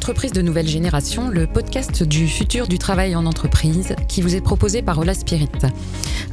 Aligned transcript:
L'entreprise 0.00 0.32
de 0.32 0.40
nouvelle 0.40 0.66
génération, 0.66 1.28
le 1.28 1.46
podcast 1.46 2.02
du 2.02 2.26
futur 2.26 2.68
du 2.68 2.78
travail 2.78 3.14
en 3.14 3.26
entreprise 3.26 3.94
qui 4.08 4.22
vous 4.22 4.34
est 4.34 4.40
proposé 4.40 4.80
par 4.80 4.98
Ola 4.98 5.12
Spirit. 5.12 5.50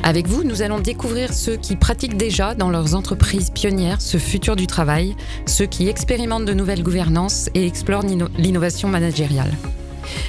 Avec 0.04 0.28
vous, 0.28 0.46
nous 0.46 0.62
allons 0.62 0.80
découvrir 0.80 1.34
ceux 1.34 1.58
qui 1.58 1.76
pratiquent 1.76 2.16
déjà 2.16 2.56
dans 2.56 2.70
leurs 2.70 2.96
entreprises 2.96 3.50
pionnières 3.50 4.00
ce 4.00 4.18
futur 4.18 4.56
du 4.56 4.68
travail, 4.68 5.18
ceux 5.46 5.66
qui 5.66 5.90
expérimentent 5.90 6.46
de 6.46 6.54
nouvelles 6.54 6.82
gouvernances 6.82 7.50
et 7.56 7.68
explorent 7.68 8.06
l'innovation 8.38 8.88
managériale. 8.88 9.52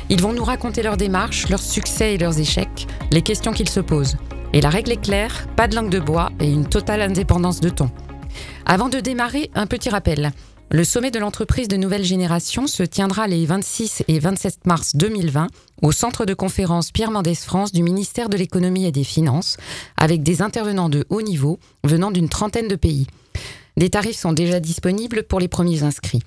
Ils 0.08 0.20
vont 0.20 0.32
nous 0.32 0.44
raconter 0.44 0.82
leurs 0.82 0.96
démarches, 0.96 1.48
leurs 1.48 1.62
succès 1.62 2.14
et 2.14 2.18
leurs 2.18 2.40
échecs, 2.40 2.88
les 3.12 3.22
questions 3.22 3.52
qu'ils 3.52 3.68
se 3.68 3.78
posent. 3.78 4.16
Et 4.52 4.60
la 4.60 4.68
règle 4.68 4.90
est 4.90 5.00
claire, 5.00 5.46
pas 5.54 5.68
de 5.68 5.76
langue 5.76 5.90
de 5.90 6.00
bois 6.00 6.32
et 6.40 6.50
une 6.50 6.66
totale 6.66 7.02
indépendance 7.02 7.60
de 7.60 7.68
ton. 7.68 7.88
Avant 8.66 8.88
de 8.88 8.98
démarrer, 8.98 9.48
un 9.54 9.68
petit 9.68 9.90
rappel. 9.90 10.32
Le 10.70 10.84
sommet 10.84 11.10
de 11.10 11.18
l'entreprise 11.18 11.66
de 11.66 11.78
nouvelle 11.78 12.04
génération 12.04 12.66
se 12.66 12.82
tiendra 12.82 13.26
les 13.26 13.46
26 13.46 14.02
et 14.06 14.18
27 14.18 14.66
mars 14.66 14.96
2020 14.96 15.46
au 15.80 15.92
centre 15.92 16.26
de 16.26 16.34
conférence 16.34 16.92
Pierre 16.92 17.10
Mendès 17.10 17.36
France 17.36 17.72
du 17.72 17.82
ministère 17.82 18.28
de 18.28 18.36
l'économie 18.36 18.84
et 18.84 18.92
des 18.92 19.02
finances, 19.04 19.56
avec 19.96 20.22
des 20.22 20.42
intervenants 20.42 20.90
de 20.90 21.06
haut 21.08 21.22
niveau 21.22 21.58
venant 21.84 22.10
d'une 22.10 22.28
trentaine 22.28 22.68
de 22.68 22.76
pays. 22.76 23.06
Des 23.78 23.88
tarifs 23.88 24.18
sont 24.18 24.34
déjà 24.34 24.60
disponibles 24.60 25.22
pour 25.22 25.40
les 25.40 25.48
premiers 25.48 25.84
inscrits. 25.84 26.22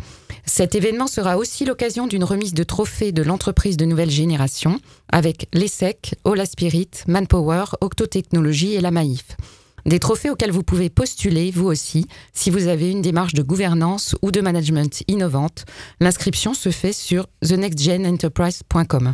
Cet 0.47 0.73
événement 0.73 1.05
sera 1.05 1.37
aussi 1.37 1.63
l'occasion 1.63 2.07
d'une 2.07 2.23
remise 2.23 2.55
de 2.55 2.63
trophées 2.63 3.11
de 3.11 3.21
l'entreprise 3.21 3.77
de 3.77 3.85
nouvelle 3.85 4.09
génération 4.09 4.79
avec 5.11 5.49
l'ESSEC, 5.53 6.15
Ola 6.23 6.47
Spirit, 6.47 6.89
Manpower, 7.07 7.65
Octotechnologie 7.81 8.73
et 8.73 8.81
la 8.81 8.89
Maïf. 8.89 9.37
Des 9.85 9.99
trophées 9.99 10.29
auxquels 10.29 10.51
vous 10.51 10.63
pouvez 10.63 10.89
postuler, 10.89 11.51
vous 11.51 11.65
aussi, 11.65 12.07
si 12.33 12.49
vous 12.49 12.67
avez 12.67 12.91
une 12.91 13.01
démarche 13.01 13.33
de 13.33 13.41
gouvernance 13.41 14.15
ou 14.21 14.31
de 14.31 14.41
management 14.41 15.03
innovante. 15.07 15.65
L'inscription 15.99 16.53
se 16.53 16.69
fait 16.69 16.93
sur 16.93 17.27
thenextgenenterprise.com. 17.41 19.13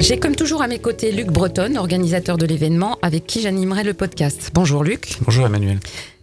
J'ai 0.00 0.18
comme 0.18 0.36
toujours 0.36 0.62
à 0.62 0.68
mes 0.68 0.78
côtés 0.78 1.12
Luc 1.12 1.26
Breton, 1.26 1.74
organisateur 1.76 2.38
de 2.38 2.46
l'événement, 2.46 2.98
avec 3.02 3.26
qui 3.26 3.42
j'animerai 3.42 3.82
le 3.84 3.94
podcast. 3.94 4.50
Bonjour 4.54 4.84
Luc. 4.84 5.18
Bonjour 5.22 5.46
Emmanuel. 5.46 5.80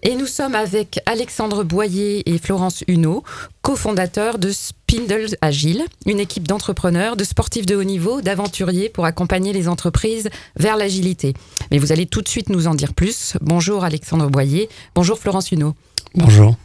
Et 0.08 0.14
nous 0.14 0.28
sommes 0.28 0.54
avec 0.54 1.00
Alexandre 1.08 1.64
Boyer 1.64 2.30
et 2.30 2.38
Florence 2.38 2.84
Huneau, 2.88 3.24
cofondateurs 3.64 4.38
de 4.38 4.52
Spindle 4.52 5.36
Agile, 5.42 5.84
une 6.06 6.20
équipe 6.20 6.48
d'entrepreneurs, 6.48 7.16
de 7.16 7.24
sportifs 7.24 7.66
de 7.66 7.76
haut 7.76 7.84
niveau, 7.84 8.22
d'aventuriers 8.22 8.88
pour 8.88 9.06
accompagner 9.06 9.52
les 9.52 9.68
entreprises 9.68 10.30
vers 10.58 10.78
l'agilité. 10.78 11.34
Mais 11.72 11.80
vous 11.80 11.92
allez 11.92 12.06
tout 12.06 12.22
de 12.22 12.28
suite 12.28 12.50
nous 12.50 12.68
en 12.68 12.76
dire 12.76 12.94
plus. 12.94 13.34
Bonjour 13.42 13.84
Alexandre 13.84 14.30
Boyer. 14.30 14.70
Bonjour 14.94 15.18
Florence 15.18 15.52
Huneau. 15.52 15.74
Bonjour. 16.14 16.56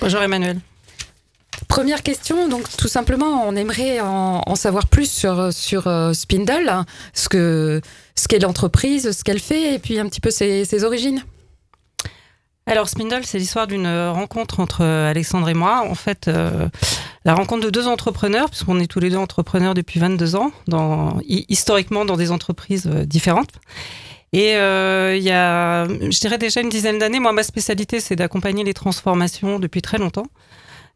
Bonjour 0.00 0.22
Emmanuel. 0.22 0.60
Première 1.66 2.04
question, 2.04 2.48
donc 2.48 2.64
tout 2.76 2.86
simplement, 2.86 3.44
on 3.48 3.56
aimerait 3.56 3.98
en, 3.98 4.54
savoir 4.54 4.86
plus 4.86 5.10
sur, 5.10 5.52
sur 5.52 5.88
euh, 5.88 6.12
Spindle, 6.12 6.84
ce 7.12 7.28
que 7.28 7.80
ce 8.14 8.28
qu'est 8.28 8.38
l'entreprise, 8.38 9.10
ce 9.10 9.24
qu'elle 9.24 9.40
fait, 9.40 9.74
et 9.74 9.78
puis 9.80 9.98
un 9.98 10.06
petit 10.06 10.20
peu 10.20 10.30
ses, 10.30 10.84
origines. 10.84 11.24
Alors 12.66 12.88
Spindle, 12.88 13.24
c'est 13.24 13.38
l'histoire 13.38 13.66
d'une 13.66 13.86
rencontre 13.86 14.60
entre 14.60 14.82
euh, 14.82 15.10
Alexandre 15.10 15.48
et 15.50 15.54
moi. 15.54 15.86
En 15.88 15.94
fait, 15.94 16.28
euh, 16.28 16.68
la 17.24 17.34
rencontre 17.34 17.64
de 17.64 17.70
deux 17.70 17.86
entrepreneurs, 17.86 18.48
puisqu'on 18.48 18.80
est 18.80 18.86
tous 18.86 19.00
les 19.00 19.10
deux 19.10 19.18
entrepreneurs 19.18 19.74
depuis 19.74 20.00
22 20.00 20.36
ans, 20.36 20.50
dans, 20.66 21.18
historiquement 21.26 22.04
dans 22.04 22.16
des 22.16 22.30
entreprises 22.30 22.86
différentes. 22.86 23.52
Et 24.32 24.54
il 24.54 25.22
y 25.22 25.30
a, 25.30 25.86
je 25.86 26.20
dirais 26.20 26.38
déjà 26.38 26.60
une 26.60 26.68
dizaine 26.68 26.98
d'années, 26.98 27.20
moi, 27.20 27.32
ma 27.32 27.44
spécialité, 27.44 28.00
c'est 28.00 28.16
d'accompagner 28.16 28.64
les 28.64 28.74
transformations 28.74 29.60
depuis 29.60 29.80
très 29.80 29.98
longtemps. 29.98 30.26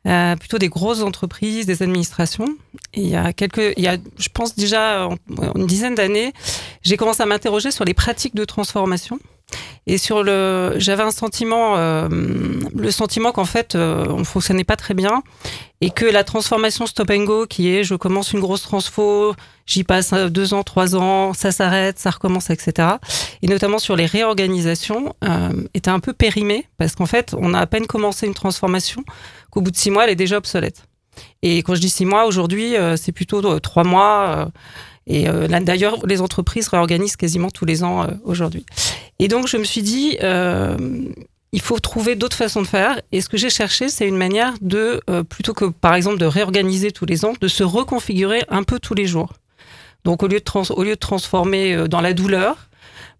Euh, 0.06 0.36
plutôt 0.36 0.58
des 0.58 0.68
grosses 0.68 1.02
entreprises, 1.02 1.66
des 1.66 1.82
administrations. 1.82 2.46
Il 2.94 3.08
y 3.08 3.16
a 3.16 3.32
quelques, 3.32 3.74
il 3.76 3.82
y 3.82 3.88
a, 3.88 3.96
je 4.16 4.28
pense 4.32 4.54
déjà 4.54 5.08
une 5.54 5.66
dizaine 5.66 5.96
d'années, 5.96 6.32
j'ai 6.82 6.96
commencé 6.96 7.22
à 7.22 7.26
m'interroger 7.26 7.70
sur 7.72 7.84
les 7.84 7.94
pratiques 7.94 8.34
de 8.34 8.44
transformation. 8.44 9.18
Et 9.86 9.96
sur 9.96 10.22
le, 10.22 10.74
j'avais 10.76 11.02
un 11.02 11.10
sentiment, 11.10 11.76
euh, 11.76 12.08
le 12.10 12.90
sentiment 12.90 13.32
qu'en 13.32 13.46
fait, 13.46 13.74
euh, 13.74 14.06
on 14.10 14.24
fonctionnait 14.24 14.64
pas 14.64 14.76
très 14.76 14.92
bien 14.92 15.22
et 15.80 15.90
que 15.90 16.04
la 16.04 16.24
transformation 16.24 16.86
stop 16.86 17.10
and 17.10 17.24
go, 17.24 17.46
qui 17.46 17.70
est, 17.70 17.84
je 17.84 17.94
commence 17.94 18.32
une 18.32 18.40
grosse 18.40 18.62
transfo, 18.62 19.34
j'y 19.64 19.84
passe 19.84 20.12
deux 20.12 20.52
ans, 20.52 20.64
trois 20.64 20.96
ans, 20.96 21.32
ça 21.32 21.52
s'arrête, 21.52 21.98
ça 21.98 22.10
recommence, 22.10 22.50
etc. 22.50 22.88
Et 23.42 23.46
notamment 23.46 23.78
sur 23.78 23.96
les 23.96 24.06
réorganisations, 24.06 25.14
euh, 25.24 25.50
était 25.74 25.90
un 25.90 26.00
peu 26.00 26.12
périmée 26.12 26.66
parce 26.76 26.94
qu'en 26.94 27.06
fait, 27.06 27.34
on 27.38 27.54
a 27.54 27.60
à 27.60 27.66
peine 27.66 27.86
commencé 27.86 28.26
une 28.26 28.34
transformation 28.34 29.04
qu'au 29.50 29.60
bout 29.60 29.70
de 29.70 29.76
six 29.76 29.90
mois, 29.90 30.04
elle 30.04 30.10
est 30.10 30.16
déjà 30.16 30.36
obsolète. 30.36 30.84
Et 31.42 31.58
quand 31.58 31.74
je 31.74 31.80
dis 31.80 31.90
six 31.90 32.04
mois, 32.04 32.26
aujourd'hui, 32.26 32.76
euh, 32.76 32.96
c'est 32.96 33.12
plutôt 33.12 33.44
euh, 33.44 33.60
trois 33.60 33.84
mois. 33.84 34.50
Et 35.08 35.28
euh, 35.28 35.48
là, 35.48 35.58
d'ailleurs, 35.60 36.06
les 36.06 36.20
entreprises 36.20 36.68
réorganisent 36.68 37.16
quasiment 37.16 37.50
tous 37.50 37.64
les 37.64 37.82
ans 37.82 38.02
euh, 38.02 38.08
aujourd'hui. 38.24 38.64
Et 39.18 39.26
donc, 39.28 39.48
je 39.48 39.56
me 39.56 39.64
suis 39.64 39.82
dit, 39.82 40.18
euh, 40.22 40.76
il 41.52 41.62
faut 41.62 41.78
trouver 41.80 42.14
d'autres 42.14 42.36
façons 42.36 42.60
de 42.60 42.66
faire. 42.66 43.00
Et 43.10 43.22
ce 43.22 43.28
que 43.30 43.38
j'ai 43.38 43.48
cherché, 43.50 43.88
c'est 43.88 44.06
une 44.06 44.18
manière 44.18 44.52
de, 44.60 45.00
plutôt 45.30 45.54
que 45.54 45.64
par 45.64 45.94
exemple 45.94 46.18
de 46.18 46.26
réorganiser 46.26 46.92
tous 46.92 47.06
les 47.06 47.24
ans, 47.24 47.32
de 47.40 47.48
se 47.48 47.64
reconfigurer 47.64 48.44
un 48.50 48.62
peu 48.62 48.78
tous 48.78 48.94
les 48.94 49.06
jours. 49.06 49.32
Donc, 50.04 50.22
au 50.22 50.28
lieu 50.28 50.40
de, 50.40 50.72
au 50.72 50.84
lieu 50.84 50.90
de 50.90 50.94
transformer 51.00 51.88
dans 51.88 52.02
la 52.02 52.12
douleur, 52.12 52.68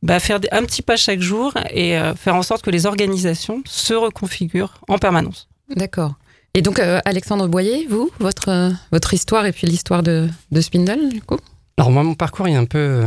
bah, 0.03 0.21
faire 0.21 0.38
un 0.53 0.62
petit 0.62 0.82
pas 0.82 0.97
chaque 0.97 1.21
jour 1.21 1.54
et 1.71 1.98
faire 2.16 2.37
en 2.37 2.43
sorte 2.43 2.62
que 2.62 2.71
les 2.71 2.84
organisations 2.84 3.62
se 3.65 3.94
reconfigurent 3.94 4.75
en 4.88 4.98
permanence. 4.98 5.48
D'accord. 5.75 6.15
Et 6.53 6.60
donc, 6.60 6.78
Alexandre 6.78 7.48
Boyer, 7.48 7.87
vous, 7.88 8.10
votre, 8.21 8.72
votre 8.93 9.15
histoire 9.15 9.47
et 9.47 9.53
puis 9.53 9.66
l'histoire 9.66 10.03
de 10.03 10.28
Spindle, 10.60 11.09
du 11.09 11.22
coup? 11.22 11.38
Alors 11.78 11.93
moi, 11.93 12.03
mon 12.03 12.15
parcours 12.15 12.49
est 12.49 12.56
un 12.56 12.65
peu, 12.65 13.05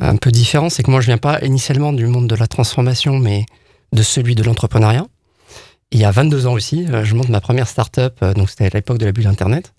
un 0.00 0.16
peu 0.16 0.30
différent. 0.30 0.70
C'est 0.70 0.82
que 0.82 0.90
moi, 0.90 1.02
je 1.02 1.06
viens 1.06 1.18
pas 1.18 1.44
initialement 1.44 1.92
du 1.92 2.06
monde 2.06 2.26
de 2.26 2.34
la 2.34 2.46
transformation, 2.46 3.18
mais 3.18 3.44
de 3.92 4.02
celui 4.02 4.34
de 4.34 4.42
l'entrepreneuriat. 4.42 5.06
Il 5.90 6.00
y 6.00 6.04
a 6.04 6.10
22 6.10 6.46
ans 6.46 6.54
aussi, 6.54 6.86
euh, 6.88 7.04
je 7.04 7.14
monte 7.14 7.28
ma 7.28 7.42
première 7.42 7.68
start-up, 7.68 8.16
euh, 8.22 8.32
donc 8.32 8.48
c'était 8.48 8.64
à 8.64 8.70
l'époque 8.70 8.96
de 8.96 9.04
la 9.04 9.12
bulle 9.12 9.26
Internet. 9.26 9.74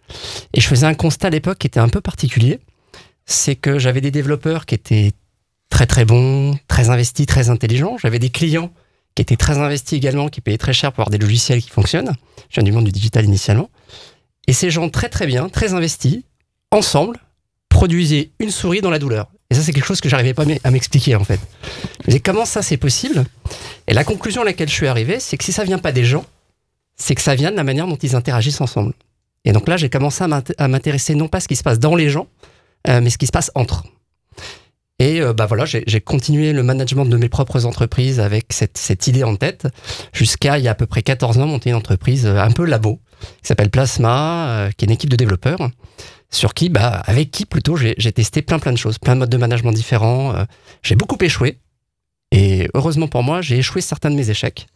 Et 0.54 0.62
je 0.62 0.68
faisais 0.68 0.86
un 0.86 0.94
constat 0.94 1.28
à 1.28 1.30
l'époque 1.32 1.58
qui 1.58 1.66
était 1.66 1.80
un 1.80 1.90
peu 1.90 2.02
particulier. 2.02 2.60
C'est 3.26 3.56
que 3.56 3.80
j'avais 3.80 4.00
des 4.00 4.12
développeurs 4.12 4.68
qui 4.68 4.76
étaient 4.76 5.14
très 5.70 5.88
très 5.88 6.06
bons, 6.06 6.56
très 6.68 6.92
investis, 6.92 7.26
très 7.26 7.50
intelligents. 7.50 7.98
J'avais 7.98 8.20
des 8.20 8.30
clients 8.30 8.72
qui 9.16 9.24
étaient 9.24 9.38
très 9.38 9.58
investis 9.58 9.98
également, 9.98 10.30
qui 10.30 10.42
payaient 10.42 10.60
très 10.60 10.74
cher 10.74 10.92
pour 10.92 11.02
avoir 11.02 11.10
des 11.10 11.18
logiciels 11.18 11.64
qui 11.64 11.72
fonctionnent. 11.72 12.14
Je 12.50 12.62
viens 12.62 12.64
du 12.64 12.72
monde 12.72 12.86
du 12.86 12.92
digital 12.92 13.26
initialement. 13.26 13.72
Et 14.46 14.54
ces 14.54 14.70
gens 14.70 14.88
très 14.90 15.10
très 15.10 15.26
bien, 15.26 15.50
très 15.50 15.74
investis, 15.74 16.22
ensemble, 16.70 17.20
produisait 17.76 18.32
une 18.40 18.52
souris 18.52 18.80
dans 18.80 18.90
la 18.90 19.00
douleur. 19.00 19.28
Et 19.50 19.54
ça, 19.54 19.62
c'est 19.62 19.74
quelque 19.74 19.86
chose 19.86 20.00
que 20.00 20.08
j'arrivais 20.08 20.34
pas 20.34 20.46
à 20.64 20.72
m'expliquer, 20.72 21.16
en 21.16 21.26
fait. 21.26 21.42
Mais 22.08 22.22
comment 22.22 22.46
ça, 22.46 22.62
c'est 22.62 22.78
possible? 22.78 23.26
Et 23.88 23.94
la 23.94 24.06
conclusion 24.06 24.44
à 24.44 24.46
laquelle 24.46 24.70
je 24.70 24.74
suis 24.74 24.88
arrivé, 24.88 25.20
c'est 25.20 25.36
que 25.36 25.44
si 25.44 25.52
ça 25.52 25.66
vient 25.66 25.78
pas 25.78 25.92
des 25.92 26.06
gens, 26.06 26.26
c'est 26.96 27.16
que 27.16 27.22
ça 27.22 27.36
vient 27.36 27.52
de 27.52 27.58
la 27.58 27.66
manière 27.66 27.86
dont 27.86 27.98
ils 27.98 28.16
interagissent 28.16 28.62
ensemble. 28.62 28.94
Et 29.44 29.52
donc 29.52 29.68
là, 29.68 29.76
j'ai 29.76 29.90
commencé 29.90 30.24
à 30.24 30.68
m'intéresser 30.70 31.16
non 31.16 31.28
pas 31.28 31.40
à 31.40 31.42
ce 31.42 31.50
qui 31.50 31.58
se 31.58 31.64
passe 31.64 31.78
dans 31.78 31.96
les 31.96 32.10
gens, 32.10 32.28
euh, 32.88 33.02
mais 33.02 33.10
ce 33.10 33.18
qui 33.18 33.28
se 33.28 33.34
passe 33.34 33.52
entre. 33.56 33.84
Et 34.98 35.22
euh, 35.22 35.34
bah 35.34 35.46
voilà, 35.46 35.66
j'ai 35.66 36.02
continué 36.02 36.54
le 36.54 36.64
management 36.64 37.06
de 37.06 37.18
mes 37.18 37.28
propres 37.28 37.66
entreprises 37.66 38.22
avec 38.22 38.54
cette, 38.54 38.78
cette 38.78 39.06
idée 39.08 39.26
en 39.26 39.36
tête, 39.36 39.68
jusqu'à 40.14 40.58
il 40.58 40.64
y 40.64 40.70
a 40.70 40.72
à 40.72 40.76
peu 40.76 40.86
près 40.86 41.02
14 41.02 41.40
ans, 41.40 41.46
monter 41.46 41.72
une 41.72 41.76
entreprise 41.76 42.26
euh, 42.26 42.40
un 42.40 42.52
peu 42.52 42.64
labo, 42.64 43.02
qui 43.42 43.48
s'appelle 43.50 43.70
Plasma, 43.70 44.70
qui 44.78 44.86
est 44.86 44.88
une 44.88 44.94
équipe 44.94 45.10
de 45.10 45.18
développeurs, 45.18 45.70
sur 46.36 46.54
qui, 46.54 46.70
bah, 46.70 47.02
avec 47.06 47.32
qui 47.32 47.46
plutôt, 47.46 47.76
j'ai 47.76 48.12
testé 48.12 48.42
plein 48.42 48.60
plein 48.60 48.72
de 48.72 48.78
choses, 48.78 48.98
plein 48.98 49.16
de 49.16 49.20
modes 49.22 49.30
de 49.30 49.38
management 49.38 49.72
différents. 49.72 50.36
Euh, 50.36 50.44
j'ai 50.84 50.96
beaucoup 50.96 51.18
échoué. 51.22 51.60
Et 52.32 52.68
heureusement 52.74 53.08
pour 53.08 53.24
moi, 53.24 53.42
j'ai 53.42 53.58
échoué 53.58 53.82
certains 53.82 54.10
de 54.12 54.16
mes 54.16 54.30
échecs. 54.30 54.68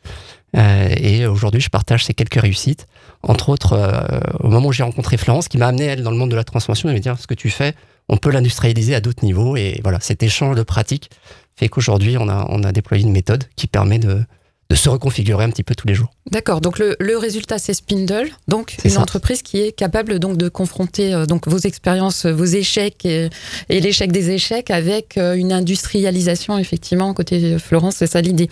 Euh, 0.55 0.89
et 0.97 1.25
aujourd'hui, 1.25 1.61
je 1.61 1.69
partage 1.69 2.05
ces 2.05 2.13
quelques 2.13 2.39
réussites. 2.39 2.87
Entre 3.21 3.49
autres, 3.49 3.73
euh, 3.73 4.19
au 4.39 4.47
moment 4.49 4.69
où 4.69 4.71
j'ai 4.71 4.83
rencontré 4.83 5.17
Florence, 5.17 5.47
qui 5.47 5.57
m'a 5.57 5.67
amené, 5.67 5.85
elle, 5.85 6.03
dans 6.03 6.11
le 6.11 6.17
monde 6.17 6.31
de 6.31 6.35
la 6.35 6.43
transformation, 6.43 6.89
elle 6.89 6.95
m'a 6.95 7.01
dit, 7.01 7.09
ce 7.21 7.27
que 7.27 7.33
tu 7.33 7.49
fais, 7.49 7.75
on 8.07 8.17
peut 8.17 8.31
l'industrialiser 8.31 8.95
à 8.95 9.01
d'autres 9.01 9.25
niveaux. 9.25 9.57
Et 9.57 9.79
voilà, 9.83 9.99
cet 9.99 10.23
échange 10.23 10.55
de 10.55 10.63
pratiques 10.63 11.09
fait 11.55 11.67
qu'aujourd'hui, 11.67 12.17
on 12.17 12.29
a, 12.29 12.45
on 12.49 12.63
a 12.63 12.71
déployé 12.71 13.03
une 13.03 13.11
méthode 13.11 13.43
qui 13.55 13.67
permet 13.67 13.99
de, 13.99 14.23
de 14.69 14.75
se 14.75 14.87
reconfigurer 14.87 15.43
un 15.43 15.49
petit 15.49 15.63
peu 15.63 15.73
tous 15.73 15.87
les 15.87 15.95
jours. 15.95 16.11
D'accord. 16.31 16.61
Donc 16.61 16.79
le, 16.79 17.17
résultat 17.17 17.57
c'est 17.57 17.73
Spindle, 17.73 18.29
donc 18.47 18.77
une 18.85 18.97
entreprise 18.97 19.41
qui 19.41 19.59
est 19.59 19.71
capable 19.71 20.19
donc 20.19 20.37
de 20.37 20.47
confronter 20.47 21.13
euh, 21.13 21.25
donc 21.25 21.47
vos 21.47 21.57
expériences, 21.57 22.25
vos 22.25 22.45
échecs 22.45 23.05
et, 23.05 23.29
l'échec 23.69 24.11
des 24.11 24.29
échecs 24.29 24.69
avec 24.69 25.17
euh, 25.17 25.33
une 25.33 25.51
industrialisation 25.51 26.57
effectivement 26.57 27.13
côté 27.13 27.57
Florence, 27.57 27.95
c'est 27.97 28.07
ça 28.07 28.21
l'idée. 28.21 28.49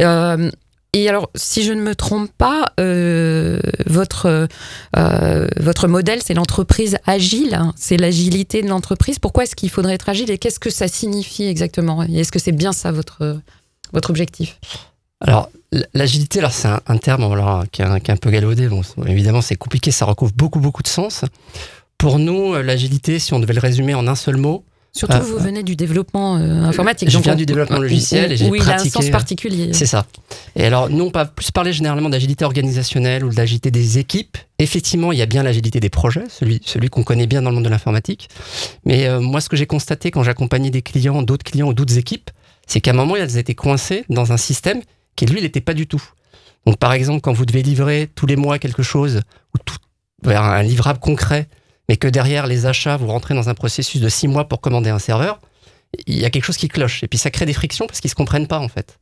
Euh, 0.00 0.50
et 0.92 1.08
alors, 1.08 1.28
si 1.34 1.64
je 1.64 1.72
ne 1.72 1.80
me 1.80 1.96
trompe 1.96 2.30
pas, 2.38 2.66
votre, 2.78 4.46
votre 4.94 5.88
modèle, 5.88 6.20
c'est 6.24 6.34
l'entreprise 6.34 6.98
agile, 7.04 7.54
hein. 7.54 7.72
c'est 7.76 7.96
l'agilité 7.96 8.62
de 8.62 8.68
l'entreprise. 8.68 9.18
Pourquoi 9.18 9.42
est-ce 9.42 9.56
qu'il 9.56 9.70
faudrait 9.70 9.94
être 9.94 10.08
agile 10.08 10.30
et 10.30 10.38
qu'est-ce 10.38 10.60
que 10.60 10.70
ça 10.70 10.86
signifie 10.86 11.46
exactement? 11.46 12.04
Est-ce 12.04 12.30
que 12.30 12.38
c'est 12.38 12.52
bien 12.52 12.72
ça 12.72 12.92
votre, 12.92 13.40
votre 13.92 14.10
objectif? 14.10 14.60
Alors, 15.26 15.50
l'agilité, 15.94 16.38
alors 16.38 16.52
c'est 16.52 16.68
un, 16.68 16.96
terme 16.98 17.24
alors, 17.24 17.64
qui, 17.72 17.82
est 17.82 17.84
un, 17.84 17.98
qui, 17.98 18.10
est 18.10 18.14
un, 18.14 18.16
peu 18.16 18.30
galvaudé. 18.30 18.68
Bon, 18.68 18.82
évidemment, 19.06 19.40
c'est 19.40 19.56
compliqué, 19.56 19.90
ça 19.90 20.04
recouvre 20.04 20.32
beaucoup, 20.34 20.60
beaucoup 20.60 20.82
de 20.82 20.88
sens. 20.88 21.24
Pour 21.98 22.18
nous, 22.18 22.54
l'agilité, 22.54 23.18
si 23.18 23.32
on 23.32 23.40
devait 23.40 23.54
le 23.54 23.60
résumer 23.60 23.94
en 23.94 24.06
un 24.06 24.14
seul 24.14 24.36
mot, 24.36 24.64
Surtout, 24.96 25.22
vous 25.22 25.38
venez 25.38 25.64
du 25.64 25.74
développement 25.74 26.36
euh, 26.36 26.62
informatique. 26.62 27.10
Je 27.10 27.18
viens 27.18 27.34
du 27.34 27.46
développement 27.46 27.80
logiciel 27.80 28.30
et 28.30 28.36
j'ai 28.36 28.48
pratiqué. 28.48 28.64
il 28.64 28.70
a 28.70 28.74
un 28.80 29.02
sens 29.02 29.10
particulier. 29.10 29.72
C'est 29.72 29.86
ça. 29.86 30.06
Et 30.54 30.64
alors, 30.64 30.88
nous, 30.88 31.06
on 31.06 31.10
va 31.10 31.24
plus 31.24 31.50
parler 31.50 31.72
généralement 31.72 32.08
d'agilité 32.08 32.44
organisationnelle 32.44 33.24
ou 33.24 33.30
d'agilité 33.30 33.72
des 33.72 33.98
équipes. 33.98 34.38
Effectivement, 34.60 35.10
il 35.10 35.18
y 35.18 35.22
a 35.22 35.26
bien 35.26 35.42
l'agilité 35.42 35.80
des 35.80 35.88
projets, 35.88 36.22
celui, 36.28 36.60
celui 36.64 36.90
qu'on 36.90 37.02
connaît 37.02 37.26
bien 37.26 37.42
dans 37.42 37.50
le 37.50 37.56
monde 37.56 37.64
de 37.64 37.70
l'informatique. 37.70 38.28
Mais 38.84 39.08
euh, 39.08 39.20
moi, 39.20 39.40
ce 39.40 39.48
que 39.48 39.56
j'ai 39.56 39.66
constaté 39.66 40.12
quand 40.12 40.22
j'accompagnais 40.22 40.70
des 40.70 40.82
clients, 40.82 41.22
d'autres 41.22 41.44
clients 41.44 41.66
ou 41.66 41.74
d'autres 41.74 41.98
équipes, 41.98 42.30
c'est 42.68 42.80
qu'à 42.80 42.92
un 42.92 42.94
moment, 42.94 43.16
elles 43.16 43.36
étaient 43.36 43.56
coincées 43.56 44.04
dans 44.10 44.30
un 44.32 44.36
système 44.36 44.80
qui, 45.16 45.26
lui, 45.26 45.42
n'était 45.42 45.60
pas 45.60 45.74
du 45.74 45.86
tout. 45.86 46.02
Donc, 46.66 46.78
par 46.78 46.92
exemple, 46.92 47.20
quand 47.20 47.32
vous 47.32 47.46
devez 47.46 47.62
livrer 47.62 48.08
tous 48.14 48.26
les 48.26 48.36
mois 48.36 48.58
quelque 48.58 48.82
chose, 48.82 49.22
ou 49.54 49.58
tout, 49.64 49.76
un 50.24 50.62
livrable 50.62 50.98
concret, 50.98 51.48
mais 51.88 51.96
que 51.96 52.08
derrière 52.08 52.46
les 52.46 52.66
achats, 52.66 52.96
vous 52.96 53.08
rentrez 53.08 53.34
dans 53.34 53.48
un 53.48 53.54
processus 53.54 54.00
de 54.00 54.08
six 54.08 54.28
mois 54.28 54.48
pour 54.48 54.60
commander 54.60 54.90
un 54.90 54.98
serveur, 54.98 55.40
il 56.06 56.18
y 56.18 56.24
a 56.24 56.30
quelque 56.30 56.44
chose 56.44 56.56
qui 56.56 56.68
cloche. 56.68 57.02
Et 57.02 57.08
puis 57.08 57.18
ça 57.18 57.30
crée 57.30 57.46
des 57.46 57.52
frictions 57.52 57.86
parce 57.86 58.00
qu'ils 58.00 58.08
ne 58.08 58.12
se 58.12 58.16
comprennent 58.16 58.46
pas 58.46 58.58
en 58.58 58.68
fait. 58.68 58.98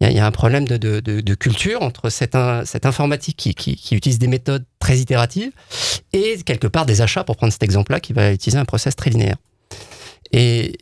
Il 0.00 0.12
y, 0.12 0.18
a 0.18 0.26
un 0.26 0.32
problème 0.32 0.66
de, 0.66 1.34
culture 1.34 1.82
entre 1.82 2.10
cette, 2.10 2.34
informatique 2.34 3.36
qui, 3.36 3.94
utilise 3.94 4.18
des 4.18 4.26
méthodes 4.26 4.64
très 4.78 4.98
itératives 4.98 5.52
et 6.12 6.36
quelque 6.44 6.66
part 6.66 6.84
des 6.84 7.00
achats, 7.00 7.24
pour 7.24 7.36
prendre 7.36 7.52
cet 7.52 7.62
exemple-là, 7.62 8.00
qui 8.00 8.12
va 8.12 8.32
utiliser 8.32 8.58
un 8.58 8.64
process 8.64 8.96
très 8.96 9.10
linéaire. 9.10 9.36
Et 10.32 10.76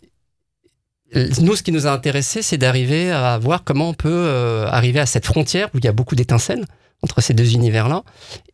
nous, 1.41 1.57
ce 1.57 1.63
qui 1.63 1.73
nous 1.73 1.87
a 1.87 1.91
intéressé, 1.91 2.43
c'est 2.43 2.59
d'arriver 2.59 3.11
à 3.11 3.39
voir 3.39 3.65
comment 3.65 3.91
on 3.91 3.95
peut 3.95 4.09
euh, 4.11 4.67
arriver 4.67 5.01
à 5.01 5.07
cette 5.07 5.27
frontière 5.27 5.69
où 5.75 5.79
il 5.79 5.85
y 5.85 5.89
a 5.89 5.93
beaucoup 5.93 6.15
d'étincelles 6.15 6.65
entre 7.03 7.21
ces 7.21 7.35
deux 7.35 7.55
univers-là 7.55 8.05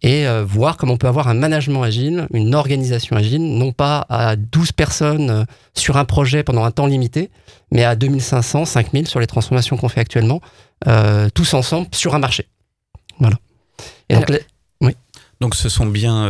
et 0.03 0.27
euh, 0.27 0.45
voir 0.45 0.77
comment 0.77 0.95
on 0.95 0.97
peut 0.97 1.07
avoir 1.07 1.29
un 1.29 1.35
management 1.35 1.83
agile, 1.83 2.27
une 2.33 2.55
organisation 2.55 3.17
agile, 3.17 3.43
non 3.43 3.73
pas 3.73 4.07
à 4.09 4.37
12 4.37 4.73
personnes 4.73 5.31
euh, 5.31 5.45
sur 5.75 5.97
un 5.99 6.05
projet 6.05 6.43
pendant 6.43 6.65
un 6.65 6.71
temps 6.71 6.87
limité, 6.87 7.31
mais 7.71 7.85
à 7.85 7.95
2500, 7.95 8.65
5000 8.65 9.07
sur 9.07 9.21
les 9.21 9.27
transformations 9.27 9.77
qu'on 9.77 9.89
fait 9.89 10.01
actuellement, 10.01 10.41
euh, 10.87 11.29
tous 11.35 11.53
ensemble 11.55 11.89
sur 11.93 12.15
un 12.15 12.19
marché. 12.19 12.49
Voilà. 13.21 13.37
Et 14.09 14.15
donc, 14.15 14.33
oui. 14.81 14.97
donc 15.41 15.55
ce 15.55 15.69
sont 15.69 15.87
bien 15.87 16.27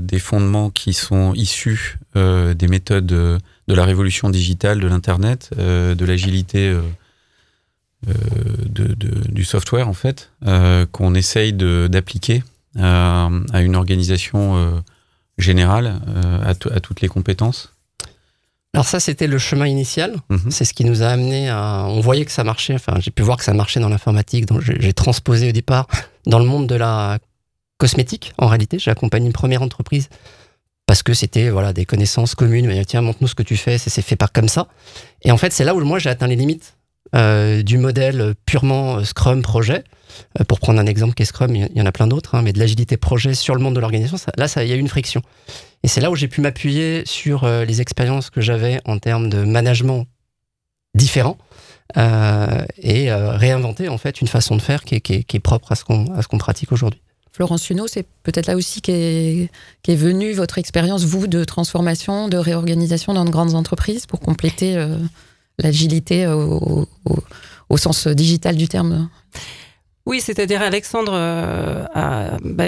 des 0.00 0.18
fondements 0.18 0.70
qui 0.70 0.92
sont 0.92 1.32
issus 1.34 1.98
des 2.14 2.68
méthodes 2.68 3.40
de 3.70 3.74
la 3.74 3.84
révolution 3.84 4.28
digitale, 4.28 4.80
de 4.80 4.88
l'Internet, 4.88 5.50
de 5.56 6.04
l'agilité 6.04 6.76
euh, 8.08 8.12
de, 8.66 8.94
du 8.94 9.44
software 9.44 9.86
en 9.86 9.92
fait 9.92 10.30
euh, 10.46 10.86
qu'on 10.90 11.14
essaye 11.14 11.52
d'appliquer 11.52 12.42
à, 12.78 13.28
une 13.52 13.76
organisation 13.76 14.56
euh, 14.56 14.70
générale 15.36 16.00
à, 16.42 16.50
à, 16.50 16.80
toutes 16.80 17.02
les 17.02 17.08
compétences 17.08 17.74
alors 18.72 18.86
ça, 18.86 19.00
c'était 19.00 19.26
le 19.26 19.38
chemin 19.38 19.66
initial. 19.66 20.14
Mhm. 20.28 20.48
C'est 20.52 20.64
ce 20.64 20.72
qui 20.72 20.84
nous 20.84 21.02
a 21.02 21.08
amené 21.08 21.48
à... 21.48 21.86
On 21.88 21.98
voyait 21.98 22.24
que 22.24 22.30
ça 22.30 22.44
marchait. 22.44 22.74
Enfin, 22.74 23.00
j'ai 23.00 23.10
pu 23.10 23.22
voir 23.22 23.36
que 23.36 23.42
ça 23.42 23.52
marchait 23.52 23.80
dans 23.80 23.88
l'informatique. 23.88 24.46
Donc, 24.46 24.60
j'ai 24.60 24.92
transposé 24.92 25.48
au 25.48 25.52
départ 25.52 25.88
dans 26.26 26.38
le 26.38 26.44
monde 26.44 26.68
de 26.68 26.76
la 26.76 27.18
cosmétique. 27.78 28.32
En 28.38 28.46
réalité, 28.46 28.78
j'ai 28.78 28.92
accompagné 28.92 29.26
une 29.26 29.32
première 29.32 29.62
entreprise 29.62 30.08
parce 30.90 31.04
que 31.04 31.14
c'était 31.14 31.50
voilà 31.50 31.72
des 31.72 31.84
connaissances 31.84 32.34
communes. 32.34 32.66
Mais 32.66 32.84
tiens, 32.84 33.00
montre-nous 33.00 33.28
ce 33.28 33.36
que 33.36 33.44
tu 33.44 33.56
fais. 33.56 33.78
C'est 33.78 34.02
fait 34.02 34.16
par 34.16 34.32
comme 34.32 34.48
ça. 34.48 34.66
Et 35.22 35.30
en 35.30 35.36
fait, 35.36 35.52
c'est 35.52 35.62
là 35.62 35.72
où 35.72 35.80
moi 35.84 36.00
j'ai 36.00 36.10
atteint 36.10 36.26
les 36.26 36.34
limites 36.34 36.78
euh, 37.14 37.62
du 37.62 37.78
modèle 37.78 38.34
purement 38.44 38.96
euh, 38.96 39.04
Scrum 39.04 39.40
projet. 39.40 39.84
Euh, 40.40 40.44
pour 40.48 40.58
prendre 40.58 40.80
un 40.80 40.86
exemple 40.86 41.14
qui 41.14 41.22
est 41.22 41.26
Scrum, 41.26 41.54
il 41.54 41.70
y 41.72 41.80
en 41.80 41.86
a 41.86 41.92
plein 41.92 42.08
d'autres, 42.08 42.34
hein, 42.34 42.42
mais 42.42 42.52
de 42.52 42.58
l'agilité 42.58 42.96
projet 42.96 43.34
sur 43.34 43.54
le 43.54 43.60
monde 43.60 43.76
de 43.76 43.78
l'organisation, 43.78 44.16
là, 44.36 44.48
il 44.56 44.66
y 44.66 44.72
a 44.72 44.74
eu 44.74 44.80
une 44.80 44.88
friction. 44.88 45.22
Et 45.84 45.86
c'est 45.86 46.00
là 46.00 46.10
où 46.10 46.16
j'ai 46.16 46.26
pu 46.26 46.40
m'appuyer 46.40 47.04
sur 47.06 47.48
les 47.48 47.80
expériences 47.80 48.28
que 48.28 48.40
j'avais 48.40 48.80
en 48.84 48.98
termes 48.98 49.30
de 49.30 49.44
management 49.44 50.08
différents 50.96 51.38
et 51.96 53.12
réinventer 53.12 53.88
en 53.88 53.96
fait 53.96 54.20
une 54.20 54.28
façon 54.28 54.56
de 54.56 54.60
faire 54.60 54.84
qui 54.84 54.96
est, 54.96 55.38
propre 55.38 55.70
à 55.70 55.76
ce 55.76 55.84
qu'on 55.84 56.38
pratique 56.38 56.72
aujourd'hui. 56.72 57.00
Florence 57.40 57.70
Huneau, 57.70 57.86
c'est 57.86 58.06
peut-être 58.22 58.48
là 58.48 58.56
aussi 58.56 58.82
qu'est 58.82 59.48
est, 59.88 59.94
venue 59.96 60.32
votre 60.32 60.58
expérience, 60.58 61.04
vous, 61.04 61.26
de 61.26 61.42
transformation, 61.44 62.28
de 62.28 62.36
réorganisation 62.36 63.14
dans 63.14 63.24
de 63.24 63.30
grandes 63.30 63.54
entreprises 63.54 64.04
pour 64.04 64.20
compléter 64.20 64.76
l'agilité 65.58 66.26
au, 66.26 66.86
sens 67.78 68.06
digital 68.08 68.56
du 68.56 68.68
terme? 68.68 69.08
Oui, 70.04 70.20
c'est-à-dire 70.20 70.60
Alexandre 70.60 71.12
euh, 71.14 71.86
bah, 72.42 72.64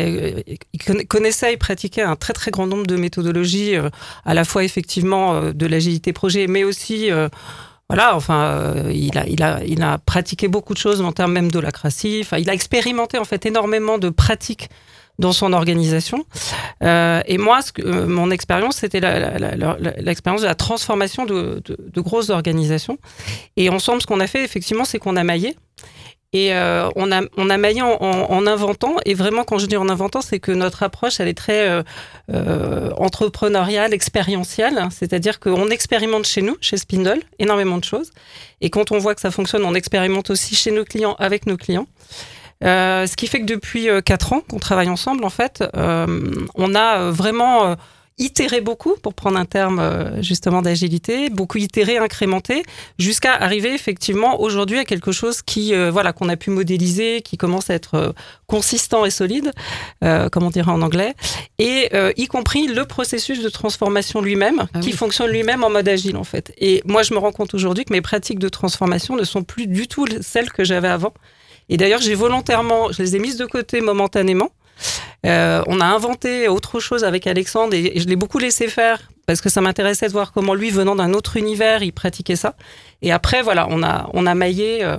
connaissait 1.08 1.52
et 1.52 1.56
pratiquait 1.58 2.00
un 2.00 2.16
très 2.16 2.32
très 2.32 2.50
grand 2.50 2.66
nombre 2.66 2.86
de 2.86 2.96
méthodologies, 2.96 3.76
euh, 3.76 3.90
à 4.24 4.32
la 4.32 4.44
fois 4.44 4.64
effectivement 4.64 5.34
euh, 5.34 5.52
de 5.52 5.66
l'agilité 5.66 6.12
projet, 6.12 6.46
mais 6.46 6.64
aussi 6.64 7.10
voilà, 7.92 8.16
enfin, 8.16 8.74
il 8.90 9.18
a, 9.18 9.26
il, 9.26 9.42
a, 9.42 9.62
il 9.66 9.82
a 9.82 9.98
pratiqué 9.98 10.48
beaucoup 10.48 10.72
de 10.72 10.78
choses 10.78 11.02
en 11.02 11.12
termes 11.12 11.32
même 11.32 11.52
d'holacratie. 11.52 12.20
Enfin, 12.22 12.38
il 12.38 12.48
a 12.48 12.54
expérimenté 12.54 13.18
en 13.18 13.26
fait 13.26 13.44
énormément 13.44 13.98
de 13.98 14.08
pratiques 14.08 14.70
dans 15.18 15.32
son 15.32 15.52
organisation. 15.52 16.24
Euh, 16.82 17.20
et 17.26 17.36
moi, 17.36 17.60
euh, 17.80 18.06
mon 18.06 18.30
expérience, 18.30 18.76
c'était 18.76 19.00
l'expérience 20.00 20.40
de 20.40 20.46
la 20.46 20.54
transformation 20.54 21.26
de, 21.26 21.62
de, 21.66 22.00
grosses 22.00 22.30
organisations. 22.30 22.96
Et 23.58 23.68
ensemble, 23.68 24.00
ce 24.00 24.06
qu'on 24.06 24.20
a 24.20 24.26
fait, 24.26 24.42
effectivement, 24.42 24.86
c'est 24.86 24.98
qu'on 24.98 25.16
a 25.16 25.22
maillé. 25.22 25.54
Et 26.32 26.54
euh, 26.54 26.88
on, 26.96 27.12
a, 27.12 27.20
on 27.36 27.50
a 27.50 27.56
maillé 27.58 27.82
en, 27.82 27.90
en, 27.90 28.46
inventant. 28.46 28.96
Et 29.04 29.14
vraiment, 29.14 29.44
quand 29.44 29.58
je 29.58 29.66
dis 29.66 29.76
en 29.76 29.88
inventant, 29.88 30.22
c'est 30.22 30.40
que 30.40 30.52
notre 30.52 30.82
approche, 30.82 31.20
elle 31.20 31.28
est 31.28 31.34
très 31.34 31.82
entrepreneuriale, 32.96 33.92
expérientielle. 33.92 34.88
C'est-à-dire 34.90 35.40
qu'on 35.40 35.68
expérimente 35.68 36.26
chez 36.26 36.42
nous, 36.42 36.56
chez 36.60 36.78
Spindle, 36.78 37.20
énormément 37.38 37.78
de 37.78 37.84
choses. 37.84 38.10
Et 38.60 38.70
quand 38.70 38.92
on 38.92 38.98
voit 38.98 39.14
que 39.14 39.20
ça 39.20 39.30
fonctionne, 39.30 39.64
on 39.64 39.74
expérimente 39.74 40.30
aussi 40.30 40.54
chez 40.54 40.70
nos 40.70 40.84
clients, 40.84 41.16
avec 41.18 41.46
nos 41.46 41.56
clients. 41.56 41.86
Euh, 42.64 43.06
ce 43.06 43.16
qui 43.16 43.26
fait 43.26 43.40
que 43.40 43.46
depuis 43.46 43.88
euh, 43.88 44.00
quatre 44.00 44.32
ans 44.32 44.40
qu'on 44.40 44.58
travaille 44.58 44.88
ensemble, 44.88 45.24
en 45.24 45.30
fait, 45.30 45.64
euh, 45.76 46.46
on 46.54 46.74
a 46.74 47.10
vraiment 47.10 47.76
itéré 48.18 48.60
beaucoup, 48.60 48.94
pour 49.02 49.14
prendre 49.14 49.38
un 49.38 49.44
terme 49.44 50.20
justement 50.20 50.62
d'agilité, 50.62 51.30
beaucoup 51.30 51.58
itéré, 51.58 51.98
incrémenté, 51.98 52.62
jusqu'à 52.98 53.34
arriver 53.34 53.72
effectivement 53.74 54.40
aujourd'hui 54.40 54.78
à 54.78 54.84
quelque 54.84 55.12
chose 55.12 55.42
qui, 55.42 55.74
voilà, 55.90 56.12
qu'on 56.12 56.28
a 56.28 56.36
pu 56.36 56.50
modéliser, 56.50 57.22
qui 57.22 57.36
commence 57.36 57.70
à 57.70 57.74
être 57.74 58.14
consistant 58.46 59.04
et 59.04 59.10
solide, 59.10 59.52
comme 60.00 60.44
on 60.44 60.50
dirait 60.50 60.70
en 60.70 60.82
anglais, 60.82 61.14
et 61.58 61.90
y 62.16 62.26
compris 62.26 62.66
le 62.66 62.84
processus 62.84 63.42
de 63.42 63.48
transformation 63.48 64.20
lui-même, 64.20 64.66
ah 64.74 64.80
qui 64.80 64.92
fonctionne 64.92 65.30
lui-même 65.30 65.64
en 65.64 65.70
mode 65.70 65.88
agile 65.88 66.16
en 66.16 66.24
fait. 66.24 66.52
Et 66.58 66.82
moi, 66.84 67.02
je 67.02 67.14
me 67.14 67.18
rends 67.18 67.32
compte 67.32 67.54
aujourd'hui 67.54 67.84
que 67.84 67.92
mes 67.92 68.02
pratiques 68.02 68.38
de 68.38 68.48
transformation 68.48 69.16
ne 69.16 69.24
sont 69.24 69.42
plus 69.42 69.66
du 69.66 69.88
tout 69.88 70.06
celles 70.20 70.52
que 70.52 70.64
j'avais 70.64 70.88
avant. 70.88 71.14
Et 71.68 71.76
d'ailleurs, 71.76 72.00
j'ai 72.00 72.14
volontairement, 72.14 72.92
je 72.92 73.02
les 73.02 73.16
ai 73.16 73.18
mises 73.18 73.36
de 73.36 73.46
côté 73.46 73.80
momentanément. 73.80 74.50
Euh, 75.26 75.62
on 75.66 75.80
a 75.80 75.84
inventé 75.84 76.48
autre 76.48 76.80
chose 76.80 77.04
avec 77.04 77.26
Alexandre 77.26 77.74
et, 77.74 77.92
je 77.98 78.06
l'ai 78.06 78.16
beaucoup 78.16 78.38
laissé 78.38 78.68
faire 78.68 79.10
parce 79.26 79.40
que 79.40 79.48
ça 79.48 79.60
m'intéressait 79.60 80.08
de 80.08 80.12
voir 80.12 80.32
comment 80.32 80.54
lui, 80.54 80.70
venant 80.70 80.96
d'un 80.96 81.12
autre 81.12 81.36
univers, 81.36 81.82
il 81.82 81.92
pratiquait 81.92 82.36
ça. 82.36 82.56
Et 83.02 83.12
après, 83.12 83.42
voilà, 83.42 83.66
on 83.70 83.82
a, 83.82 84.10
on 84.14 84.26
a 84.26 84.34
maillé. 84.34 84.82
Euh, 84.82 84.96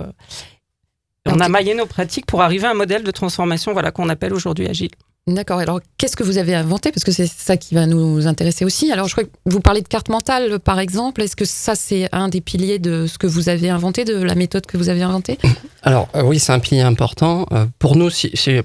on 1.26 1.40
a 1.40 1.48
maillé 1.48 1.74
nos 1.74 1.86
pratiques 1.86 2.26
pour 2.26 2.42
arriver 2.42 2.66
à 2.66 2.72
un 2.72 2.74
modèle 2.74 3.02
de 3.02 3.10
transformation 3.10 3.72
voilà, 3.72 3.90
qu'on 3.90 4.10
appelle 4.10 4.34
aujourd'hui 4.34 4.68
agile. 4.68 4.90
D'accord. 5.26 5.58
Alors, 5.58 5.80
qu'est-ce 5.96 6.16
que 6.16 6.22
vous 6.22 6.36
avez 6.36 6.54
inventé? 6.54 6.92
Parce 6.92 7.02
que 7.02 7.10
c'est 7.10 7.26
ça 7.26 7.56
qui 7.56 7.74
va 7.74 7.86
nous 7.86 8.26
intéresser 8.26 8.66
aussi. 8.66 8.92
Alors, 8.92 9.08
je 9.08 9.14
crois 9.14 9.24
que 9.24 9.30
vous 9.46 9.60
parlez 9.60 9.80
de 9.80 9.88
carte 9.88 10.10
mentale, 10.10 10.58
par 10.58 10.78
exemple. 10.78 11.22
Est-ce 11.22 11.34
que 11.34 11.46
ça, 11.46 11.74
c'est 11.74 12.10
un 12.12 12.28
des 12.28 12.42
piliers 12.42 12.78
de 12.78 13.06
ce 13.06 13.16
que 13.16 13.26
vous 13.26 13.48
avez 13.48 13.70
inventé, 13.70 14.04
de 14.04 14.16
la 14.22 14.34
méthode 14.34 14.66
que 14.66 14.76
vous 14.76 14.90
avez 14.90 15.00
inventée? 15.00 15.38
Alors, 15.82 16.08
euh, 16.14 16.22
oui, 16.22 16.38
c'est 16.38 16.52
un 16.52 16.58
pilier 16.58 16.82
important. 16.82 17.46
Euh, 17.52 17.64
pour 17.78 17.96
nous, 17.96 18.10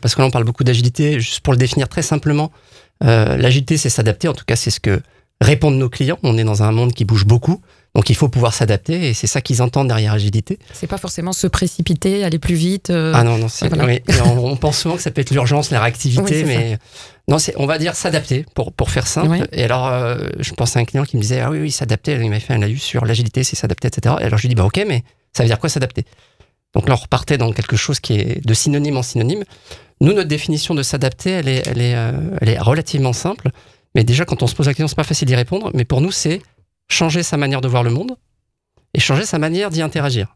parce 0.02 0.16
que 0.16 0.22
là, 0.22 0.28
on 0.28 0.32
parle 0.32 0.44
beaucoup 0.44 0.66
d'agilité, 0.66 1.22
juste 1.22 1.40
pour 1.40 1.54
le 1.54 1.60
définir 1.60 1.88
très 1.88 2.02
simplement, 2.02 2.52
euh, 3.06 3.38
l'agilité, 3.38 3.78
c'est 3.78 3.90
s'adapter. 3.90 4.28
En 4.28 4.34
tout 4.34 4.46
cas, 4.46 4.58
c'est 4.58 4.72
ce 4.72 4.82
que 4.82 5.02
répondent 5.40 5.78
nos 5.78 5.90
clients. 5.90 6.20
On 6.24 6.38
est 6.38 6.44
dans 6.44 6.62
un 6.64 6.74
monde 6.74 6.92
qui 6.94 7.06
bouge 7.06 7.26
beaucoup. 7.26 7.62
Donc 7.96 8.10
il 8.10 8.16
faut 8.16 8.30
pouvoir 8.30 8.54
s'adapter 8.54 9.10
et 9.10 9.14
c'est 9.14 9.28
ça 9.28 9.42
qu'ils 9.42 9.62
entendent 9.62 9.88
derrière 9.88 10.14
agilité. 10.14 10.60
C'est 10.74 10.88
pas 10.88 10.98
forcément 10.98 11.34
se 11.34 11.48
précipiter, 11.48 12.24
aller 12.24 12.38
plus 12.38 12.56
vite. 12.56 12.92
Euh, 12.92 13.14
ah 13.16 13.24
non, 13.24 13.38
non, 13.38 13.48
oui, 13.86 14.02
on, 14.26 14.56
pense 14.58 14.80
souvent 14.80 14.96
que 14.96 15.02
ça 15.02 15.10
peut 15.10 15.22
être 15.22 15.32
l'urgence, 15.32 15.72
la 15.72 15.82
réactivité, 15.82 16.44
mais 16.44 16.78
non, 17.28 17.40
c'est, 17.40 17.54
on 17.58 17.66
va 17.66 17.78
dire 17.78 17.96
s'adapter 17.96 18.46
pour, 18.54 18.74
pour 18.74 18.92
faire 18.92 19.08
simple. 19.08 19.48
Et 19.52 19.64
alors, 19.64 19.88
euh, 19.88 20.30
je 20.40 20.54
pense 20.54 20.78
à 20.78 20.80
un 20.80 20.86
client 20.86 21.04
qui 21.04 21.18
me 21.18 21.22
disait, 21.22 21.40
ah 21.40 21.50
oui, 21.50 21.60
oui, 21.60 21.72
s'adapter, 21.72 22.14
il 22.14 22.30
m'a 22.30 22.40
fait 22.40 22.54
un 22.54 22.60
laïus 22.60 22.82
sur 22.82 23.06
l'agilité, 23.06 23.44
c'est 23.44 23.56
s'adapter, 23.56 23.88
etc. 23.88 24.16
Et 24.20 24.24
alors 24.24 24.38
je 24.38 24.44
lui 24.44 24.50
dis, 24.50 24.56
bah 24.56 24.66
ok, 24.66 24.84
mais 24.88 25.04
ça 25.34 25.44
veut 25.44 25.50
dire 25.50 25.60
quoi 25.60 25.70
s'adapter? 25.70 26.06
Donc 26.74 26.88
là, 26.88 26.96
on 26.96 27.02
repartait 27.02 27.38
dans 27.38 27.52
quelque 27.52 27.76
chose 27.76 28.00
qui 28.00 28.14
est 28.14 28.46
de 28.46 28.54
synonyme 28.54 28.98
en 28.98 29.04
synonyme. 29.04 29.44
Nous, 30.02 30.14
notre 30.14 30.28
définition 30.28 30.76
de 30.76 30.84
s'adapter, 30.84 31.32
elle 31.32 31.48
est, 31.48 31.68
elle 31.68 31.82
est, 31.82 31.96
euh, 31.96 32.12
elle 32.42 32.50
est 32.50 32.60
relativement 32.60 33.14
simple. 33.14 33.50
Mais 33.96 34.04
déjà, 34.04 34.26
quand 34.26 34.44
on 34.44 34.48
se 34.48 34.56
pose 34.56 34.68
la 34.68 34.74
question, 34.74 34.88
c'est 34.88 34.96
pas 34.96 35.04
facile 35.04 35.28
d'y 35.28 35.36
répondre. 35.36 35.72
Mais 35.74 35.86
pour 35.86 36.02
nous, 36.02 36.12
c'est 36.12 36.42
changer 36.90 37.24
sa 37.24 37.38
manière 37.38 37.62
de 37.62 37.68
voir 37.68 37.84
le 37.84 37.92
monde 37.92 38.18
et 38.94 39.00
changer 39.00 39.26
sa 39.26 39.38
manière 39.38 39.70
d'y 39.70 39.82
interagir. 39.82 40.36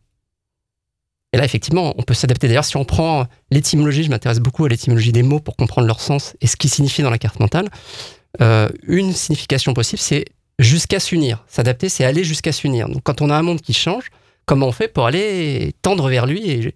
Et 1.33 1.37
là, 1.37 1.45
effectivement, 1.45 1.95
on 1.97 2.03
peut 2.03 2.13
s'adapter. 2.13 2.47
D'ailleurs, 2.47 2.65
si 2.65 2.77
on 2.77 2.85
prend 2.85 3.25
l'étymologie, 3.49 4.03
je 4.03 4.09
m'intéresse 4.09 4.39
beaucoup 4.39 4.65
à 4.65 4.69
l'étymologie 4.69 5.11
des 5.11 5.23
mots 5.23 5.39
pour 5.39 5.55
comprendre 5.55 5.87
leur 5.87 5.99
sens 5.99 6.35
et 6.41 6.47
ce 6.47 6.55
qui 6.55 6.69
signifie 6.69 7.01
dans 7.01 7.09
la 7.09 7.17
carte 7.17 7.39
mentale. 7.39 7.69
Euh, 8.41 8.69
une 8.83 9.13
signification 9.13 9.73
possible, 9.73 9.99
c'est 9.99 10.25
jusqu'à 10.59 10.99
s'unir. 10.99 11.43
S'adapter, 11.47 11.89
c'est 11.89 12.05
aller 12.05 12.23
jusqu'à 12.23 12.51
s'unir. 12.51 12.87
Donc, 12.87 13.01
quand 13.03 13.21
on 13.21 13.31
a 13.31 13.35
un 13.35 13.41
monde 13.41 13.61
qui 13.61 13.73
change, 13.73 14.11
comment 14.45 14.67
on 14.67 14.71
fait 14.71 14.87
pour 14.87 15.07
aller 15.07 15.73
tendre 15.81 16.07
vers 16.07 16.27
lui 16.27 16.73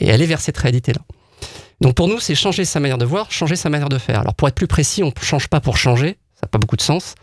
et, 0.00 0.10
aller 0.10 0.26
vers 0.26 0.40
cette 0.40 0.56
réalité-là? 0.56 1.00
Donc, 1.80 1.94
pour 1.94 2.08
nous, 2.08 2.18
c'est 2.18 2.34
changer 2.34 2.64
sa 2.64 2.80
manière 2.80 2.98
de 2.98 3.04
voir, 3.04 3.30
changer 3.30 3.54
sa 3.54 3.70
manière 3.70 3.88
de 3.88 3.98
faire. 3.98 4.20
Alors, 4.20 4.34
pour 4.34 4.48
être 4.48 4.54
plus 4.56 4.66
précis, 4.66 5.04
on 5.04 5.08
ne 5.16 5.24
change 5.24 5.46
pas 5.46 5.60
pour 5.60 5.76
changer, 5.76 6.18
ça 6.34 6.42
n'a 6.44 6.48
pas 6.48 6.58
beaucoup 6.58 6.76
de 6.76 6.82
sens. 6.82 7.14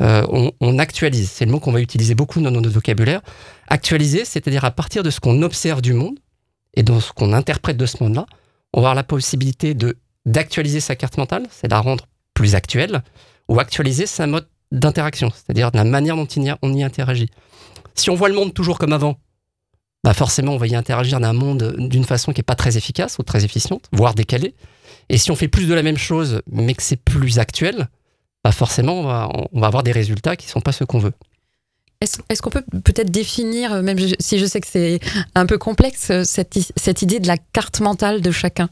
Euh, 0.00 0.50
on, 0.60 0.78
actualise, 0.78 1.30
c'est 1.30 1.44
le 1.44 1.50
mot 1.50 1.58
qu'on 1.58 1.72
va 1.72 1.80
utiliser 1.80 2.14
beaucoup 2.14 2.40
dans 2.40 2.50
notre 2.50 2.70
vocabulaire. 2.70 3.20
Actualiser, 3.68 4.24
c'est-à-dire 4.24 4.64
à 4.64 4.70
partir 4.70 5.02
de 5.02 5.10
ce 5.10 5.18
qu'on 5.18 5.42
observe 5.42 5.82
du 5.82 5.94
monde 5.94 6.18
et 6.74 6.82
de 6.82 7.00
ce 7.00 7.12
qu'on 7.12 7.32
interprète 7.32 7.76
de 7.76 7.86
ce 7.86 8.02
monde-là, 8.02 8.26
on 8.72 8.80
va 8.80 8.88
avoir 8.88 8.94
la 8.94 9.02
possibilité 9.02 9.74
de 9.74 9.96
d'actualiser 10.26 10.80
sa 10.80 10.96
carte 10.96 11.16
mentale, 11.16 11.46
c'est 11.50 11.68
la 11.70 11.80
rendre 11.80 12.06
plus 12.34 12.54
actuelle, 12.54 13.02
ou 13.48 13.58
actualiser 13.58 14.06
sa 14.06 14.26
mode 14.26 14.46
d'interaction, 14.70 15.30
c'est-à-dire 15.30 15.72
de 15.72 15.78
la 15.78 15.84
manière 15.84 16.14
dont 16.14 16.28
on 16.62 16.74
y 16.74 16.82
interagit. 16.82 17.30
Si 17.94 18.10
on 18.10 18.14
voit 18.14 18.28
le 18.28 18.34
monde 18.34 18.54
toujours 18.54 18.78
comme 18.78 18.92
avant, 18.92 19.18
bah 20.04 20.14
forcément 20.14 20.52
on 20.52 20.56
va 20.56 20.66
y 20.66 20.74
interagir 20.74 21.20
d'un 21.20 21.32
monde 21.32 21.74
d'une 21.78 22.04
façon 22.04 22.32
qui 22.32 22.40
n'est 22.40 22.44
pas 22.44 22.54
très 22.54 22.76
efficace 22.76 23.18
ou 23.18 23.22
très 23.22 23.44
efficiente, 23.44 23.86
voire 23.92 24.14
décalée. 24.14 24.54
Et 25.08 25.18
si 25.18 25.30
on 25.30 25.36
fait 25.36 25.48
plus 25.48 25.66
de 25.66 25.74
la 25.74 25.82
même 25.82 25.98
chose, 25.98 26.42
mais 26.50 26.74
que 26.74 26.82
c'est 26.82 26.96
plus 26.96 27.38
actuel, 27.38 27.88
bah 28.44 28.52
forcément 28.52 29.00
on 29.00 29.04
va, 29.04 29.28
on 29.52 29.60
va 29.60 29.66
avoir 29.66 29.82
des 29.82 29.92
résultats 29.92 30.36
qui 30.36 30.46
ne 30.46 30.50
sont 30.50 30.60
pas 30.60 30.72
ceux 30.72 30.86
qu'on 30.86 30.98
veut. 30.98 31.12
Est-ce 32.02 32.40
qu'on 32.40 32.48
peut 32.48 32.64
peut-être 32.82 33.10
définir, 33.10 33.74
euh, 33.74 33.82
même 33.82 33.98
si 34.18 34.38
je 34.38 34.46
sais 34.46 34.62
que 34.62 34.66
c'est 34.66 35.00
un 35.34 35.44
peu 35.44 35.58
complexe, 35.58 36.08
euh, 36.10 36.24
cette, 36.24 36.58
cette, 36.74 37.02
idée 37.02 37.20
de 37.20 37.26
la 37.26 37.36
carte 37.36 37.80
mentale 37.80 38.22
de 38.22 38.30
chacun 38.30 38.70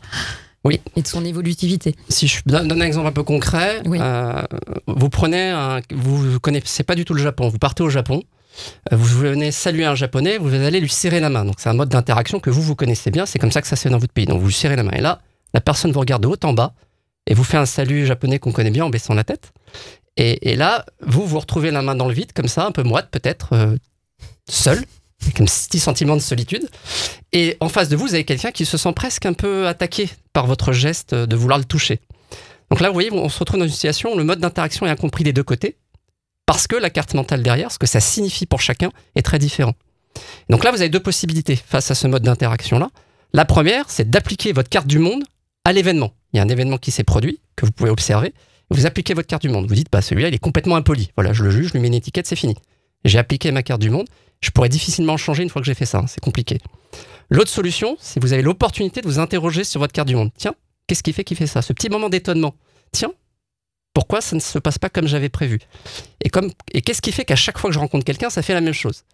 oui. 0.65 0.81
Et 0.97 1.03
de 1.03 1.07
son 1.07 1.25
évolutivité. 1.27 1.95
Si 2.09 2.27
je 2.27 2.41
donne 2.47 2.73
un 2.73 2.81
exemple 2.81 3.07
un 3.07 3.13
peu 3.13 3.23
concret, 3.23 3.83
euh, 3.87 4.43
vous 4.87 5.11
prenez, 5.11 5.51
un, 5.51 5.81
vous 5.95 6.25
ne 6.25 6.39
connaissez 6.39 6.85
pas 6.85 6.95
du 6.95 7.05
tout 7.05 7.13
le 7.13 7.23
Japon, 7.23 7.49
vous 7.49 7.59
partez 7.59 7.83
au 7.83 7.91
Japon, 7.91 8.23
vous 8.91 9.19
venez 9.19 9.53
saluer 9.53 9.85
un 9.85 9.95
japonais, 9.95 10.39
vous 10.39 10.53
allez 10.55 10.81
lui 10.81 10.89
serrer 10.89 11.21
la 11.21 11.29
main. 11.29 11.45
Donc 11.45 11.57
c'est 11.59 11.69
un 11.69 11.75
mode 11.75 11.91
d'interaction 11.91 12.41
que 12.41 12.49
vous, 12.49 12.63
vous 12.63 12.75
connaissez 12.75 13.11
bien, 13.11 13.27
c'est 13.27 13.39
comme 13.39 13.53
ça 13.53 13.61
que 13.61 13.69
ça 13.69 13.77
se 13.77 13.83
fait 13.83 13.91
dans 13.91 13.99
votre 13.99 14.13
pays. 14.15 14.25
Donc 14.25 14.41
vous 14.41 14.47
lui 14.47 14.55
serrez 14.55 14.77
la 14.77 14.85
main. 14.85 14.93
Et 14.93 15.03
là, 15.03 15.21
la 15.53 15.61
personne 15.61 15.93
vous 15.93 16.01
regarde 16.01 16.23
de 16.23 16.29
haut 16.29 16.37
en 16.45 16.55
bas 16.55 16.73
et 17.29 17.35
vous 17.35 17.45
fait 17.45 17.59
un 17.59 17.67
salut 17.67 18.07
japonais 18.07 18.39
qu'on 18.39 18.53
connaît 18.53 18.71
bien 18.71 18.87
en 18.87 18.91
baissant 18.91 19.15
la 19.15 19.23
tête. 19.23 19.53
Et, 20.17 20.57
là, 20.57 20.85
vous, 21.01 21.25
vous 21.25 21.39
retrouvez 21.39 21.71
la 21.71 21.81
main 21.81 21.95
dans 21.95 22.09
le 22.09 22.13
vide, 22.13 22.33
comme 22.33 22.49
ça, 22.49 22.67
un 22.67 22.73
peu 22.73 22.83
moite 22.83 23.09
peut-être, 23.13 23.53
euh, 23.53 23.77
seul, 24.51 24.85
avec 25.23 25.41
un 25.41 25.45
petit 25.45 25.79
sentiment 25.79 26.17
de 26.17 26.21
solitude. 26.21 26.69
Et 27.33 27.57
en 27.61 27.69
face 27.69 27.89
de 27.89 27.95
vous, 27.95 28.09
vous 28.09 28.15
avez 28.15 28.25
quelqu'un 28.25 28.51
qui 28.51 28.65
se 28.65 28.77
sent 28.77 28.93
presque 28.95 29.27
un 29.27 29.33
peu 29.33 29.69
attaqué 29.69 30.11
par 30.33 30.49
votre 30.49 30.73
geste 30.73 31.15
de 31.15 31.37
vouloir 31.37 31.59
le 31.59 31.65
toucher. 31.65 32.01
Donc 32.71 32.81
là, 32.81 32.89
vous 32.89 32.95
voyez, 32.95 33.13
on 33.13 33.29
se 33.29 33.39
retrouve 33.39 33.61
dans 33.61 33.67
une 33.67 33.71
situation 33.71 34.13
où 34.13 34.19
le 34.19 34.25
mode 34.25 34.41
d'interaction 34.41 34.87
est 34.87 34.91
incompris 34.91 35.23
des 35.23 35.33
deux 35.33 35.45
côtés, 35.45 35.77
parce 36.47 36.67
que 36.67 36.75
la 36.75 36.91
carte 36.91 37.15
mentale 37.15 37.45
derrière, 37.45 37.71
ce 37.71 37.79
que 37.79 37.87
ça 37.87 38.01
signifie 38.01 38.47
pour 38.47 38.61
chacun, 38.61 38.91
est 39.15 39.23
très 39.23 39.39
différent. 39.39 39.75
Donc 40.51 40.65
là, 40.65 40.73
vous 40.73 40.81
avez 40.81 40.91
deux 40.91 40.99
possibilités 40.99 41.55
face 41.55 41.93
à 41.93 41.95
ce 41.95 42.09
mode 42.09 42.25
d'interaction-là. 42.25 42.91
La 43.33 43.45
première, 43.45 43.89
c'est 43.89 44.11
d'appliquer 44.11 44.53
votre 44.53 44.69
carte 44.69 44.89
du 44.89 44.99
monde 44.99 45.23
à 45.65 45.73
l'événement. 45.73 46.13
Il 46.33 46.37
y 46.37 46.41
a 46.41 46.43
un 46.43 46.49
événement 46.49 46.79
qui 46.79 46.91
s'est 46.91 47.05
produit, 47.05 47.41
que 47.57 47.65
vous 47.67 47.73
pouvez 47.73 47.91
observer, 47.91 48.35
vous 48.71 48.87
appliquez 48.87 49.15
votre 49.15 49.29
carte 49.29 49.43
du 49.43 49.49
monde. 49.49 49.67
Vous 49.67 49.75
dites, 49.75 49.89
bah, 49.91 50.03
celui-là, 50.03 50.29
il 50.29 50.35
est 50.35 50.39
complètement 50.39 50.77
impoli. 50.77 51.11
Voilà, 51.17 51.33
je 51.33 51.43
le 51.43 51.51
juge, 51.51 51.69
je 51.69 51.73
lui 51.73 51.81
mets 51.81 51.89
une 51.89 51.95
étiquette, 51.95 52.27
c'est 52.27 52.37
fini. 52.37 52.55
J'ai 53.05 53.19
appliqué 53.19 53.51
ma 53.51 53.63
carte 53.63 53.81
du 53.81 53.91
monde. 53.91 54.07
Je 54.41 54.51
pourrais 54.51 54.69
difficilement 54.69 55.17
changer 55.17 55.43
une 55.43 55.49
fois 55.49 55.63
que 55.63 55.67
j'ai 55.67 55.75
fait 55.75 55.87
ça. 55.87 55.99
Hein, 55.99 56.07
c'est 56.07 56.21
compliqué. 56.21 56.59
L'autre 57.31 57.51
solution, 57.51 57.97
c'est 58.01 58.21
vous 58.21 58.33
avez 58.33 58.43
l'opportunité 58.43 59.01
de 59.01 59.07
vous 59.07 59.19
interroger 59.19 59.65
sur 59.65 59.81
votre 59.81 59.93
carte 59.93 60.09
du 60.09 60.17
monde. 60.17 60.31
Tiens, 60.37 60.55
qu'est-ce 60.87 61.03
qui 61.03 61.13
fait 61.13 61.25
qu'il 61.25 61.37
fait 61.37 61.47
ça? 61.47 61.63
Ce 61.63 61.73
petit 61.73 61.89
moment 61.89 62.09
d'étonnement. 62.09 62.55
Tiens, 62.93 63.13
pourquoi 63.95 64.21
ça 64.21 64.37
ne 64.37 64.41
se 64.41 64.59
passe 64.59 64.79
pas 64.79 64.91
comme 64.91 65.07
j'avais 65.07 65.29
prévu? 65.29 65.59
Et 66.21 66.31
qu'est-ce 66.83 67.03
qui 67.03 67.13
fait 67.13 67.25
qu'à 67.25 67.37
chaque 67.37 67.59
fois 67.59 67.71
que 67.71 67.75
je 67.75 67.81
rencontre 67.81 68.05
quelqu'un, 68.05 68.31
ça 68.31 68.43
fait 68.43 68.55
la 68.55 68.61
même 68.61 68.75
chose? 68.75 69.05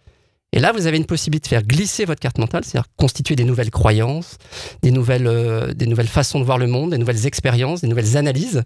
Et 0.55 0.59
là, 0.59 0.71
vous 0.71 0.87
avez 0.87 0.97
une 0.97 1.05
possibilité 1.05 1.45
de 1.45 1.49
faire 1.49 1.63
glisser 1.63 2.05
votre 2.05 2.19
carte 2.19 2.39
mentale, 2.39 2.65
c'est-à-dire 2.65 2.89
constituer 2.97 3.35
des 3.35 3.43
nouvelles 3.43 3.69
croyances, 3.69 4.37
des 4.81 4.91
nouvelles, 4.91 5.27
euh, 5.27 5.73
des 5.73 5.85
nouvelles 5.85 6.07
façons 6.07 6.39
de 6.39 6.45
voir 6.45 6.57
le 6.57 6.65
monde, 6.65 6.91
des 6.91 6.97
nouvelles 6.97 7.27
expériences, 7.27 7.81
des 7.81 7.87
nouvelles 7.87 8.17
analyses 8.17 8.63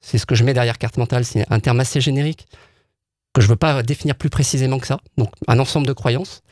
c'est 0.00 0.18
ce 0.18 0.26
que 0.26 0.34
je 0.34 0.44
mets 0.44 0.54
derrière 0.54 0.78
carte 0.78 0.96
mentale, 0.96 1.24
c'est 1.24 1.44
un 1.50 1.60
terme 1.60 1.80
assez 1.80 2.00
générique 2.00 2.46
que 3.34 3.40
je 3.40 3.46
ne 3.46 3.50
veux 3.50 3.56
pas 3.56 3.82
définir 3.82 4.16
plus 4.16 4.30
précisément 4.30 4.78
que 4.78 4.86
ça. 4.86 5.00
Donc 5.16 5.32
un 5.46 5.58
ensemble 5.58 5.86
de 5.86 5.92
croyances 5.92 6.42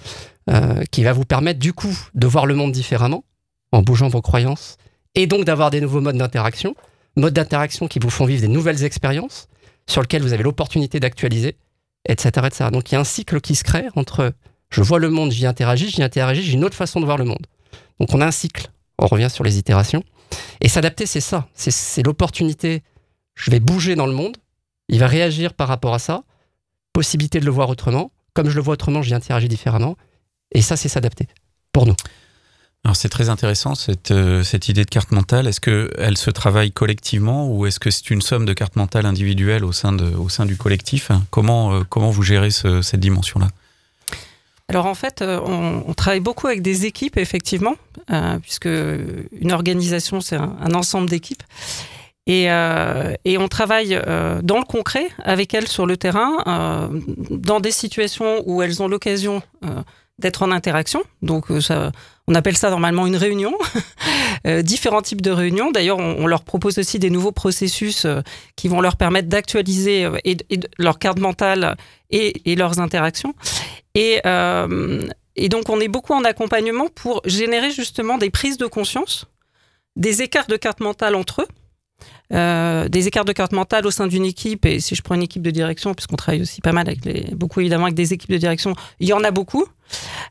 euh, 0.50 0.84
qui 0.90 1.04
va 1.04 1.12
vous 1.12 1.24
permettre 1.24 1.58
du 1.58 1.72
coup 1.72 1.96
de 2.14 2.26
voir 2.26 2.46
le 2.46 2.54
monde 2.54 2.72
différemment 2.72 3.24
en 3.72 3.82
bougeant 3.82 4.08
vos 4.08 4.22
croyances 4.22 4.76
et 5.14 5.26
donc 5.26 5.44
d'avoir 5.44 5.70
des 5.70 5.80
nouveaux 5.80 6.00
modes 6.00 6.16
d'interaction, 6.16 6.74
modes 7.16 7.34
d'interaction 7.34 7.88
qui 7.88 7.98
vous 7.98 8.10
font 8.10 8.26
vivre 8.26 8.42
des 8.42 8.48
nouvelles 8.48 8.84
expériences 8.84 9.48
sur 9.88 10.02
lesquelles 10.02 10.22
vous 10.22 10.32
avez 10.32 10.42
l'opportunité 10.42 11.00
d'actualiser, 11.00 11.56
etc., 12.08 12.28
etc. 12.46 12.70
Donc 12.72 12.90
il 12.90 12.94
y 12.94 12.98
a 12.98 13.00
un 13.00 13.04
cycle 13.04 13.40
qui 13.40 13.54
se 13.54 13.64
crée 13.64 13.86
entre 13.94 14.32
je 14.70 14.82
vois 14.82 14.98
le 14.98 15.10
monde, 15.10 15.30
j'y 15.32 15.46
interagis, 15.46 15.90
j'y 15.90 16.02
interagis, 16.02 16.42
j'ai 16.42 16.54
une 16.54 16.64
autre 16.64 16.76
façon 16.76 17.00
de 17.00 17.04
voir 17.04 17.18
le 17.18 17.24
monde. 17.24 17.46
Donc 18.00 18.12
on 18.14 18.20
a 18.20 18.26
un 18.26 18.30
cycle, 18.30 18.70
on 18.98 19.06
revient 19.06 19.30
sur 19.30 19.44
les 19.44 19.58
itérations. 19.58 20.04
Et 20.60 20.68
s'adapter, 20.68 21.06
c'est 21.06 21.20
ça, 21.20 21.48
c'est 21.54 22.04
l'opportunité. 22.04 22.82
Je 23.34 23.50
vais 23.50 23.60
bouger 23.60 23.94
dans 23.94 24.06
le 24.06 24.12
monde, 24.12 24.36
il 24.88 24.98
va 24.98 25.06
réagir 25.06 25.54
par 25.54 25.68
rapport 25.68 25.94
à 25.94 25.98
ça, 25.98 26.24
possibilité 26.92 27.40
de 27.40 27.44
le 27.44 27.50
voir 27.50 27.68
autrement, 27.68 28.10
comme 28.34 28.48
je 28.48 28.56
le 28.56 28.62
vois 28.62 28.74
autrement, 28.74 29.02
j'y 29.02 29.14
interagis 29.14 29.48
différemment, 29.48 29.96
et 30.52 30.62
ça, 30.62 30.76
c'est 30.76 30.88
s'adapter, 30.88 31.28
pour 31.72 31.86
nous. 31.86 31.94
Alors 32.84 32.94
c'est 32.94 33.08
très 33.08 33.30
intéressant 33.30 33.74
cette, 33.74 34.12
euh, 34.12 34.44
cette 34.44 34.68
idée 34.68 34.84
de 34.84 34.90
carte 34.90 35.10
mentale. 35.10 35.48
Est-ce 35.48 35.60
qu'elle 35.60 36.16
se 36.16 36.30
travaille 36.30 36.70
collectivement 36.70 37.48
ou 37.48 37.66
est-ce 37.66 37.80
que 37.80 37.90
c'est 37.90 38.10
une 38.10 38.22
somme 38.22 38.44
de 38.44 38.52
cartes 38.52 38.76
mentales 38.76 39.06
individuelles 39.06 39.64
au 39.64 39.72
sein, 39.72 39.92
de, 39.92 40.04
au 40.14 40.28
sein 40.28 40.46
du 40.46 40.56
collectif? 40.56 41.10
Comment, 41.30 41.74
euh, 41.74 41.82
comment 41.88 42.10
vous 42.10 42.22
gérez 42.22 42.50
cette 42.52 43.00
dimension-là? 43.00 43.48
Alors 44.68 44.86
en 44.86 44.94
fait, 44.94 45.22
euh, 45.22 45.40
on, 45.44 45.94
travaille 45.94 46.20
beaucoup 46.20 46.48
avec 46.48 46.60
des 46.60 46.86
équipes, 46.86 47.18
effectivement, 47.18 47.76
puisque 48.42 48.66
une 48.66 49.52
organisation, 49.52 50.20
c'est 50.20 50.36
un 50.36 50.74
ensemble 50.74 51.08
d'équipes. 51.08 51.42
Et, 52.26 52.50
euh, 52.50 53.14
on 53.38 53.48
travaille 53.48 53.94
euh, 53.94 54.40
dans 54.42 54.58
le 54.58 54.64
concret 54.64 55.08
avec 55.22 55.54
elles 55.54 55.68
sur 55.68 55.86
le 55.86 55.96
terrain, 55.96 56.42
euh, 56.46 56.88
dans 57.30 57.60
des 57.60 57.70
situations 57.70 58.42
où 58.46 58.62
elles 58.62 58.82
ont 58.82 58.88
l'occasion 58.88 59.42
euh, 59.64 59.82
d'être 60.18 60.42
en 60.42 60.50
interaction. 60.50 61.02
Donc, 61.22 61.50
euh, 61.50 61.60
ça, 61.60 61.92
on 62.26 62.34
appelle 62.34 62.56
ça 62.56 62.70
normalement 62.70 63.06
une 63.06 63.16
réunion. 63.16 63.56
différents 64.62 65.02
types 65.02 65.22
de 65.22 65.32
réunions. 65.32 65.72
D'ailleurs, 65.72 65.98
on, 65.98 66.26
leur 66.28 66.44
propose 66.44 66.78
aussi 66.78 67.00
des 67.00 67.10
nouveaux 67.10 67.32
processus 67.32 68.06
qui 68.54 68.68
vont 68.68 68.80
leur 68.80 68.96
permettre 68.96 69.28
d'actualiser 69.28 70.08
leur 70.78 71.00
carte 71.00 71.18
mentale 71.18 71.76
et, 72.10 72.54
leurs 72.54 72.78
interactions. 72.78 73.34
Et, 73.96 74.20
donc, 74.22 75.68
on 75.68 75.80
est 75.80 75.88
beaucoup 75.88 76.12
en 76.12 76.22
accompagnement 76.22 76.86
pour 76.94 77.22
générer 77.24 77.72
justement 77.72 78.18
des 78.18 78.30
prises 78.30 78.56
de 78.56 78.66
conscience, 78.66 79.26
des 79.96 80.22
écarts 80.22 80.46
de 80.46 80.56
carte 80.56 80.78
mentale 80.78 81.16
entre 81.16 81.42
eux 81.42 81.48
euh, 82.32 82.88
des 82.88 83.06
écarts 83.06 83.24
de 83.24 83.32
carte 83.32 83.52
mentale 83.52 83.86
au 83.86 83.92
sein 83.92 84.08
d'une 84.08 84.24
équipe, 84.24 84.66
et 84.66 84.80
si 84.80 84.96
je 84.96 85.02
prends 85.02 85.14
une 85.14 85.22
équipe 85.22 85.42
de 85.42 85.50
direction, 85.50 85.94
puisqu'on 85.94 86.16
travaille 86.16 86.42
aussi 86.42 86.60
pas 86.60 86.72
mal 86.72 86.88
avec 86.88 87.34
beaucoup 87.36 87.60
évidemment 87.60 87.84
avec 87.84 87.94
des 87.94 88.12
équipes 88.12 88.32
de 88.32 88.36
direction, 88.36 88.74
il 88.98 89.06
y 89.06 89.12
en 89.12 89.22
a 89.22 89.30
beaucoup. 89.30 89.64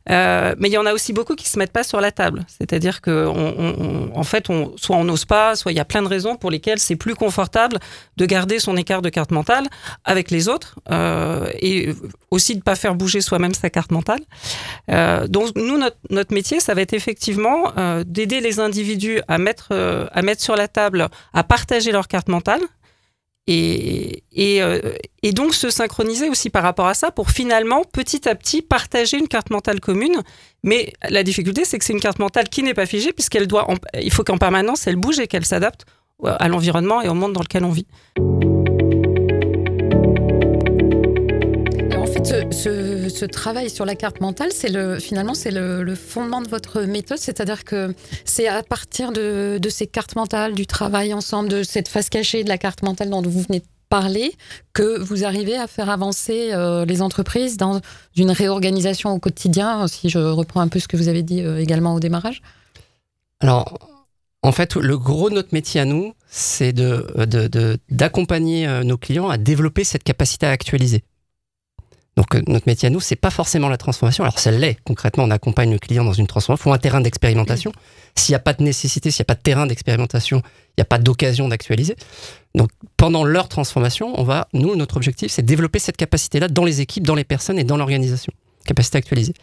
Euh, 0.10 0.56
mais 0.60 0.70
il 0.70 0.74
y 0.74 0.78
en 0.78 0.86
a 0.86 0.94
aussi 0.94 1.14
beaucoup 1.14 1.36
qui 1.36 1.50
se 1.50 1.58
mettent 1.58 1.72
pas 1.72 1.84
sur 1.84 2.02
la 2.02 2.12
table. 2.12 2.46
C'est-à-dire 2.48 3.02
que, 3.02 3.28
en 4.14 4.24
fait, 4.24 4.48
soit 4.78 4.96
on 4.96 5.04
n'ose 5.04 5.26
pas, 5.26 5.56
soit 5.56 5.72
il 5.72 5.76
y 5.76 5.82
a 5.82 5.86
plein 5.86 6.02
de 6.02 6.08
raisons 6.08 6.36
pour 6.36 6.52
lesquelles 6.52 6.80
c'est 6.80 6.96
plus 6.96 7.16
confortable 7.16 7.80
de 8.18 8.26
garder 8.26 8.60
son 8.60 8.78
écart 8.78 9.02
de 9.02 9.10
carte 9.10 9.32
mentale 9.32 9.68
avec 10.04 10.32
les 10.32 10.48
autres 10.48 10.76
euh, 10.92 11.50
et 11.60 11.94
aussi 12.32 12.56
de 12.56 12.62
pas 12.62 12.76
faire 12.76 12.96
bouger 12.96 13.22
soi-même 13.22 13.54
sa 13.54 13.70
carte 13.70 13.92
mentale. 13.92 14.22
Euh, 14.92 15.28
donc 15.28 15.56
nous, 15.56 15.78
notre, 15.78 15.98
notre, 16.10 16.34
métier, 16.34 16.60
ça 16.60 16.74
va 16.74 16.82
être 16.82 16.94
effectivement 16.94 17.74
d'aider 18.06 18.42
les 18.42 18.60
individus 18.60 19.22
à 19.28 19.38
mettre 19.38 19.74
à 20.12 20.22
mettre 20.22 20.42
sur 20.42 20.56
la 20.56 20.68
table, 20.68 21.08
à 21.34 21.44
partager 21.44 21.92
leur 21.92 22.08
carte 22.08 22.28
mentale 22.30 22.62
et, 23.48 24.24
et, 24.32 24.62
euh, 24.64 24.80
et, 25.22 25.32
donc 25.32 25.54
se 25.54 25.70
synchroniser 25.70 26.30
aussi 26.30 26.50
par 26.50 26.64
rapport 26.64 26.88
à 26.88 26.96
ça 26.96 27.12
pour 27.12 27.30
finalement 27.30 27.84
petit 27.84 28.28
à 28.28 28.34
petit 28.34 28.64
partager 28.64 29.18
une 29.18 29.28
carte 29.28 29.52
mentale 29.52 29.80
commune. 29.80 30.24
Mais 30.64 30.94
la 31.10 31.24
difficulté, 31.24 31.64
c'est 31.64 31.78
que 31.78 31.86
c'est 31.86 31.94
une 31.94 32.00
carte 32.00 32.20
mentale 32.20 32.50
qui 32.50 32.64
n'est 32.64 32.74
pas 32.74 32.88
figée 32.88 33.14
puisqu'elle 33.14 33.48
doit, 33.48 33.68
il 34.02 34.12
faut 34.12 34.24
qu'en 34.24 34.38
permanence 34.38 34.88
elle 34.88 34.96
bouge 34.96 35.20
et 35.20 35.28
qu'elle 35.28 35.46
s'adapte 35.46 35.86
à 36.24 36.48
l'environnement 36.48 37.02
et 37.02 37.10
au 37.10 37.14
monde 37.14 37.34
dans 37.34 37.42
lequel 37.42 37.64
on 37.66 37.72
vit. 37.72 37.88
Ce, 42.26 43.26
travail 43.26 43.70
sur 43.70 43.86
la 43.86 43.96
carte 43.96 44.20
mentale, 44.22 44.50
c'est 44.52 44.70
le, 44.70 45.00
finalement, 45.00 45.34
c'est 45.34 45.52
le, 45.52 45.96
fondement 45.96 46.42
de 46.42 46.48
votre 46.48 46.82
méthode, 46.82 47.18
c'est-à-dire 47.18 47.64
que 47.64 47.94
c'est 48.24 48.48
à 48.48 48.64
partir 48.64 49.12
de, 49.12 49.60
ces 49.70 49.88
cartes 49.88 50.16
mentales, 50.16 50.54
du 50.54 50.66
travail 50.66 51.14
ensemble, 51.14 51.50
de 51.50 51.64
cette 51.64 51.88
face 51.88 52.10
cachée 52.10 52.44
de 52.44 52.50
la 52.50 52.58
carte 52.58 52.84
mentale 52.84 53.10
dont 53.10 53.22
vous 53.22 53.42
venez 53.42 53.62
parler 53.90 54.34
que 54.74 55.00
vous 55.00 55.24
arrivez 55.24 55.56
à 55.56 55.68
faire 55.68 55.90
avancer 55.90 56.52
les 56.88 57.02
entreprises 57.02 57.58
dans 57.58 57.82
une 58.16 58.32
réorganisation 58.32 59.12
au 59.12 59.20
quotidien, 59.20 59.88
si 59.88 60.10
je 60.10 60.20
reprends 60.20 60.62
un 60.62 60.68
peu 60.68 60.80
ce 60.80 60.88
que 60.88 60.98
vous 60.98 61.08
avez 61.08 61.24
dit 61.24 61.42
également 61.42 61.94
au 61.94 62.00
démarrage 62.00 62.42
Alors, 63.40 63.78
en 64.42 64.52
fait, 64.52 64.76
le 64.76 64.98
gros 64.98 65.30
de 65.30 65.36
notre 65.36 65.54
métier 65.54 65.80
à 65.82 65.86
nous, 65.86 66.14
c'est 66.28 66.74
d'accompagner 66.74 68.68
de, 68.68 68.84
nos 68.84 68.98
clients 68.98 69.30
à 69.30 69.38
développer 69.38 69.84
cette 69.84 70.04
capacité 70.04 70.48
à 70.48 70.52
actualiser. 70.52 71.04
Donc 72.18 72.34
euh, 72.34 72.42
notre 72.48 72.68
métier 72.68 72.88
à 72.88 72.90
nous, 72.90 73.00
c'est 73.00 73.16
pas 73.16 73.30
forcément 73.30 73.68
la 73.68 73.78
transformation. 73.78 74.24
Alors 74.24 74.40
ça 74.40 74.52
l'est. 74.52 74.78
Concrètement, 74.86 75.26
on 75.26 75.32
accompagne 75.32 75.72
le 75.72 75.80
client 75.80 76.06
dans 76.06 76.14
une 76.14 76.28
transformation. 76.28 76.62
Il 76.62 76.64
faut 76.64 76.74
un 76.74 76.78
terrain 76.78 77.02
d'expérimentation. 77.02 77.72
S'il 78.16 78.32
n'y 78.32 78.38
a 78.38 78.40
pas 78.40 78.54
de 78.54 78.64
nécessité, 78.64 79.12
s'il 79.12 79.22
n'y 79.22 79.26
a 79.26 79.32
pas 79.34 79.36
de 79.36 79.42
terrain 79.42 79.68
d'expérimentation, 79.68 80.42
il 80.46 80.80
n'y 80.80 80.82
a 80.84 80.86
pas 80.86 80.98
d'occasion 80.98 81.50
d'actualiser. 81.50 81.96
Donc 82.54 82.70
pendant 82.96 83.26
leur 83.26 83.50
transformation, 83.50 84.18
on 84.20 84.24
va, 84.24 84.48
nous, 84.54 84.76
notre 84.76 84.96
objectif, 84.96 85.32
c'est 85.32 85.44
développer 85.44 85.80
cette 85.80 85.98
capacité-là 85.98 86.48
dans 86.48 86.64
les 86.64 86.80
équipes, 86.80 87.06
dans 87.06 87.16
les 87.16 87.26
personnes 87.26 87.60
et 87.60 87.66
dans 87.66 87.76
l'organisation. 87.76 88.32
Capacité 88.64 88.98
actualisée. 88.98 89.34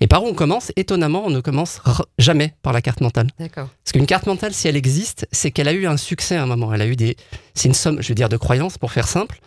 Et 0.00 0.06
par 0.08 0.24
où 0.24 0.26
on 0.26 0.34
commence? 0.34 0.72
Étonnamment, 0.76 1.24
on 1.24 1.30
ne 1.30 1.40
commence 1.40 1.80
jamais 2.18 2.52
par 2.62 2.74
la 2.74 2.82
carte 2.82 3.00
mentale. 3.00 3.28
D'accord. 3.38 3.68
Parce 3.82 3.92
qu'une 3.92 4.04
carte 4.04 4.26
mentale, 4.26 4.52
si 4.52 4.68
elle 4.68 4.76
existe, 4.76 5.26
c'est 5.32 5.50
qu'elle 5.52 5.68
a 5.68 5.72
eu 5.72 5.86
un 5.86 5.96
succès 5.96 6.36
à 6.36 6.42
un 6.42 6.46
moment. 6.46 6.74
Elle 6.74 6.82
a 6.82 6.86
eu 6.86 6.96
des, 6.96 7.16
c'est 7.54 7.68
une 7.68 7.74
somme, 7.74 8.02
je 8.02 8.08
veux 8.08 8.14
dire, 8.14 8.28
de 8.28 8.36
croyances, 8.36 8.76
pour 8.76 8.92
faire 8.92 9.08
simple 9.08 9.40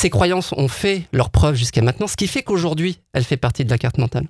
ces 0.00 0.08
croyances 0.08 0.52
ont 0.56 0.68
fait 0.68 1.02
leur 1.12 1.28
preuve 1.28 1.56
jusqu'à 1.56 1.82
maintenant, 1.82 2.06
ce 2.06 2.16
qui 2.16 2.26
fait 2.26 2.42
qu'aujourd'hui, 2.42 3.00
elle 3.12 3.24
fait 3.24 3.36
partie 3.36 3.64
de 3.66 3.70
la 3.70 3.76
carte 3.76 3.98
mentale. 3.98 4.26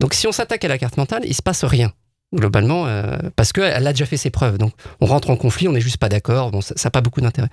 Donc 0.00 0.14
si 0.14 0.26
on 0.26 0.32
s'attaque 0.32 0.64
à 0.64 0.68
la 0.68 0.78
carte 0.78 0.96
mentale, 0.96 1.22
il 1.26 1.34
se 1.34 1.42
passe 1.42 1.64
rien 1.64 1.92
globalement, 2.34 2.86
euh, 2.86 3.16
parce 3.36 3.52
qu'elle 3.52 3.86
a 3.86 3.92
déjà 3.92 4.04
fait 4.04 4.16
ses 4.16 4.30
preuves. 4.30 4.58
Donc, 4.58 4.72
on 5.00 5.06
rentre 5.06 5.30
en 5.30 5.36
conflit, 5.36 5.68
on 5.68 5.72
n'est 5.72 5.80
juste 5.80 5.98
pas 5.98 6.08
d'accord, 6.08 6.50
bon, 6.50 6.60
ça 6.60 6.74
n'a 6.82 6.90
pas 6.90 7.00
beaucoup 7.00 7.20
d'intérêt. 7.20 7.48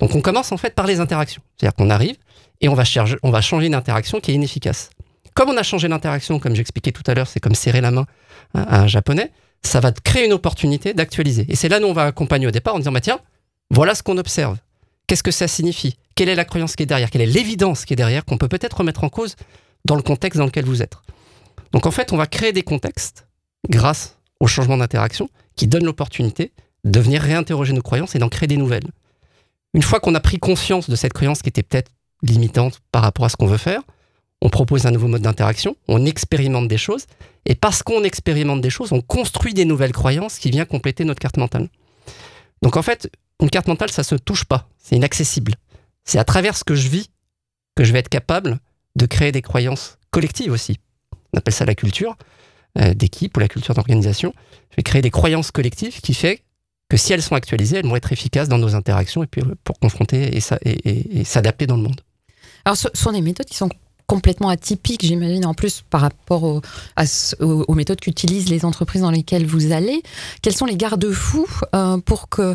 Donc, 0.00 0.16
on 0.16 0.20
commence 0.20 0.50
en 0.50 0.56
fait 0.56 0.74
par 0.74 0.86
les 0.86 0.98
interactions. 0.98 1.42
C'est-à-dire 1.56 1.76
qu'on 1.76 1.90
arrive 1.90 2.16
et 2.60 2.68
on 2.68 2.74
va, 2.74 2.84
changer 2.84 3.66
une 3.66 3.74
interaction 3.74 4.18
qui 4.18 4.32
est 4.32 4.34
inefficace. 4.34 4.90
Comme 5.34 5.48
on 5.48 5.56
a 5.56 5.62
changé 5.62 5.86
l'interaction, 5.86 6.40
comme 6.40 6.56
j'expliquais 6.56 6.90
tout 6.90 7.04
à 7.06 7.14
l'heure, 7.14 7.28
c'est 7.28 7.40
comme 7.40 7.54
serrer 7.54 7.80
la 7.80 7.92
main 7.92 8.06
à 8.52 8.80
un 8.80 8.86
japonais, 8.88 9.30
ça 9.62 9.78
va 9.78 9.92
créer 9.92 10.26
une 10.26 10.32
opportunité 10.32 10.92
d'actualiser. 10.92 11.46
Et 11.48 11.54
c'est 11.54 11.68
là 11.68 11.78
où 11.78 11.84
on 11.84 11.92
va 11.92 12.04
accompagner 12.04 12.48
au 12.48 12.50
départ 12.50 12.74
en 12.74 12.78
disant, 12.78 12.92
bah, 12.92 13.00
tiens, 13.00 13.20
voilà 13.70 13.94
ce 13.94 14.02
qu'on 14.02 14.18
observe. 14.18 14.56
Qu'est-ce 15.06 15.22
que 15.22 15.30
ça 15.30 15.48
signifie? 15.48 15.96
Quelle 16.14 16.28
est 16.28 16.34
la 16.34 16.44
croyance 16.44 16.76
qui 16.76 16.82
est 16.82 16.86
derrière? 16.86 17.10
Quelle 17.10 17.22
est 17.22 17.26
l'évidence 17.26 17.84
qui 17.84 17.92
est 17.92 17.96
derrière 17.96 18.24
qu'on 18.24 18.38
peut 18.38 18.48
peut-être 18.48 18.78
remettre 18.78 19.04
en 19.04 19.08
cause 19.08 19.36
dans 19.84 19.96
le 19.96 20.02
contexte 20.02 20.38
dans 20.38 20.46
lequel 20.46 20.64
vous 20.64 20.82
êtes? 20.82 20.96
Donc 21.72 21.86
en 21.86 21.90
fait, 21.90 22.12
on 22.12 22.16
va 22.16 22.26
créer 22.26 22.52
des 22.52 22.62
contextes 22.62 23.26
grâce 23.68 24.18
au 24.40 24.46
changement 24.46 24.76
d'interaction 24.76 25.28
qui 25.54 25.66
donnent 25.66 25.84
l'opportunité 25.84 26.52
de 26.84 27.00
venir 27.00 27.22
réinterroger 27.22 27.72
nos 27.72 27.82
croyances 27.82 28.14
et 28.14 28.18
d'en 28.18 28.28
créer 28.28 28.46
des 28.46 28.56
nouvelles. 28.56 28.86
Une 29.74 29.82
fois 29.82 30.00
qu'on 30.00 30.14
a 30.14 30.20
pris 30.20 30.38
conscience 30.38 30.88
de 30.88 30.96
cette 30.96 31.12
croyance 31.12 31.42
qui 31.42 31.48
était 31.48 31.62
peut-être 31.62 31.90
limitante 32.22 32.80
par 32.92 33.02
rapport 33.02 33.26
à 33.26 33.28
ce 33.28 33.36
qu'on 33.36 33.46
veut 33.46 33.58
faire, 33.58 33.82
on 34.40 34.48
propose 34.48 34.86
un 34.86 34.90
nouveau 34.90 35.08
mode 35.08 35.22
d'interaction, 35.22 35.76
on 35.88 36.04
expérimente 36.04 36.68
des 36.68 36.78
choses, 36.78 37.06
et 37.46 37.54
parce 37.54 37.82
qu'on 37.82 38.04
expérimente 38.04 38.60
des 38.60 38.70
choses, 38.70 38.92
on 38.92 39.00
construit 39.00 39.54
des 39.54 39.64
nouvelles 39.64 39.92
croyances 39.92 40.38
qui 40.38 40.50
viennent 40.50 40.66
compléter 40.66 41.04
notre 41.04 41.20
carte 41.20 41.36
mentale. 41.36 41.68
Donc 42.62 42.76
en 42.76 42.82
fait, 42.82 43.10
une 43.40 43.50
carte 43.50 43.68
mentale, 43.68 43.90
ça 43.90 44.02
se 44.02 44.14
touche 44.14 44.44
pas, 44.44 44.68
c'est 44.78 44.96
inaccessible. 44.96 45.54
C'est 46.04 46.18
à 46.18 46.24
travers 46.24 46.56
ce 46.56 46.64
que 46.64 46.74
je 46.74 46.88
vis 46.88 47.10
que 47.74 47.84
je 47.84 47.92
vais 47.92 47.98
être 47.98 48.08
capable 48.08 48.58
de 48.96 49.06
créer 49.06 49.32
des 49.32 49.42
croyances 49.42 49.98
collectives 50.10 50.52
aussi. 50.52 50.80
On 51.32 51.38
appelle 51.38 51.54
ça 51.54 51.64
la 51.64 51.74
culture 51.74 52.16
euh, 52.78 52.94
d'équipe 52.94 53.36
ou 53.36 53.40
la 53.40 53.48
culture 53.48 53.74
d'organisation. 53.74 54.32
Je 54.70 54.76
vais 54.76 54.82
créer 54.82 55.02
des 55.02 55.10
croyances 55.10 55.50
collectives 55.50 56.00
qui 56.00 56.14
fait 56.14 56.42
que 56.88 56.96
si 56.96 57.12
elles 57.12 57.22
sont 57.22 57.34
actualisées, 57.34 57.78
elles 57.78 57.86
vont 57.86 57.96
être 57.96 58.12
efficaces 58.12 58.48
dans 58.48 58.58
nos 58.58 58.74
interactions 58.74 59.22
et 59.22 59.26
puis 59.26 59.42
euh, 59.42 59.54
pour 59.64 59.78
confronter 59.78 60.36
et, 60.36 61.24
s'adapter 61.24 61.66
dans 61.66 61.76
le 61.76 61.82
monde. 61.82 62.00
Alors, 62.64 62.76
ce 62.76 62.88
sont 62.94 63.12
des 63.12 63.20
méthodes 63.20 63.46
qui 63.46 63.56
sont 63.56 63.68
complètement 64.06 64.48
atypique, 64.48 65.04
j'imagine, 65.04 65.44
en 65.46 65.54
plus 65.54 65.82
par 65.90 66.00
rapport 66.00 66.44
aux, 66.44 67.74
méthodes 67.74 68.00
qu'utilisent 68.00 68.48
les 68.48 68.64
entreprises 68.64 69.02
dans 69.02 69.10
lesquelles 69.10 69.46
vous 69.46 69.72
allez. 69.72 70.02
Quels 70.42 70.54
sont 70.54 70.64
les 70.64 70.76
garde-fous 70.76 71.48
euh, 71.74 71.98
pour 71.98 72.28
que 72.28 72.54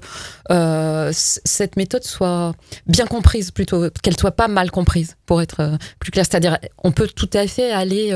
euh, 0.49 1.11
cette 1.13 1.75
méthode 1.75 2.03
soit 2.03 2.53
bien 2.87 3.05
comprise, 3.05 3.51
plutôt 3.51 3.89
qu'elle 4.01 4.17
soit 4.17 4.31
pas 4.31 4.47
mal 4.47 4.71
comprise, 4.71 5.17
pour 5.25 5.41
être 5.41 5.59
euh, 5.59 5.77
plus 5.99 6.11
clair? 6.11 6.25
C'est-à-dire, 6.25 6.57
on 6.83 6.91
peut 6.91 7.07
tout 7.07 7.29
à 7.33 7.45
fait 7.47 7.71
aller, 7.71 8.13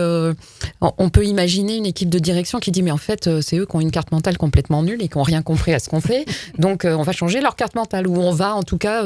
on 0.81 1.09
peut 1.09 1.25
imaginer 1.25 1.75
une 1.75 1.85
équipe 1.85 2.09
de 2.09 2.19
direction 2.19 2.59
qui 2.59 2.71
dit 2.71 2.81
mais 2.81 2.91
en 2.91 2.97
fait 2.97 3.41
c'est 3.41 3.57
eux 3.57 3.65
qui 3.65 3.75
ont 3.75 3.81
une 3.81 3.91
carte 3.91 4.11
mentale 4.11 4.37
complètement 4.37 4.83
nulle 4.83 5.01
et 5.01 5.07
qui 5.07 5.17
n'ont 5.17 5.23
rien 5.23 5.41
compris 5.41 5.73
à 5.73 5.79
ce 5.79 5.89
qu'on 5.89 6.01
fait, 6.01 6.25
donc 6.57 6.85
on 6.85 7.01
va 7.01 7.11
changer 7.11 7.41
leur 7.41 7.55
carte 7.55 7.75
mentale 7.75 8.07
ou 8.07 8.17
on 8.17 8.31
va 8.31 8.55
en 8.55 8.63
tout 8.63 8.77
cas 8.77 9.03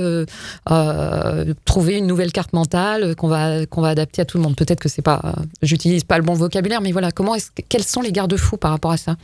trouver 1.65 1.97
une 1.97 2.07
nouvelle 2.07 2.31
carte 2.31 2.53
mentale 2.53 3.15
qu'on 3.15 3.27
va 3.27 3.65
qu'on 3.65 3.81
va 3.81 3.89
adapter 3.89 4.18
à 4.19 4.25
tout 4.25 4.37
le 4.37 4.43
monde. 4.43 4.55
Peut-être 4.55 4.79
que 4.79 4.89
c'est 4.89 5.01
pas, 5.01 5.35
j'utilise 5.61 6.03
pas 6.03 6.17
le 6.17 6.23
bon 6.23 6.33
vocabulaire, 6.33 6.81
mais 6.81 6.91
voilà, 6.91 7.11
comment 7.11 7.35
quels 7.69 7.83
sont 7.83 8.01
les 8.01 8.11
garde-fous 8.11 8.57
par 8.57 8.71
rapport 8.71 8.91
à 8.91 8.97
ça? 8.97 9.15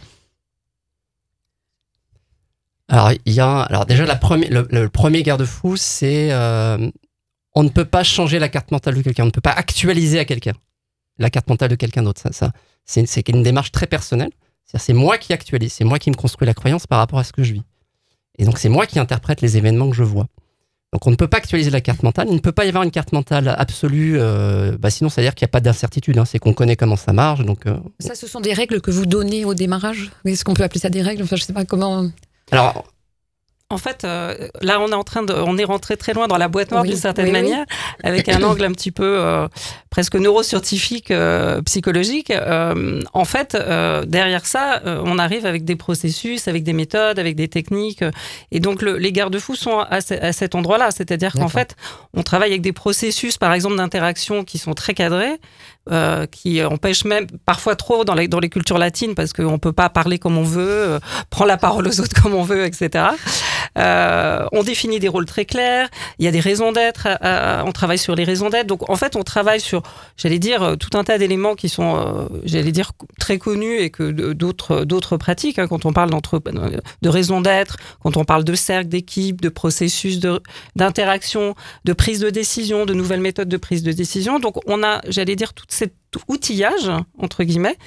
Alors, 2.88 3.12
il 3.26 3.34
y 3.34 3.40
a, 3.40 3.62
alors 3.62 3.86
déjà, 3.86 4.06
le, 4.06 4.88
premier 4.88 5.24
garde-fou, 5.24 5.76
c'est 5.76 6.32
euh, 6.32 6.90
on 7.54 7.64
ne 7.64 7.70
peut 7.70 7.86
pas 7.86 8.04
changer 8.04 8.38
la 8.38 8.50
carte 8.50 8.72
mentale 8.72 8.96
de 8.96 9.02
quelqu'un, 9.02 9.24
on 9.24 9.28
ne 9.28 9.32
peut 9.32 9.42
pas 9.42 9.52
actualiser 9.52 10.20
à 10.20 10.26
quelqu'un 10.26 10.54
la 11.18 11.30
carte 11.30 11.50
mentale 11.50 11.70
de 11.70 11.76
quelqu'un 11.76 12.04
d'autre. 12.04 12.22
Ça, 12.22 12.32
ça 12.32 12.52
c'est 12.86 13.30
une 13.30 13.44
démarche 13.44 13.72
très 13.72 13.88
personnelle. 13.88 14.32
C'est 14.78 14.94
moi 14.94 15.18
qui 15.18 15.32
actualise, 15.32 15.72
c'est 15.72 15.86
moi 15.86 16.00
qui 16.00 16.10
me 16.10 16.16
construis 16.16 16.46
la 16.46 16.54
croyance 16.54 16.86
par 16.86 17.00
rapport 17.00 17.20
à 17.20 17.24
ce 17.24 17.32
que 17.32 17.44
je 17.44 17.54
vis. 17.54 17.64
Et 18.38 18.46
donc, 18.46 18.58
c'est 18.58 18.70
moi 18.70 18.86
qui 18.86 19.00
interprète 19.00 19.42
les 19.42 19.58
événements 19.58 19.90
que 19.90 19.96
je 19.96 20.04
vois. 20.04 20.28
Donc 20.96 21.08
on 21.08 21.12
ne 21.12 21.18
peut 21.18 21.28
pas 21.28 21.40
actualiser 21.40 21.72
la 21.72 21.82
carte 21.82 22.04
mentale. 22.04 22.28
Il 22.30 22.36
ne 22.36 22.40
peut 22.40 22.54
pas 22.54 22.64
y 22.64 22.70
avoir 22.70 22.86
une 22.86 22.90
carte 22.90 23.12
mentale 23.12 23.54
absolue. 23.58 24.16
Euh, 24.18 24.78
bah 24.80 24.90
sinon, 24.90 25.10
ça 25.10 25.20
veut 25.20 25.26
dire 25.26 25.36
qu'il 25.36 25.46
n'y 25.46 25.50
a 25.50 25.52
pas 25.52 25.60
d'incertitude. 25.60 26.18
Hein. 26.18 26.24
C'est 26.24 26.40
qu'on 26.40 26.54
connaît 26.54 26.78
comment 26.78 26.96
ça 26.96 27.12
marche. 27.12 27.42
Donc, 27.42 27.66
euh, 27.66 27.76
ça, 28.00 28.16
ce 28.16 28.28
sont 28.28 28.40
des 28.40 28.54
règles 28.54 28.80
que 28.80 28.92
vous 28.92 29.06
donnez 29.06 29.44
au 29.44 29.54
démarrage? 29.54 30.10
Est-ce 30.24 30.46
qu'on 30.46 30.54
peut 30.54 30.64
appeler 30.64 30.80
ça 30.80 30.90
des 30.90 31.02
règles? 31.02 31.24
Enfin, 31.24 31.36
je 31.36 31.44
ne 31.44 31.48
sais 31.48 31.52
pas 31.52 31.66
comment. 31.66 32.10
Alors, 32.52 32.86
en 33.72 33.80
fait, 33.80 34.04
euh, 34.04 34.36
là, 34.62 34.80
on 34.80 34.90
est 34.90 34.96
en 34.96 35.04
train 35.04 35.24
de, 35.24 35.34
on 35.34 35.58
est 35.58 35.64
rentré 35.64 35.98
très 35.98 36.14
loin 36.14 36.28
dans 36.28 36.38
la 36.38 36.48
boîte 36.48 36.70
noire 36.70 36.84
d'une 36.84 36.96
certaine 36.96 37.32
manière, 37.32 37.66
avec 38.04 38.30
un 38.30 38.44
angle 38.44 38.64
un 38.64 38.72
petit 38.72 38.92
peu 38.92 39.18
euh, 39.20 39.48
presque 39.90 40.16
neuroscientifique, 40.16 41.10
euh, 41.10 41.64
psychologique. 41.64 42.32
en 42.32 43.26
fait, 43.26 43.58
derrière 44.08 44.46
ça, 44.46 44.82
on 44.86 45.18
arrive 45.18 45.48
avec 45.48 45.66
des 45.66 45.76
processus, 45.76 46.48
avec 46.48 46.64
des 46.64 46.74
méthodes, 46.74 47.18
avec 47.18 47.36
des 47.36 47.48
techniques, 47.48 48.04
et 48.52 48.60
donc 48.60 48.84
les 48.84 49.12
garde-fous 49.12 49.56
sont 49.56 49.80
à, 49.80 50.02
cet 50.02 50.54
endroit-là. 50.54 50.92
C'est-à-dire 50.92 51.34
qu'en 51.34 51.50
fait, 51.50 51.76
on 52.14 52.22
travaille 52.22 52.52
avec 52.52 52.62
des 52.62 52.74
processus, 52.74 53.38
par 53.38 53.54
exemple, 53.54 53.78
d'interaction 53.78 54.44
qui 54.44 54.60
sont 54.60 54.74
très 54.74 54.94
cadrés, 54.94 55.40
euh, 55.92 56.26
qui 56.26 56.64
empêche 56.64 57.06
même 57.06 57.28
parfois 57.46 57.76
trop 57.76 58.06
dans 58.06 58.16
les, 58.16 58.28
dans 58.28 58.40
les 58.40 58.50
cultures 58.50 58.80
latines 58.80 59.14
parce 59.14 59.34
qu'on 59.34 59.52
ne 59.52 59.58
peut 59.58 59.72
pas 59.72 59.88
parler 59.88 60.18
comme 60.18 60.36
on 60.36 60.44
veut, 60.44 60.68
euh, 60.68 61.00
prendre 61.30 61.48
la 61.48 61.58
parole 61.58 61.88
aux 61.88 62.00
autres 62.00 62.20
comme 62.24 62.34
on 62.34 62.42
veut, 62.42 62.66
etc. 62.66 63.06
Euh, 63.78 64.48
on 64.52 64.64
définit 64.64 65.00
des 65.00 65.08
rôles 65.08 65.28
très 65.28 65.46
clairs, 65.46 65.90
il 66.18 66.26
y 66.26 66.28
a 66.28 66.32
des 66.32 66.40
raisons 66.40 66.72
d'être, 66.72 67.08
on 67.66 67.72
travaille 67.72 68.00
sur 68.00 68.16
les 68.16 68.24
raisons 68.24 68.50
d'être. 68.50 68.66
Donc 68.66 68.90
en 68.90 68.96
fait, 68.96 69.16
on 69.16 69.22
travaille 69.22 69.60
sur, 69.60 69.84
j'allais 70.18 70.40
dire, 70.40 70.76
tout 70.80 70.98
un 70.98 71.04
tas 71.04 71.20
d'éléments 71.20 71.54
qui 71.54 71.70
sont, 71.70 72.30
j'allais 72.46 72.72
dire, 72.72 72.94
très 73.20 73.38
connus 73.38 73.78
et 73.78 73.92
que 73.92 74.12
d'autres 74.34 74.86
d'autres 74.86 75.18
pratiquent. 75.18 75.60
Hein, 75.60 75.68
quand 75.68 75.86
on 75.86 75.94
parle 75.94 76.10
de 76.10 77.10
raison 77.10 77.42
d'être, 77.42 77.78
quand 78.02 78.18
on 78.18 78.24
parle 78.24 78.44
de 78.44 78.56
cercle, 78.56 78.88
d'équipe, 78.88 79.40
de 79.40 79.50
processus 79.50 80.20
d'interaction, 80.76 81.50
de, 81.50 81.92
de 81.92 81.94
prise 81.94 82.22
de 82.22 82.30
décision, 82.32 82.86
de 82.86 82.94
nouvelles 82.94 83.22
méthodes 83.22 83.50
de 83.50 83.58
prise 83.58 83.84
de 83.84 83.92
décision. 83.92 84.40
Donc 84.40 84.56
on 84.68 84.82
a, 84.84 85.02
j'allais 85.10 85.36
dire, 85.36 85.54
toutes 85.54 85.75
cet 85.76 85.94
outillage, 86.28 86.90
entre 87.18 87.44
guillemets, 87.44 87.78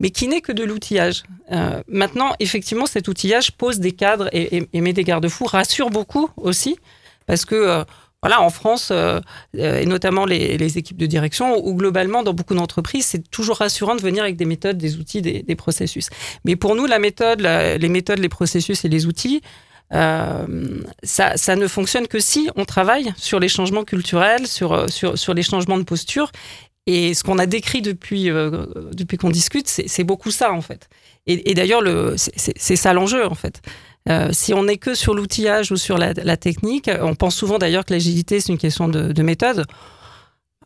mais 0.00 0.10
qui 0.10 0.28
n'est 0.28 0.40
que 0.40 0.52
de 0.52 0.64
l'outillage. 0.64 1.24
Euh, 1.50 1.82
maintenant, 1.88 2.34
effectivement, 2.38 2.86
cet 2.86 3.08
outillage 3.08 3.52
pose 3.52 3.80
des 3.80 3.92
cadres 3.92 4.28
et, 4.32 4.68
met 4.74 4.92
des 4.92 5.04
garde-fous, 5.04 5.44
rassure 5.44 5.90
beaucoup 5.90 6.30
aussi, 6.36 6.78
parce 7.26 7.44
que, 7.44 7.54
euh, 7.54 7.84
voilà, 8.22 8.40
en 8.40 8.50
France, 8.50 8.88
euh, 8.90 9.20
et 9.56 9.86
notamment 9.86 10.24
les, 10.24 10.78
équipes 10.78 10.96
de 10.96 11.06
direction, 11.06 11.64
ou 11.64 11.74
globalement 11.74 12.22
dans 12.22 12.34
beaucoup 12.34 12.54
d'entreprises, 12.54 13.06
c'est 13.06 13.28
toujours 13.30 13.56
rassurant 13.58 13.96
de 13.96 14.00
venir 14.00 14.22
avec 14.22 14.36
des 14.36 14.44
méthodes, 14.44 14.78
des 14.78 14.96
outils, 14.96 15.22
des, 15.22 15.56
processus. 15.56 16.10
Mais 16.44 16.56
pour 16.56 16.74
nous, 16.74 16.86
la 16.86 16.98
méthode, 16.98 17.40
les 17.40 17.88
méthodes, 17.88 18.18
les 18.18 18.28
processus 18.28 18.84
et 18.84 18.88
les 18.88 19.06
outils, 19.06 19.40
ça, 19.90 21.36
ça, 21.36 21.56
ne 21.56 21.66
fonctionne 21.66 22.08
que 22.08 22.18
si 22.18 22.50
on 22.56 22.64
travaille 22.64 23.12
sur 23.16 23.40
les 23.40 23.48
changements 23.48 23.84
culturels, 23.84 24.46
sur, 24.46 24.90
sur, 24.90 25.16
sur 25.16 25.32
les 25.32 25.42
changements 25.42 25.78
de 25.78 25.84
posture 25.84 26.30
et 26.90 27.12
ce 27.12 27.22
qu'on 27.22 27.38
a 27.38 27.44
décrit 27.44 27.82
depuis, 27.82 28.30
euh, 28.30 28.64
depuis 28.94 29.18
qu'on 29.18 29.28
discute, 29.28 29.68
c'est 29.68 30.04
beaucoup 30.04 30.30
ça, 30.30 30.54
en 30.54 30.62
fait. 30.62 30.88
Et, 31.26 31.52
d'ailleurs, 31.52 31.82
c'est 32.16 32.76
ça 32.76 32.94
l'enjeu, 32.94 33.26
en 33.26 33.34
fait. 33.34 33.60
Euh, 34.08 34.30
si 34.32 34.54
on 34.54 34.64
n'est 34.64 34.78
que 34.78 34.94
sur 34.94 35.12
l'outillage 35.12 35.70
ou 35.70 35.76
sur 35.76 35.98
la, 35.98 36.14
technique, 36.38 36.90
on 37.02 37.14
pense 37.14 37.36
souvent 37.36 37.58
d'ailleurs 37.58 37.84
que 37.84 37.92
l'agilité, 37.92 38.40
c'est 38.40 38.52
une 38.52 38.58
question 38.58 38.88
de, 38.88 39.22
méthode. 39.22 39.66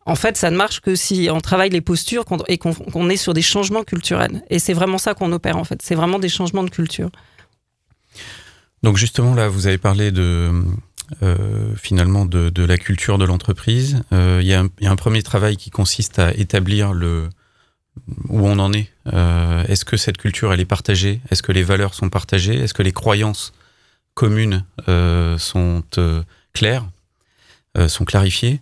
En 0.05 0.15
fait, 0.15 0.37
ça 0.37 0.49
ne 0.49 0.55
marche 0.55 0.79
que 0.79 0.95
si 0.95 1.27
on 1.29 1.41
travaille 1.41 1.71
les 1.71 1.81
postures 1.81 2.23
et 2.47 2.57
qu'on 2.57 3.09
est 3.09 3.17
sur 3.17 3.33
des 3.33 3.41
changements 3.41 3.83
culturels. 3.83 4.43
Et 4.49 4.59
c'est 4.59 4.73
vraiment 4.73 4.99
ça 4.99 5.15
qu'on 5.15 5.33
opère, 5.33 5.57
en 5.57 5.65
fait. 5.65 5.81
C'est 5.83 5.95
vraiment 5.95 6.19
des 6.19 6.29
changements 6.29 6.63
de 6.63 6.69
culture. 6.69 7.09
Donc 8.81 8.95
justement, 8.95 9.35
là, 9.35 9.49
vous 9.49 9.67
avez 9.67 9.77
parlé 9.77 10.11
de 10.11 10.51
finalement 11.75 12.25
de, 12.25 12.63
la 12.63 12.77
culture 12.77 13.17
de 13.17 13.25
l'entreprise. 13.25 14.03
Il 14.11 14.45
y, 14.45 14.53
a 14.53 14.63
un 14.81 14.95
premier 14.95 15.23
travail 15.23 15.57
qui 15.57 15.69
consiste 15.69 16.19
à 16.19 16.33
établir 16.33 16.93
le, 16.93 17.29
où 18.29 18.47
on 18.47 18.59
en 18.59 18.73
est. 18.73 18.89
Est-ce 19.05 19.85
que 19.85 19.97
cette 19.97 20.17
culture 20.17 20.53
elle 20.53 20.59
est 20.59 20.65
partagée? 20.65 21.21
Est-ce 21.29 21.43
que 21.43 21.51
les 21.51 21.63
valeurs 21.63 21.93
sont 21.93 22.09
partagées? 22.09 22.55
Est-ce 22.55 22.73
que 22.73 22.83
les 22.83 22.91
croyances 22.91 23.53
communes 24.13 24.65
sont 25.37 25.83
claires, 26.53 26.85
sont 27.87 28.05
clarifiées? 28.05 28.61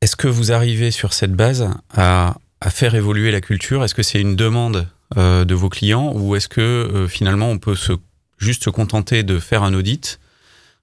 Est-ce 0.00 0.14
que 0.14 0.28
vous 0.28 0.52
arrivez 0.52 0.90
sur 0.90 1.12
cette 1.12 1.32
base 1.32 1.68
à, 1.92 2.36
faire 2.70 2.94
évoluer 2.94 3.30
la 3.30 3.40
culture? 3.40 3.82
Est-ce 3.84 3.94
que 3.94 4.02
c'est 4.02 4.20
une 4.20 4.36
demande 4.36 4.88
euh, 5.16 5.44
de 5.44 5.54
vos 5.54 5.68
clients? 5.68 6.12
Ou 6.14 6.36
est-ce 6.36 6.48
que 6.48 6.60
euh, 6.60 7.08
finalement 7.08 7.50
on 7.50 7.58
peut 7.58 7.74
se, 7.74 7.92
juste 8.38 8.64
se 8.64 8.70
contenter 8.70 9.22
de 9.22 9.38
faire 9.38 9.62
un 9.62 9.74
audit, 9.74 10.20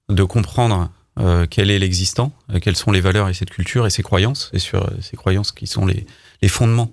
de 0.08 0.22
comprendre 0.22 0.90
euh, 1.18 1.46
quel 1.48 1.70
est 1.70 1.78
l'existant, 1.78 2.32
quelles 2.60 2.76
sont 2.76 2.92
les 2.92 3.00
valeurs 3.00 3.28
et 3.28 3.34
cette 3.34 3.50
culture 3.50 3.86
et 3.86 3.90
ses 3.90 4.02
croyances, 4.02 4.50
et 4.52 4.58
sur 4.58 4.88
ces 5.00 5.16
croyances 5.16 5.52
qui 5.52 5.66
sont 5.66 5.86
les, 5.86 6.06
fondements 6.48 6.92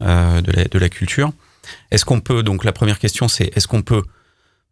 de 0.00 0.52
la, 0.52 0.64
de, 0.64 0.78
la, 0.78 0.88
culture. 0.88 1.32
Est-ce 1.90 2.04
qu'on 2.04 2.20
peut, 2.20 2.42
donc 2.42 2.64
la 2.64 2.72
première 2.72 2.98
question 2.98 3.28
c'est, 3.28 3.50
est-ce 3.56 3.66
qu'on 3.66 3.82
peut 3.82 4.02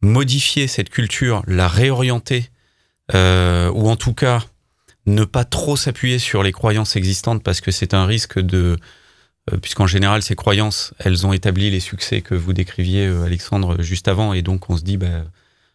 modifier 0.00 0.68
cette 0.68 0.90
culture, 0.90 1.42
la 1.46 1.66
réorienter, 1.68 2.50
ou 3.12 3.14
en 3.90 3.96
tout 3.96 4.14
cas 4.14 4.40
ne 5.06 5.24
pas 5.24 5.44
trop 5.44 5.76
s'appuyer 5.76 6.18
sur 6.18 6.42
les 6.42 6.52
croyances 6.52 6.96
existantes 6.96 7.42
parce 7.42 7.60
que 7.60 7.70
c'est 7.70 7.94
un 7.94 8.06
risque 8.06 8.38
de 8.38 8.58
euh, 8.58 8.76
puisqu'en 9.60 9.86
général 9.86 10.22
ces 10.22 10.34
croyances 10.34 10.94
elles 10.98 11.26
ont 11.26 11.32
établi 11.32 11.70
les 11.70 11.80
succès 11.80 12.20
que 12.22 12.34
vous 12.34 12.52
décriviez 12.52 13.06
euh, 13.06 13.24
Alexandre 13.24 13.82
juste 13.82 14.08
avant. 14.08 14.32
Et 14.32 14.42
donc 14.42 14.70
on 14.70 14.76
se 14.76 14.82
dit 14.82 14.96
bah, 14.96 15.24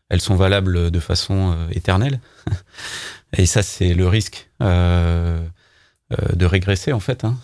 elles 0.09 0.21
sont 0.21 0.35
valables 0.35 0.91
de 0.91 0.99
façon 0.99 1.53
euh, 1.53 1.67
éternelle. 1.71 2.19
Et 3.37 3.45
ça 3.45 3.61
c'est 3.61 3.93
le 3.93 4.07
risque 4.07 4.49
de 4.59 6.45
régresser 6.45 6.91
en 6.93 6.99
fait 6.99 7.23
hein. 7.23 7.37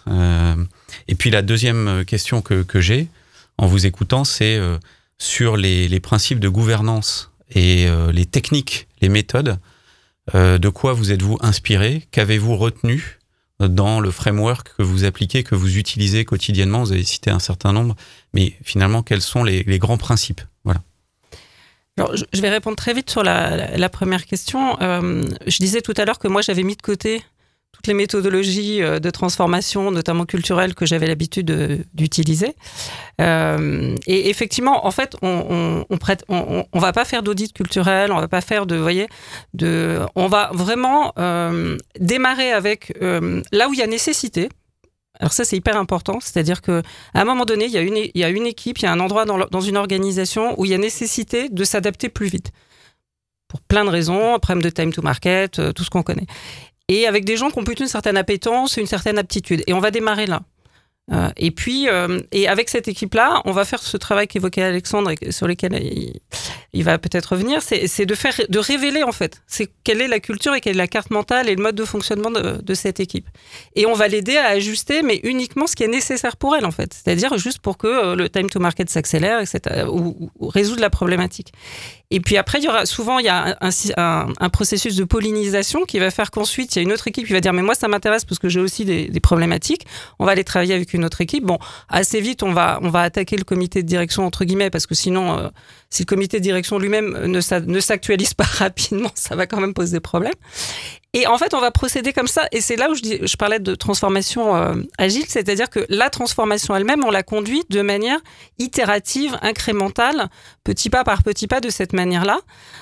et 1.07 1.13
puis 1.13 1.29
la 1.29 1.43
deuxième 1.43 2.03
question 2.05 2.41
que, 2.41 2.81
j'ai 2.81 3.07
en 3.59 3.67
vous 3.67 3.85
écoutant 3.85 4.23
c'est 4.23 4.59
sur 5.19 5.57
les, 5.57 5.99
principes 5.99 6.39
de 6.39 6.49
gouvernance 6.49 7.29
et 7.51 7.87
les 8.11 8.25
techniques 8.25 8.87
les 8.99 9.09
méthodes 9.09 9.59
euh, 10.33 10.57
de 10.57 10.69
quoi 10.69 10.93
vous 10.93 11.11
êtes-vous 11.11 11.37
inspiré? 11.41 12.07
Qu'avez-vous 12.11 12.55
retenu 12.57 13.19
dans 13.59 13.99
le 13.99 14.11
framework 14.11 14.75
que 14.77 14.83
vous 14.83 15.05
appliquez, 15.05 15.43
que 15.43 15.55
vous 15.55 15.77
utilisez 15.77 16.25
quotidiennement 16.25 16.83
Vous 16.83 16.91
avez 16.91 17.03
cité 17.03 17.29
un 17.29 17.39
certain 17.39 17.71
nombre, 17.71 17.95
mais 18.33 18.53
finalement, 18.63 19.01
quels 19.01 19.21
sont 19.21 19.43
les, 19.43 19.63
grands 19.79 19.97
principes? 19.97 20.41
Voilà. 20.63 20.81
Alors, 21.97 22.13
je 22.15 22.41
vais 22.41 22.49
répondre 22.49 22.75
très 22.75 22.93
vite 22.93 23.09
sur 23.09 23.23
la, 23.23 23.89
première 23.89 24.25
question. 24.25 24.79
Euh, 24.81 25.23
je 25.47 25.57
disais 25.57 25.81
tout 25.81 25.93
à 25.95 26.05
l'heure 26.05 26.19
que 26.19 26.27
moi, 26.27 26.41
j'avais 26.41 26.63
mis 26.63 26.75
de 26.75 26.81
côté 26.81 27.23
toutes 27.75 27.87
les 27.87 27.93
méthodologies 27.93 28.81
euh, 28.81 28.99
de 28.99 29.09
transformation, 29.09 29.91
notamment 29.91 30.25
culturelles, 30.25 30.73
que 30.73 30.85
j'avais 30.85 31.07
l'habitude 31.07 31.85
d'utiliser. 31.93 32.55
Euh, 33.21 33.95
et 34.07 34.29
effectivement, 34.29 34.85
en 34.87 34.91
fait, 34.91 35.15
on, 35.21 35.85
on, 35.89 36.79
va 36.79 36.93
pas 36.93 37.05
faire 37.05 37.21
d'audit 37.21 37.51
culturel, 37.53 38.11
on 38.11 38.19
va 38.19 38.27
pas 38.27 38.41
faire 38.41 38.65
de, 38.65 38.75
voyez, 38.77 39.07
de, 39.53 39.99
on 40.15 40.27
va 40.27 40.49
vraiment 40.53 41.13
euh, 41.19 41.77
démarrer 41.99 42.51
avec 42.51 42.93
là 43.51 43.69
où 43.69 43.73
il 43.73 43.79
y 43.79 43.83
a 43.83 43.87
nécessité. 43.87 44.49
Alors 45.19 45.31
ça, 45.31 45.45
c'est 45.45 45.55
hyper 45.55 45.77
important, 45.77 46.19
c'est-à-dire 46.19 46.61
que 46.61 46.81
à 47.13 47.21
un 47.21 47.25
moment 47.25 47.45
donné, 47.45 47.65
il 47.65 47.71
y 47.71 47.77
a 47.77 47.81
une, 47.81 47.97
il 47.97 48.11
y 48.13 48.23
a 48.23 48.29
une 48.29 48.45
équipe, 48.45 48.79
il 48.79 48.83
y 48.83 48.87
a 48.87 48.91
un 48.91 48.99
endroit 48.99 49.25
dans, 49.25 49.37
dans 49.37 49.61
une 49.61 49.77
organisation 49.77 50.59
où 50.59 50.65
il 50.65 50.71
y 50.71 50.73
a 50.73 50.77
nécessité 50.77 51.49
de 51.49 51.63
s'adapter 51.63 52.09
plus 52.09 52.27
vite 52.27 52.51
pour 53.47 53.61
plein 53.61 53.85
de 53.85 53.89
raisons, 53.89 54.37
problème 54.39 54.61
de 54.61 54.69
time 54.69 54.91
to 54.91 55.01
market, 55.01 55.73
tout 55.73 55.83
ce 55.83 55.89
qu'on 55.89 56.03
connaît 56.03 56.27
et 56.87 57.07
avec 57.07 57.25
des 57.25 57.37
gens 57.37 57.49
qui 57.49 57.59
ont 57.59 57.63
plutôt 57.63 57.83
une 57.83 57.89
certaine 57.89 58.17
appétence, 58.17 58.77
une 58.77 58.85
certaine 58.85 59.17
aptitude. 59.17 59.63
Et 59.67 59.73
on 59.73 59.79
va 59.79 59.91
démarrer 59.91 60.25
là. 60.25 60.41
Euh, 61.11 61.29
et 61.37 61.51
puis, 61.51 61.87
euh, 61.87 62.19
et 62.31 62.47
avec 62.47 62.67
cette 62.67 62.87
équipe-là, 62.87 63.41
on 63.45 63.51
va 63.51 63.63
faire 63.63 63.81
ce 63.81 63.95
travail 63.95 64.27
qu'évoquait 64.27 64.63
Alexandre 64.63 65.11
et 65.11 65.31
sur 65.31 65.47
lequel 65.47 65.79
il, 66.73 66.83
va 66.83 66.97
peut-être 66.97 67.33
revenir, 67.33 67.61
c'est 67.61 68.05
de 68.05 68.15
faire, 68.15 68.33
de 68.49 68.59
révéler 68.59 69.03
en 69.03 69.11
fait, 69.11 69.43
c'est 69.45 69.69
quelle 69.83 70.01
est 70.01 70.07
la 70.07 70.19
culture 70.19 70.55
et 70.55 70.61
quelle 70.61 70.75
est 70.75 70.77
la 70.77 70.87
carte 70.87 71.11
mentale 71.11 71.47
et 71.47 71.55
le 71.55 71.61
mode 71.61 71.75
de 71.75 71.85
fonctionnement 71.85 72.31
de, 72.31 72.73
cette 72.73 72.99
équipe. 72.99 73.27
Et 73.75 73.85
on 73.85 73.93
va 73.93 74.07
l'aider 74.07 74.37
à 74.37 74.47
ajuster, 74.47 75.03
mais 75.03 75.19
uniquement 75.23 75.67
ce 75.67 75.75
qui 75.75 75.83
est 75.83 75.87
nécessaire 75.87 76.37
pour 76.37 76.55
elle 76.55 76.65
en 76.65 76.71
fait, 76.71 76.91
c'est-à-dire 76.93 77.37
juste 77.37 77.59
pour 77.59 77.77
que 77.77 77.87
euh, 77.87 78.15
le 78.15 78.27
time 78.27 78.49
to 78.49 78.59
market 78.59 78.89
s'accélère, 78.89 79.39
etc., 79.39 79.85
ou, 79.87 80.31
ou 80.39 80.47
résoudre 80.47 80.81
la 80.81 80.89
problématique. 80.89 81.53
Et 82.11 82.19
puis 82.19 82.37
après, 82.37 82.59
il 82.59 82.65
y 82.65 82.67
aura 82.67 82.85
souvent 82.85 83.19
il 83.19 83.25
y 83.25 83.29
a 83.29 83.57
un, 83.61 84.49
processus 84.49 84.95
de 84.95 85.03
pollinisation 85.03 85.83
qui 85.85 85.99
va 85.99 86.11
faire 86.11 86.31
qu'ensuite 86.31 86.75
il 86.75 86.79
y 86.79 86.81
a 86.81 86.83
une 86.83 86.93
autre 86.93 87.07
équipe 87.07 87.25
qui 87.25 87.33
va 87.33 87.41
dire 87.41 87.51
mais 87.51 87.61
moi 87.61 87.75
ça 87.75 87.87
m'intéresse 87.87 88.25
parce 88.25 88.39
que 88.39 88.47
j'ai 88.47 88.59
aussi 88.59 88.85
des, 88.85 89.19
problématiques. 89.19 89.85
On 90.19 90.25
va 90.25 90.31
aller 90.31 90.43
travailler 90.43 90.75
avec 90.75 90.93
une 90.93 91.03
autre 91.03 91.21
équipe. 91.21 91.43
Bon, 91.43 91.57
assez 91.89 92.21
vite 92.21 92.43
on 92.43 92.53
va 92.53 92.79
on 92.81 92.89
va 92.89 93.01
attaquer 93.01 93.37
le 93.37 93.43
comité 93.43 93.81
de 93.81 93.87
direction 93.87 94.25
entre 94.25 94.45
guillemets 94.45 94.69
parce 94.69 94.85
que 94.85 94.95
sinon 94.95 95.37
euh, 95.37 95.49
si 95.89 96.03
le 96.03 96.05
comité 96.05 96.37
de 96.37 96.43
direction 96.43 96.77
lui-même 96.77 97.25
ne 97.25 97.79
s'actualise 97.79 98.33
pas 98.33 98.43
rapidement, 98.59 99.11
ça 99.15 99.35
va 99.35 99.47
quand 99.47 99.59
même 99.59 99.73
poser 99.73 99.97
des 99.97 100.01
problèmes. 100.01 100.33
Et 101.15 101.27
en 101.27 101.37
fait, 101.37 101.53
on 101.53 101.61
va 101.61 101.71
procéder 101.71 102.11
comme 102.11 102.27
ça. 102.27 102.45
Et 102.51 102.59
c'est 102.59 102.75
là 102.75 102.91
où 102.91 102.93
je, 102.93 103.35
parlais 103.37 103.59
de 103.59 103.73
transformation 103.73 104.53
euh, 104.53 104.75
agile, 104.97 105.23
c'est-à-dire 105.29 105.69
que 105.69 105.85
la 105.87 106.09
transformation 106.09 106.75
elle-même, 106.75 107.05
on 107.05 107.09
la 107.09 107.23
conduit 107.23 107.63
de 107.69 107.81
manière 107.81 108.19
itérative, 108.59 109.39
incrémentale, 109.41 110.27
petit 110.65 110.89
pas 110.89 111.05
par 111.05 111.23
petit 111.23 111.47
pas, 111.47 111.61
de 111.61 111.69
cette 111.69 111.93
manière-là, 111.93 112.39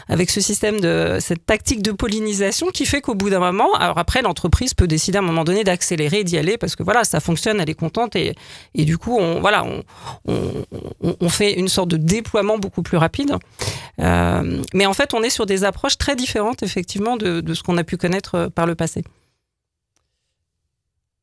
avec 0.09 0.31
ce 0.31 0.41
système 0.41 0.81
de 0.81 1.19
cette 1.21 1.45
tactique 1.45 1.83
de 1.83 1.91
pollinisation 1.91 2.71
qui 2.71 2.87
fait 2.87 3.01
qu'au 3.01 3.13
bout 3.13 3.29
d'un 3.29 3.39
moment, 3.39 3.71
alors 3.75 3.99
après, 3.99 4.23
l'entreprise 4.23 4.73
peut 4.73 4.87
décider 4.87 5.19
à 5.19 5.21
un 5.21 5.25
moment 5.25 5.43
donné 5.43 5.63
d'accélérer, 5.63 6.23
d'y 6.23 6.39
aller, 6.39 6.57
parce 6.57 6.75
que 6.75 6.81
voilà, 6.81 7.03
ça 7.03 7.19
fonctionne, 7.19 7.61
elle 7.61 7.69
est 7.69 7.75
contente, 7.75 8.15
et, 8.15 8.33
et 8.73 8.85
du 8.85 8.97
coup, 8.97 9.15
on, 9.15 9.41
voilà, 9.41 9.63
on, 9.63 9.83
on, 11.21 11.29
fait 11.29 11.53
une 11.53 11.67
sorte 11.67 11.89
de 11.89 11.97
déploiement 11.97 12.57
beaucoup 12.57 12.81
plus 12.81 12.97
rapide. 12.97 13.37
Euh, 13.99 14.61
mais 14.73 14.87
en 14.87 14.93
fait, 14.93 15.13
on 15.13 15.21
est 15.21 15.29
sur 15.29 15.45
des 15.45 15.63
approches 15.65 15.99
très 15.99 16.15
différentes, 16.15 16.63
effectivement, 16.63 17.15
de 17.15 17.53
ce 17.53 17.61
qu'on 17.61 17.77
a 17.77 17.83
pu 17.83 17.97
connaître 17.97 18.22
euh, 18.35 18.49
par 18.49 18.65
le 18.65 18.75
passé. 18.75 19.03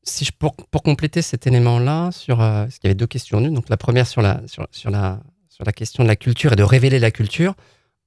Si 0.03 0.31
pour, 0.31 0.55
pour 0.55 0.83
compléter 0.83 1.21
cet 1.21 1.45
élément-là, 1.47 2.11
sur 2.11 2.41
euh, 2.41 2.65
ce 2.69 2.79
qu'il 2.79 2.87
y 2.87 2.87
avait 2.87 2.95
deux 2.95 3.07
questions 3.07 3.39
nues. 3.39 3.51
Donc 3.51 3.69
la 3.69 3.77
première 3.77 4.07
sur 4.07 4.21
la, 4.21 4.41
sur, 4.47 4.63
la, 4.89 5.19
sur 5.49 5.63
la 5.65 5.71
question 5.71 6.03
de 6.03 6.07
la 6.07 6.15
culture 6.15 6.53
et 6.53 6.55
de 6.55 6.63
révéler 6.63 6.99
la 6.99 7.11
culture. 7.11 7.53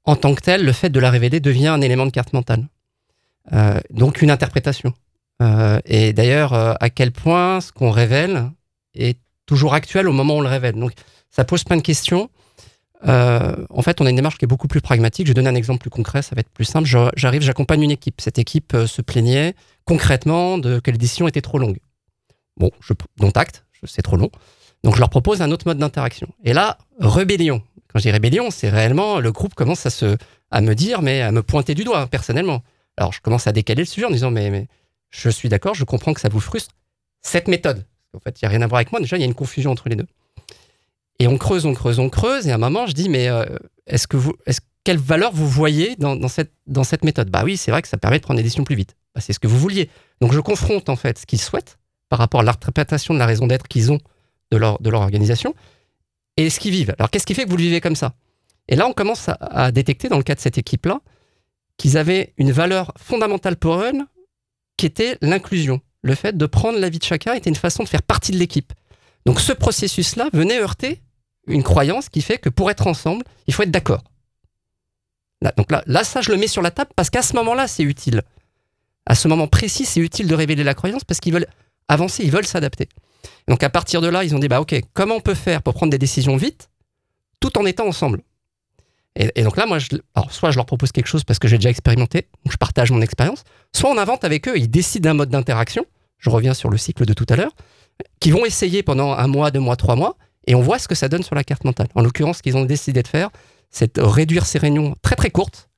En 0.05 0.17
tant 0.17 0.35
que 0.35 0.43
tel, 0.43 0.65
le 0.65 0.73
fait 0.73 0.91
de 0.91 1.01
la 1.01 1.11
révéler 1.11 1.41
devient 1.41 1.69
un 1.69 1.81
élément 1.81 2.07
de 2.07 2.11
carte 2.11 2.33
mentale. 2.33 2.67
Euh, 3.53 3.79
donc 3.91 4.23
une 4.23 4.31
interprétation. 4.31 4.93
et 5.85 6.13
d'ailleurs, 6.13 6.53
à 6.53 6.91
quel 6.91 7.13
point 7.13 7.61
ce 7.61 7.73
qu'on 7.73 7.91
révèle 7.91 8.51
est 8.95 9.19
toujours 9.47 9.75
actuel 9.75 10.09
au 10.09 10.13
moment 10.13 10.35
où 10.35 10.39
on 10.39 10.43
le 10.43 10.49
révèle. 10.49 10.75
Donc 10.75 10.93
ça 11.31 11.45
pose 11.45 11.65
plein 11.65 11.77
de 11.77 11.83
questions. 11.83 12.31
Euh, 13.07 13.55
en 13.71 13.83
fait, 13.83 14.01
on 14.01 14.07
a 14.07 14.11
une 14.11 14.17
démarche 14.17 14.39
qui 14.39 14.45
est 14.45 14.49
beaucoup 14.49 14.69
plus 14.69 14.81
pragmatique. 14.81 15.27
Je 15.27 15.31
vais 15.31 15.35
donner 15.35 15.49
un 15.49 15.55
exemple 15.55 15.81
plus 15.81 15.91
concret, 15.91 16.23
ça 16.23 16.35
va 16.35 16.41
être 16.41 16.51
plus 16.51 16.65
simple. 16.65 16.89
J'arrive, 17.17 17.43
j'accompagne 17.43 17.83
une 17.83 17.91
équipe. 17.91 18.21
Cette 18.21 18.39
équipe 18.39 18.75
euh, 18.75 18.87
se 18.87 19.03
plaignait 19.03 19.55
concrètement 19.85 20.59
de 20.59 20.81
que 20.81 20.91
l'édition 20.91 21.29
était 21.29 21.43
trop 21.43 21.59
longue. 21.59 21.79
Bon, 22.57 22.71
je 22.81 22.95
dont 23.19 23.31
acte, 23.31 23.65
c'est 23.85 24.03
trop 24.03 24.17
long. 24.17 24.31
Donc 24.83 24.95
je 24.95 25.01
leur 25.01 25.11
propose 25.11 25.43
un 25.43 25.51
autre 25.51 25.67
mode 25.67 25.79
d'interaction. 25.79 26.29
Et 26.45 26.53
là, 26.53 26.79
rébellion. 27.01 27.63
Quand 27.89 27.99
je 27.99 28.05
dis 28.05 28.11
rébellion, 28.11 28.51
c'est 28.51 28.69
réellement 28.69 29.21
le 29.21 29.33
groupe 29.33 29.55
commence 29.55 29.87
à 29.87 29.91
se 29.91 30.17
à 30.51 30.61
me 30.61 30.75
dire, 30.75 31.03
mais 31.03 31.21
à 31.21 31.33
me 31.33 31.43
pointer 31.43 31.75
du 31.75 31.85
doigt 31.85 32.07
personnellement. 32.07 32.63
Alors 32.97 33.13
je 33.13 33.21
commence 33.21 33.47
à 33.47 33.53
décaler 33.53 33.83
le 33.83 33.87
sujet 33.87 34.07
en 34.07 34.11
disant, 34.11 34.31
mais, 34.31 34.51
mais 34.51 34.69
je 35.11 35.29
suis 35.31 35.49
d'accord, 35.49 35.75
je 35.75 35.85
comprends 35.85 36.15
que 36.15 36.21
ça 36.21 36.29
vous 36.29 36.41
frustre. 36.41 36.75
Cette 37.23 37.49
méthode, 37.49 37.85
en 38.15 38.21
fait, 38.21 38.41
il 38.41 38.45
n'y 38.45 38.47
a 38.47 38.51
rien 38.51 38.63
à 38.63 38.67
voir 38.67 38.79
avec 38.79 38.93
moi. 38.93 39.01
Déjà, 39.01 39.17
il 39.17 39.21
y 39.21 39.23
a 39.23 39.27
une 39.27 39.35
confusion 39.35 39.71
entre 39.71 39.89
les 39.89 39.97
deux. 39.97 40.07
Et 41.19 41.29
on 41.29 41.39
creuse, 41.39 41.67
on 41.67 41.75
creuse, 41.75 41.99
on 41.99 42.09
creuse. 42.09 42.47
Et 42.49 42.51
à 42.51 42.57
un 42.57 42.59
moment, 42.59 42.87
je 42.87 42.93
dis, 42.93 43.09
mais 43.09 43.29
euh, 43.29 43.45
est-ce 43.87 44.07
que 44.07 44.17
vous, 44.17 44.35
est-ce, 44.47 44.61
quelle 44.85 44.99
valeur 44.99 45.33
vous 45.33 45.49
voyez 45.49 45.97
dans, 45.97 46.29
cette, 46.29 46.53
dans 46.67 46.85
cette 46.85 47.05
méthode? 47.05 47.31
Bah 47.31 47.43
oui, 47.45 47.57
c'est 47.57 47.71
vrai 47.71 47.83
que 47.83 47.89
ça 47.89 47.97
permet 47.97 48.19
de 48.19 48.23
prendre 48.23 48.39
l'édition 48.39 48.65
plus 48.65 48.77
vite. 48.77 48.97
Bah, 49.15 49.21
c'est 49.21 49.33
ce 49.33 49.39
que 49.39 49.47
vous 49.47 49.59
vouliez. 49.59 49.89
Donc 50.21 50.33
je 50.33 50.41
confronte 50.41 50.89
en 50.89 50.97
fait 50.97 51.19
ce 51.19 51.27
qu'ils 51.27 51.41
souhaitent 51.41 51.79
par 52.11 52.19
rapport 52.19 52.41
à 52.41 52.45
l'interprétation 52.45 53.15
de 53.15 53.19
la 53.19 53.27
raison 53.27 53.47
d'être 53.47 53.67
qu'ils 53.67 53.91
ont 53.91 53.99
de 54.51 54.57
leur, 54.59 54.81
de 54.81 54.91
leur 54.91 55.01
organisation 55.01 55.55
et 56.37 56.51
ce 56.51 56.61
qu'ils 56.61 56.73
vivent. 56.73 56.95
Alors 56.99 57.11
qu'est-ce 57.11 57.27
qui 57.27 57.35
fait 57.35 57.45
que 57.45 57.51
vous 57.51 57.57
le 57.57 57.63
vivez 57.63 57.81
comme 57.81 57.97
ça? 57.97 58.15
Et 58.69 58.77
là, 58.77 58.87
on 58.87 58.93
commence 58.93 59.29
à, 59.29 59.33
à, 59.41 59.73
détecter 59.73 60.09
dans 60.09 60.19
le 60.19 60.23
cas 60.23 60.35
de 60.35 60.41
cette 60.41 60.59
équipe-là 60.59 61.01
qu'ils 61.77 61.97
avaient 61.97 62.35
une 62.37 62.53
valeur 62.53 62.93
fondamentale 62.99 63.57
pour 63.57 63.77
eux 63.81 63.93
qui 64.77 64.87
était 64.87 65.19
l'inclusion. 65.23 65.81
Le 66.03 66.15
fait 66.15 66.37
de 66.37 66.47
prendre 66.47 66.79
la 66.79 66.89
vie 66.89 66.99
de 66.99 67.05
chacun 67.05 67.33
était 67.35 67.51
une 67.51 67.57
façon 67.57 67.83
de 67.83 67.89
faire 67.89 68.03
partie 68.03 68.33
de 68.33 68.37
l'équipe. 68.37 68.73
Donc 69.27 69.41
ce 69.41 69.53
processus-là 69.53 70.29
venait 70.33 70.59
heurter 70.59 71.03
une 71.47 71.63
croyance 71.63 72.09
qui 72.09 72.23
fait 72.23 72.39
que 72.39 72.49
pour 72.49 72.71
être 72.71 72.87
ensemble, 72.87 73.25
il 73.47 73.55
faut 73.55 73.63
être 73.63 73.71
d'accord. 73.71 74.03
donc 75.57 75.71
là, 75.71 75.83
là, 75.87 76.05
ça, 76.05 76.23
je 76.23 76.31
le 76.31 76.39
mets 76.39 76.47
sur 76.47 76.63
la 76.63 76.71
table 76.71 76.91
parce 76.97 77.11
qu'à 77.11 77.23
ce 77.23 77.35
moment-là, 77.37 77.69
c'est 77.69 77.83
utile. 77.83 78.23
À 79.07 79.15
ce 79.15 79.29
moment 79.29 79.47
précis, 79.47 79.85
c'est 79.85 80.01
utile 80.01 80.27
de 80.27 80.35
révéler 80.35 80.65
la 80.65 80.75
croyance 80.75 81.05
parce 81.05 81.21
qu'ils 81.21 81.35
veulent 81.35 81.49
avancer, 81.89 82.25
ils 82.25 82.31
veulent 82.31 82.47
s'adapter. 82.47 82.89
Donc 83.49 83.63
à 83.63 83.71
partir 83.71 84.01
de 84.01 84.09
là, 84.09 84.25
ils 84.25 84.35
ont 84.35 84.39
dit, 84.39 84.49
bah 84.49 84.61
ok, 84.61 84.75
comment 84.95 85.17
on 85.17 85.21
peut 85.21 85.35
faire 85.35 85.63
pour 85.63 85.75
prendre 85.75 85.91
des 85.91 85.99
décisions 85.99 86.37
vite 86.37 86.71
tout 87.41 87.59
en 87.59 87.67
étant 87.67 87.87
ensemble? 87.87 88.23
Et, 89.17 89.45
donc 89.45 89.57
là, 89.57 89.67
moi, 89.67 89.79
je, 89.79 89.91
alors, 90.15 90.33
soit 90.33 90.51
je 90.51 90.57
leur 90.57 90.67
propose 90.67 90.91
quelque 90.91 91.07
chose 91.07 91.23
parce 91.23 91.39
que 91.39 91.47
j'ai 91.47 91.57
déjà 91.57 91.71
expérimenté, 91.71 92.27
donc 92.45 92.53
je 92.53 92.57
partage 92.57 92.91
mon 92.91 93.01
expérience, 93.01 93.45
soit 93.73 93.91
on 93.91 93.97
invente 93.97 94.25
avec 94.25 94.49
eux, 94.49 94.59
ils 94.59 94.69
décident 94.69 95.11
d'un 95.11 95.15
mode 95.15 95.29
d'interaction, 95.29 95.87
je 96.19 96.31
reviens 96.31 96.53
sur 96.53 96.69
le 96.69 96.77
cycle 96.77 97.07
de 97.07 97.13
tout 97.13 97.27
à 97.29 97.37
l'heure, 97.37 97.53
qui 98.21 98.31
vont 98.31 98.45
essayer 98.45 98.83
pendant 98.83 99.13
un 99.13 99.27
mois, 99.27 99.51
deux 99.51 99.61
mois, 99.61 99.77
trois 99.77 99.97
mois, 99.97 100.17
et 100.47 100.55
on 100.55 100.61
voit 100.61 100.79
ce 100.79 100.89
que 100.89 100.95
ça 100.95 101.09
donne 101.09 101.23
sur 101.23 101.35
la 101.35 101.45
carte 101.45 101.65
mentale. 101.65 101.89
En 101.95 102.03
l'occurrence, 102.03 102.39
ce 102.39 102.43
qu'ils 102.43 102.57
ont 102.57 102.65
décidé 102.65 103.03
de 103.03 103.09
faire, 103.09 103.31
c'est 103.71 103.97
de 103.97 104.03
réduire 104.03 104.47
ces 104.47 104.59
réunions 104.59 104.95
très 105.03 105.17
très 105.17 105.31
courtes 105.31 105.69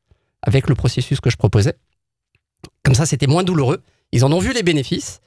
avec 0.42 0.68
le 0.68 0.74
processus 0.74 1.20
que 1.20 1.30
je 1.30 1.36
proposais. 1.36 1.74
Comme 2.82 2.94
ça, 2.94 3.06
c'était 3.06 3.26
moins 3.26 3.42
douloureux. 3.42 3.82
Ils 4.12 4.24
en 4.24 4.32
ont 4.32 4.38
vu 4.38 4.52
les 4.52 4.62
bénéfices. 4.62 5.20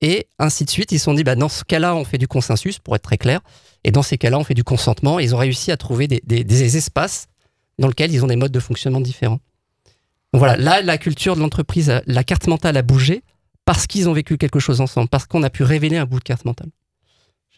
Et 0.00 0.26
ainsi 0.38 0.64
de 0.64 0.70
suite, 0.70 0.90
ils 0.90 0.98
se 0.98 1.04
sont 1.04 1.14
dit, 1.14 1.22
bah, 1.22 1.36
dans 1.36 1.48
ce 1.48 1.62
cas-là, 1.64 1.94
on 1.94 2.04
fait 2.04 2.18
du 2.18 2.26
consensus, 2.26 2.80
pour 2.80 2.96
être 2.96 3.02
très 3.02 3.18
clair. 3.18 3.40
Et 3.84 3.92
dans 3.92 4.02
ces 4.02 4.18
cas-là, 4.18 4.38
on 4.38 4.44
fait 4.44 4.54
du 4.54 4.64
consentement. 4.64 5.20
Ils 5.20 5.34
ont 5.34 5.38
réussi 5.38 5.70
à 5.70 5.76
trouver 5.76 6.08
des, 6.08 6.20
des 6.24 6.76
espaces 6.76 7.28
dans 7.78 7.88
lesquels 7.88 8.12
ils 8.12 8.24
ont 8.24 8.28
des 8.28 8.36
modes 8.36 8.52
de 8.52 8.60
fonctionnement 8.60 9.00
différents. 9.00 9.40
Donc 10.32 10.40
voilà, 10.40 10.56
là, 10.56 10.82
la 10.82 10.98
culture 10.98 11.36
de 11.36 11.40
l'entreprise, 11.40 12.00
la 12.06 12.24
carte 12.24 12.46
mentale 12.46 12.76
a 12.76 12.82
bougé 12.82 13.22
parce 13.64 13.86
qu'ils 13.86 14.08
ont 14.08 14.12
vécu 14.12 14.38
quelque 14.38 14.60
chose 14.60 14.80
ensemble, 14.80 15.08
parce 15.08 15.26
qu'on 15.26 15.42
a 15.42 15.50
pu 15.50 15.62
révéler 15.62 15.96
un 15.96 16.06
bout 16.06 16.18
de 16.18 16.24
carte 16.24 16.44
mentale. 16.44 16.70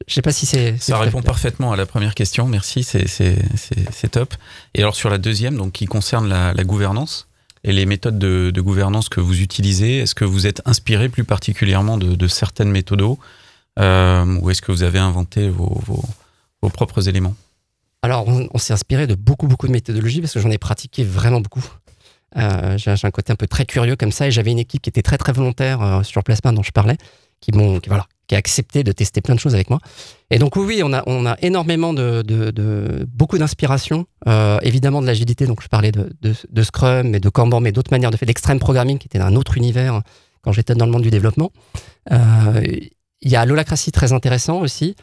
Je 0.07 0.15
sais 0.15 0.23
pas 0.23 0.33
si 0.33 0.45
c'est. 0.45 0.77
Ça 0.79 0.99
répond 0.99 1.23
parfaitement 1.23 1.73
à 1.73 1.77
la 1.77 1.87
première 1.87 2.15
question. 2.15 2.47
Merci, 2.47 2.83
c'est 2.83 4.11
top. 4.11 4.35
Et 4.75 4.81
alors 4.81 4.97
sur 4.97 5.09
la 5.09 5.19
deuxième, 5.19 5.57
donc 5.57 5.73
qui 5.73 5.87
concerne 5.87 6.29
la, 6.29 6.65
gouvernance 6.65 7.29
et 7.63 7.73
les 7.73 7.87
méthodes 7.87 8.19
de, 8.19 8.61
gouvernance 8.61 9.09
que 9.09 9.21
vous 9.21 9.41
utilisez, 9.41 9.99
est-ce 9.99 10.15
que 10.15 10.25
vous 10.25 10.47
êtes 10.47 10.63
inspiré 10.67 11.09
plus 11.09 11.25
particulièrement 11.25 11.97
de, 11.97 12.29
certaines 12.29 12.71
méthodes 12.71 13.17
euh, 13.79 14.39
ou 14.41 14.51
est-ce 14.51 14.63
que 14.63 14.73
vous 14.73 14.83
avez 14.83 14.99
inventé 14.99 15.49
vos, 15.49 16.03
propres 16.73 17.09
éléments? 17.09 17.35
Alors 18.03 18.27
on, 18.27 18.59
s'est 18.59 18.75
inspiré 18.75 19.07
de 19.07 19.15
beaucoup 19.15 19.47
beaucoup 19.47 19.67
de 19.67 19.73
méthodologies 19.73 20.21
parce 20.21 20.35
que 20.35 20.41
j'en 20.41 20.51
ai 20.51 20.59
pratiqué 20.59 21.05
vraiment 21.05 21.41
beaucoup. 21.41 21.65
Euh, 22.37 22.77
j'ai 22.77 22.91
un 22.91 23.11
côté 23.11 23.33
un 23.33 23.37
peu 23.37 23.47
très 23.47 23.65
curieux 23.65 23.97
comme 23.97 24.13
ça 24.13 24.27
et 24.27 24.31
j'avais 24.31 24.51
une 24.51 24.59
équipe 24.59 24.83
qui 24.83 24.91
était 24.91 25.03
très 25.03 25.19
très 25.19 25.33
volontaire 25.33 25.83
euh, 25.83 26.03
sur 26.03 26.23
Plasma 26.25 26.53
dont 26.53 26.63
je 26.63 26.73
parlais, 26.73 26.97
qui 27.41 27.53
m'ont 27.53 27.81
voilà, 27.87 28.07
qui 28.27 28.35
a 28.35 28.39
accepté 28.39 28.83
de 28.83 28.91
tester 28.93 29.21
plein 29.21 29.35
de 29.35 29.41
choses 29.41 29.55
avec 29.55 29.71
moi. 29.71 29.79
Et 30.31 30.39
donc 30.39 30.57
oui, 30.57 30.83
on 30.85 30.93
a, 30.93 31.03
on 31.07 31.27
a 31.27 31.37
énormément 31.43 31.93
de, 31.93 32.23
de, 32.23 33.07
beaucoup 33.09 33.39
d'inspiration, 33.39 34.07
euh, 34.27 34.59
évidemment 34.63 35.01
de 35.01 35.07
l'agilité, 35.07 35.47
donc 35.47 35.63
je 35.63 35.69
parlais 35.69 35.93
de, 35.93 36.11
de, 36.23 36.63
Scrum, 36.63 37.09
mais 37.09 37.21
de 37.21 37.29
Kanban, 37.29 37.61
mais 37.61 37.73
d'autres 37.73 37.93
manières 37.93 38.11
de 38.11 38.17
faire, 38.17 38.27
d'extreme 38.27 38.59
programming, 38.59 38.99
qui 38.99 39.07
était 39.07 39.21
un 39.21 39.37
autre 39.37 39.57
univers 39.57 40.03
quand 40.43 40.53
j'étais 40.53 40.75
dans 40.75 40.87
le 40.87 40.93
monde 40.93 41.03
du 41.03 41.11
développement. 41.11 41.53
Il 42.11 43.31
y 43.31 43.37
a 43.37 43.47
l'holacratie 43.47 43.93
très 43.93 44.13
intéressant 44.13 44.61
aussi, 44.61 44.97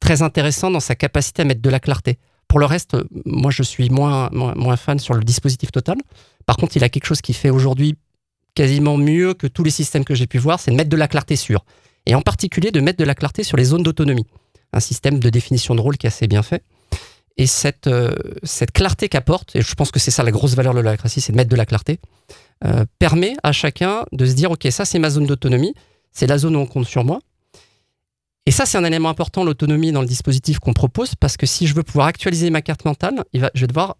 très 0.00 0.22
intéressant 0.22 0.70
dans 0.70 0.80
sa 0.80 0.94
capacité 0.94 1.42
à 1.42 1.44
mettre 1.44 1.60
de 1.60 1.70
la 1.70 1.80
clarté. 1.80 2.18
Pour 2.54 2.60
le 2.60 2.66
reste, 2.66 2.96
moi 3.24 3.50
je 3.50 3.64
suis 3.64 3.90
moins, 3.90 4.30
moins, 4.30 4.76
fan 4.76 5.00
sur 5.00 5.14
le 5.14 5.24
dispositif 5.24 5.72
total. 5.72 5.96
Par 6.46 6.56
contre, 6.56 6.76
il 6.76 6.84
a 6.84 6.88
quelque 6.88 7.06
chose 7.06 7.20
qui 7.20 7.32
fait 7.32 7.50
aujourd'hui 7.50 7.96
quasiment 8.54 8.96
mieux 8.96 9.34
que 9.34 9.48
tous 9.48 9.64
les 9.64 9.72
systèmes 9.72 10.04
que 10.04 10.14
j'ai 10.14 10.28
pu 10.28 10.38
voir, 10.38 10.60
c'est 10.60 10.70
de 10.70 10.76
mettre 10.76 10.88
de 10.88 10.96
la 10.96 11.08
clarté 11.08 11.34
sur. 11.34 11.64
Et 12.06 12.14
en 12.14 12.22
particulier 12.22 12.70
de 12.70 12.78
mettre 12.78 13.00
de 13.00 13.04
la 13.04 13.16
clarté 13.16 13.42
sur 13.42 13.56
les 13.56 13.64
zones 13.64 13.82
d'autonomie. 13.82 14.28
Un 14.72 14.78
système 14.78 15.18
de 15.18 15.30
définition 15.30 15.74
de 15.74 15.80
rôle 15.80 15.96
qui 15.96 16.06
est 16.06 16.10
assez 16.10 16.28
bien 16.28 16.44
fait. 16.44 16.62
Et 17.38 17.48
cette, 17.48 17.88
euh, 17.88 18.14
cette 18.44 18.70
clarté 18.70 19.08
qu'apporte, 19.08 19.56
et 19.56 19.60
je 19.60 19.74
pense 19.74 19.90
que 19.90 19.98
c'est 19.98 20.12
ça 20.12 20.22
la 20.22 20.30
grosse 20.30 20.54
valeur 20.54 20.74
de 20.74 20.78
l'holacratie, 20.78 21.20
c'est 21.20 21.32
de 21.32 21.36
mettre 21.36 21.50
de 21.50 21.56
la 21.56 21.66
clarté, 21.66 21.98
euh, 22.64 22.84
permet 23.00 23.34
à 23.42 23.50
chacun 23.50 24.04
de 24.12 24.26
se 24.26 24.34
dire, 24.34 24.52
OK, 24.52 24.64
ça 24.70 24.84
c'est 24.84 25.00
ma 25.00 25.10
zone 25.10 25.26
d'autonomie, 25.26 25.74
c'est 26.12 26.28
la 26.28 26.38
zone 26.38 26.54
où 26.54 26.60
on 26.60 26.66
compte 26.66 26.86
sur 26.86 27.02
moi. 27.02 27.18
Et 28.46 28.50
ça, 28.50 28.66
c'est 28.66 28.76
un 28.76 28.84
élément 28.84 29.08
important, 29.08 29.44
l'autonomie 29.44 29.92
dans 29.92 30.02
le 30.02 30.06
dispositif 30.06 30.58
qu'on 30.58 30.74
propose, 30.74 31.14
parce 31.14 31.36
que 31.36 31.46
si 31.46 31.66
je 31.66 31.74
veux 31.74 31.82
pouvoir 31.82 32.08
actualiser 32.08 32.50
ma 32.50 32.62
carte 32.62 32.84
mentale, 32.84 33.24
je 33.32 33.40
vais 33.40 33.66
devoir 33.66 33.96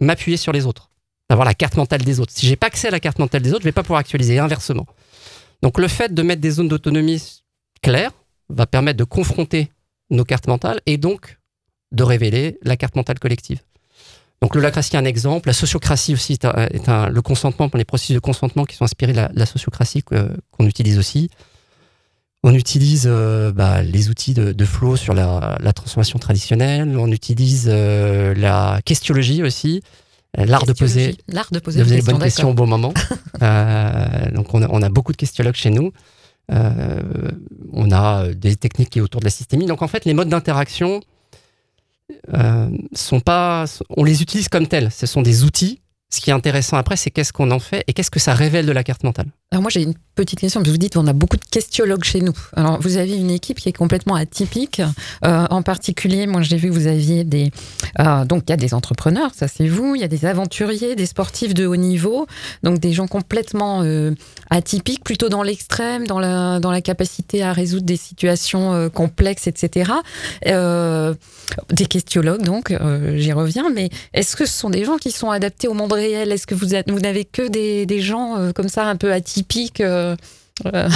m'appuyer 0.00 0.36
sur 0.36 0.52
les 0.52 0.66
autres 0.66 0.90
d'avoir 1.30 1.46
la 1.46 1.54
carte 1.54 1.76
mentale 1.76 2.02
des 2.02 2.20
autres. 2.20 2.32
Si 2.34 2.46
j'ai 2.46 2.56
pas 2.56 2.66
accès 2.66 2.88
à 2.88 2.90
la 2.90 3.00
carte 3.00 3.18
mentale 3.18 3.42
des 3.42 3.52
autres, 3.52 3.62
je 3.62 3.68
vais 3.68 3.72
pas 3.72 3.82
pouvoir 3.82 4.00
actualiser, 4.00 4.38
inversement. 4.38 4.86
Donc 5.62 5.78
le 5.78 5.88
fait 5.88 6.12
de 6.12 6.22
mettre 6.22 6.42
des 6.42 6.50
zones 6.50 6.68
d'autonomie 6.68 7.42
claires 7.82 8.12
va 8.50 8.66
permettre 8.66 8.98
de 8.98 9.04
confronter 9.04 9.70
nos 10.10 10.24
cartes 10.24 10.46
mentales 10.46 10.80
et 10.86 10.98
donc 10.98 11.38
de 11.92 12.02
révéler 12.02 12.58
la 12.62 12.76
carte 12.76 12.96
mentale 12.96 13.18
collective. 13.18 13.60
Donc 14.42 14.54
l'holacratie 14.54 14.94
est 14.96 14.98
un 14.98 15.04
exemple, 15.06 15.48
la 15.48 15.54
sociocratie 15.54 16.12
aussi 16.12 16.34
est, 16.34 16.44
un, 16.88 17.08
le 17.08 17.22
consentement, 17.22 17.70
les 17.72 17.84
processus 17.84 18.14
de 18.14 18.20
consentement 18.20 18.64
qui 18.64 18.76
sont 18.76 18.84
inspirés 18.84 19.12
de 19.12 19.28
la, 19.32 19.46
sociocratie 19.46 20.02
qu'on 20.02 20.66
utilise 20.66 20.98
aussi. 20.98 21.30
On 22.46 22.52
utilise 22.52 23.04
euh, 23.06 23.52
bah, 23.52 23.82
les 23.82 24.10
outils 24.10 24.34
de, 24.34 24.64
flow 24.66 24.96
sur 24.96 25.14
la, 25.14 25.72
transformation 25.74 26.18
traditionnelle, 26.18 26.94
on 26.98 27.10
utilise 27.10 27.70
euh, 27.72 28.34
la 28.34 28.80
questiologie 28.84 29.42
aussi, 29.42 29.82
euh, 30.38 30.44
l'art 30.44 30.66
de 30.66 30.74
poser, 30.74 31.16
l'art 31.26 31.48
de 31.50 31.58
poser, 31.58 31.82
les 31.84 32.02
bonnes 32.02 32.18
questions 32.18 32.50
au 32.50 32.52
bon 32.52 32.66
moment. 32.66 32.92
euh, 33.42 34.30
donc 34.32 34.52
on 34.52 34.60
a, 34.60 34.68
on 34.68 34.82
a, 34.82 34.90
beaucoup 34.90 35.12
de 35.12 35.16
questionologues 35.16 35.54
chez 35.54 35.70
nous. 35.70 35.92
On 36.50 37.90
a 37.90 38.28
des 38.34 38.56
techniques 38.56 38.90
qui 38.90 39.00
autour 39.00 39.20
de 39.20 39.24
la 39.24 39.30
systémie. 39.30 39.64
Donc 39.64 39.80
en 39.80 39.88
fait, 39.88 40.04
les 40.04 40.12
modes 40.12 40.28
d'interaction 40.28 41.00
sont 42.92 43.20
pas, 43.20 43.64
on 43.88 44.04
les 44.04 44.20
utilise 44.20 44.50
comme 44.50 44.66
tels. 44.66 44.90
Ce 44.90 45.06
sont 45.06 45.22
des 45.22 45.44
outils. 45.44 45.80
Ce 46.14 46.20
qui 46.20 46.30
est 46.30 46.32
intéressant 46.32 46.76
après, 46.76 46.94
c'est 46.94 47.10
qu'est-ce 47.10 47.32
qu'on 47.32 47.50
en 47.50 47.58
fait 47.58 47.82
et 47.88 47.92
qu'est-ce 47.92 48.10
que 48.12 48.20
ça 48.20 48.34
révèle 48.34 48.66
de 48.66 48.70
la 48.70 48.84
carte 48.84 49.02
mentale. 49.02 49.26
Alors 49.50 49.62
moi 49.62 49.70
j'ai 49.70 49.82
une 49.82 49.94
petite 50.14 50.38
question, 50.38 50.62
vous 50.64 50.76
dites 50.76 50.96
on 50.96 51.06
a 51.08 51.12
beaucoup 51.12 51.36
de 51.36 51.44
questiologues 51.44 52.04
chez 52.04 52.20
nous. 52.20 52.34
Alors 52.54 52.80
vous 52.80 52.98
avez 52.98 53.16
une 53.16 53.30
équipe 53.30 53.58
qui 53.58 53.68
est 53.68 53.72
complètement 53.72 54.14
atypique. 54.14 54.80
Euh, 55.24 55.46
en 55.50 55.62
particulier, 55.62 56.26
moi 56.26 56.42
j'ai 56.42 56.56
vu 56.56 56.68
que 56.68 56.74
vous 56.74 56.86
aviez 56.86 57.24
des... 57.24 57.50
Euh, 57.98 58.24
donc 58.24 58.44
il 58.46 58.50
y 58.50 58.52
a 58.52 58.56
des 58.56 58.74
entrepreneurs, 58.74 59.32
ça 59.34 59.48
c'est 59.48 59.66
vous, 59.66 59.96
il 59.96 60.00
y 60.00 60.04
a 60.04 60.08
des 60.08 60.24
aventuriers, 60.24 60.94
des 60.94 61.06
sportifs 61.06 61.52
de 61.52 61.66
haut 61.66 61.76
niveau, 61.76 62.26
donc 62.62 62.78
des 62.78 62.92
gens 62.92 63.08
complètement 63.08 63.82
euh, 63.82 64.12
atypiques, 64.50 65.02
plutôt 65.02 65.28
dans 65.28 65.42
l'extrême, 65.42 66.06
dans 66.06 66.20
la, 66.20 66.60
dans 66.60 66.70
la 66.70 66.80
capacité 66.80 67.42
à 67.42 67.52
résoudre 67.52 67.86
des 67.86 67.96
situations 67.96 68.88
complexes, 68.90 69.48
etc. 69.48 69.90
des 70.44 71.86
questiologues 71.86 72.42
donc, 72.42 72.72
j'y 73.16 73.32
reviens, 73.32 73.70
mais 73.70 73.90
est-ce 74.12 74.36
que 74.36 74.46
ce 74.46 74.52
sont 74.52 74.70
des 74.70 74.84
gens 74.84 74.96
qui 74.96 75.10
sont 75.10 75.30
adaptés 75.30 75.68
au 75.68 75.74
monde 75.74 75.92
réel 75.92 76.03
Est-ce 76.12 76.46
que 76.46 76.54
vous, 76.54 76.66
n'avez 76.66 77.24
que 77.24 77.48
des, 77.48 78.00
gens 78.00 78.52
comme 78.54 78.68
ça 78.68 78.84
un 78.86 78.96
peu 78.96 79.12
atypiques 79.12 79.34
typique 79.74 79.80
euh, 79.80 80.16
euh, 80.66 80.88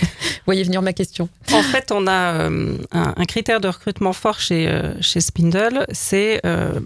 voyez 0.46 0.62
venir 0.62 0.82
ma 0.82 0.92
question. 0.92 1.28
En 1.52 1.62
fait, 1.62 1.90
on 1.90 2.06
a 2.06 2.34
euh, 2.34 2.76
un, 2.92 3.24
critère 3.24 3.60
de 3.60 3.68
recrutement 3.68 4.12
fort 4.12 4.40
chez, 4.40 4.70
chez 5.00 5.20
Spindle, 5.20 5.86
c'est 5.92 6.40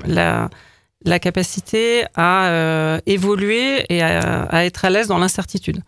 la, 0.07 1.19
capacité 1.19 2.05
à 2.15 3.01
évoluer 3.07 3.85
et 3.89 4.03
à, 4.03 4.65
être 4.65 4.85
à 4.85 4.91
l'aise 4.91 5.09
dans 5.09 5.19
l'incertitude. 5.19 5.83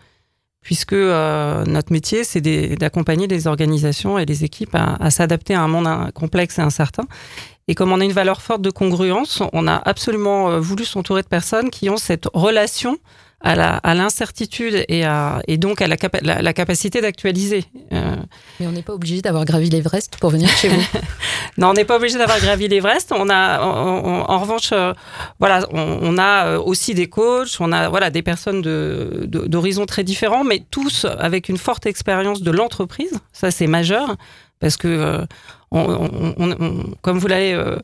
Puisque 0.62 0.94
notre 0.94 1.92
métier, 1.92 2.22
c'est 2.24 2.40
d'accompagner 2.76 3.26
les 3.26 3.46
organisations 3.46 4.18
et 4.18 4.26
les 4.26 4.44
équipes 4.44 4.74
à 4.74 5.10
s'adapter 5.10 5.54
à 5.54 5.60
un 5.60 5.68
monde 5.68 6.12
complexe 6.12 6.58
et 6.58 6.62
incertain. 6.62 7.04
Et 7.68 7.74
comme 7.74 7.92
on 7.92 8.00
a 8.00 8.04
une 8.04 8.12
valeur 8.12 8.42
forte 8.42 8.62
de 8.62 8.70
congruence, 8.70 9.42
on 9.52 9.68
a 9.68 9.76
absolument 9.76 10.58
voulu 10.58 10.84
s'entourer 10.84 11.22
de 11.22 11.28
personnes 11.28 11.70
qui 11.70 11.88
ont 11.90 11.96
cette 11.96 12.26
relation 12.34 12.98
à 13.44 13.94
l'incertitude 13.94 14.84
et, 14.88 15.04
et 15.48 15.56
donc 15.56 15.82
à 15.82 15.88
la, 15.88 15.96
la, 16.22 16.52
capacité 16.52 17.00
d'actualiser. 17.00 17.64
Euh, 17.92 18.16
Mais 18.60 18.66
on 18.66 18.72
n'est 18.72 18.82
pas 18.82 18.94
obligé 18.94 19.20
d'avoir 19.20 19.44
gravi 19.44 19.68
l'Everest 19.68 20.16
pour 20.20 20.30
venir 20.30 20.48
chez 20.48 20.68
vous. 20.68 20.80
non, 21.58 21.70
on 21.70 21.72
n'est 21.72 21.84
pas 21.84 21.96
obligé 21.96 22.18
d'avoir 22.18 22.38
gravi 22.38 22.68
l'Everest. 22.68 23.12
On 23.12 23.28
a, 23.28 23.60
en 23.60 24.38
revanche, 24.38 24.70
euh, 24.72 24.92
voilà, 25.40 25.66
on, 25.72 26.18
a 26.18 26.46
euh, 26.46 26.58
aussi 26.60 26.94
des 26.94 27.08
coachs, 27.08 27.56
on 27.58 27.72
a 27.72 27.88
voilà 27.88 28.10
des 28.10 28.22
personnes 28.22 28.62
d'horizons 28.62 29.82
de, 29.82 29.86
très 29.86 30.04
différents, 30.04 30.44
mais 30.44 30.62
tous 30.70 31.06
avec 31.18 31.48
une 31.48 31.58
forte 31.58 31.86
expérience 31.86 32.42
de 32.42 32.50
l'entreprise. 32.50 33.18
Ça, 33.32 33.50
c'est 33.50 33.66
majeur 33.66 34.16
parce 34.60 34.76
que 34.76 35.26
comme 35.72 37.18
vous 37.18 37.26
l'avez 37.28 37.54
euh, 37.54 37.78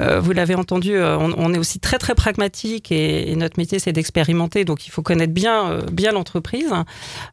euh, 0.00 0.56
entendu, 0.56 0.96
euh, 0.96 1.16
on, 1.18 1.54
est 1.54 1.58
aussi 1.58 1.78
très 1.78 1.98
très 1.98 2.16
pragmatique 2.16 2.90
et, 2.90 3.34
notre 3.36 3.58
métier 3.58 3.78
c'est 3.78 3.92
d'expérimenter, 3.92 4.64
donc 4.64 4.88
il 4.88 4.90
faut 4.90 5.02
connaître 5.02 5.32
bien 5.32 6.12
l'entreprise, 6.12 6.72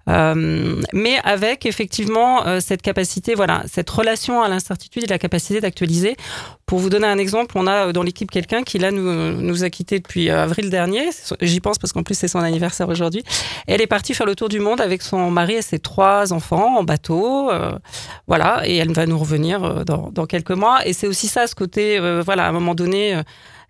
mais 0.08 1.18
avec 1.24 1.66
effectivement 1.66 2.44
cette 2.60 2.84
capacité, 2.84 3.34
voilà, 3.34 3.64
cette 3.66 3.90
relation 3.90 4.44
à 4.44 4.50
l'incertitude 4.50 5.04
et 5.06 5.08
la 5.08 5.18
capacité 5.18 5.62
d'actualiser. 5.62 6.16
Pour 6.68 6.80
vous 6.80 6.90
donner 6.90 7.08
un 7.08 7.18
exemple, 7.18 7.58
on 7.58 7.68
a 7.68 7.94
dans 7.94 8.04
l'équipe 8.04 8.30
quelqu'un 8.30 8.64
qui 8.64 8.80
là 8.80 8.92
nous, 8.92 9.42
nous 9.42 9.64
a 9.64 9.70
quitté 9.70 10.00
depuis 10.00 10.30
avril 10.30 10.70
dernier. 10.70 11.10
J'y 11.42 11.60
pense 11.60 11.78
parce 11.78 11.94
qu'en 11.94 12.04
plus 12.04 12.16
c'est 12.16 12.28
son 12.28 12.40
anniversaire 12.40 12.90
aujourd'hui. 12.90 13.24
Elle 13.68 13.82
est 13.82 13.88
partie 13.88 14.14
faire 14.14 14.28
le 14.28 14.36
tour 14.36 14.50
du 14.50 14.60
monde 14.60 14.82
avec 14.82 15.02
son 15.02 15.32
mari 15.32 15.56
et 15.56 15.62
ses 15.62 15.80
trois 15.80 16.34
enfants 16.34 16.78
en 16.78 16.84
bateau, 16.84 17.52
voilà, 18.28 18.68
et 18.68 18.76
elle 18.76 18.94
va 18.94 19.08
nous 19.08 19.18
revenir 19.18 19.86
dans 19.86 19.95
dans, 20.12 20.26
quelques 20.26 20.52
mois. 20.52 20.86
Et 20.88 20.94
c'est 20.94 21.08
aussi 21.08 21.28
ça, 21.28 21.48
ce 21.48 21.56
côté, 21.56 22.00
euh, 22.00 22.22
voilà, 22.24 22.46
à 22.46 22.50
un 22.50 22.52
moment 22.52 22.76
donné, 22.76 23.16
euh, 23.16 23.24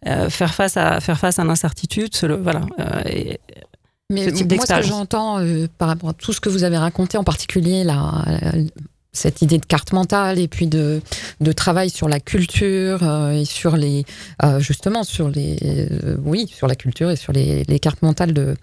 euh, 0.08 0.30
faire 0.30 0.54
face 0.54 0.78
à 0.78 1.00
faire 1.00 1.18
face 1.20 1.40
à 1.40 1.44
l'incertitude, 1.44 2.16
voilà. 2.42 2.62
Et, 3.06 3.40
mais 4.12 4.28
moi, 4.28 4.66
ce 4.66 4.76
que 4.76 4.82
j'entends 4.84 5.40
par 5.80 5.88
rapport 5.88 6.10
à 6.10 6.14
tout 6.14 6.32
ce 6.32 6.40
que 6.40 6.50
vous 6.50 6.64
avez 6.64 6.78
raconté, 6.78 7.18
en 7.18 7.24
particulier 7.24 7.84
la, 7.84 8.24
cette 9.16 9.42
idée 9.42 9.58
de 9.58 9.66
carte 9.66 9.94
mentale 9.94 10.40
et 10.40 10.48
puis 10.48 10.68
de, 10.68 11.02
travail 11.56 11.90
sur 11.90 12.10
la 12.10 12.20
culture 12.20 13.04
et 13.32 13.46
sur 13.46 13.78
les 13.78 14.06
justement 14.60 15.04
sur 15.04 15.30
les 15.30 15.88
oui 16.24 16.52
sur 16.54 16.68
la 16.68 16.76
culture 16.76 17.10
et 17.10 17.16
sur 17.16 17.32
les, 17.32 17.64
les 17.64 17.80
cartes 17.80 18.02
mentales 18.02 18.34
de 18.34 18.56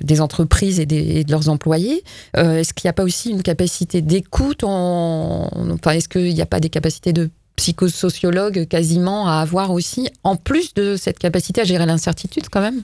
des 0.00 0.20
entreprises 0.20 0.78
et, 0.78 0.86
de 0.86 1.30
leurs 1.30 1.48
employés. 1.48 2.04
est-ce 2.34 2.72
qu'il 2.72 2.86
n'y 2.86 2.90
a 2.90 2.94
pas 2.94 3.02
aussi 3.02 3.30
une 3.30 3.42
capacité 3.42 4.02
d'écoute 4.02 4.62
en, 4.62 5.50
enfin 5.72 5.92
est-ce 5.92 6.08
qu'il 6.08 6.32
n'y 6.34 6.42
a 6.42 6.46
pas 6.46 6.60
des 6.60 6.70
capacités 6.70 7.12
de 7.12 7.30
psychosociologue 7.58 8.66
quasiment 8.68 9.28
à 9.28 9.40
avoir 9.40 9.72
aussi, 9.72 10.08
en 10.22 10.36
plus 10.36 10.74
de 10.74 10.96
cette 10.96 11.18
capacité 11.18 11.60
à 11.60 11.64
gérer 11.64 11.86
l'incertitude 11.86 12.48
quand 12.50 12.60
même? 12.60 12.82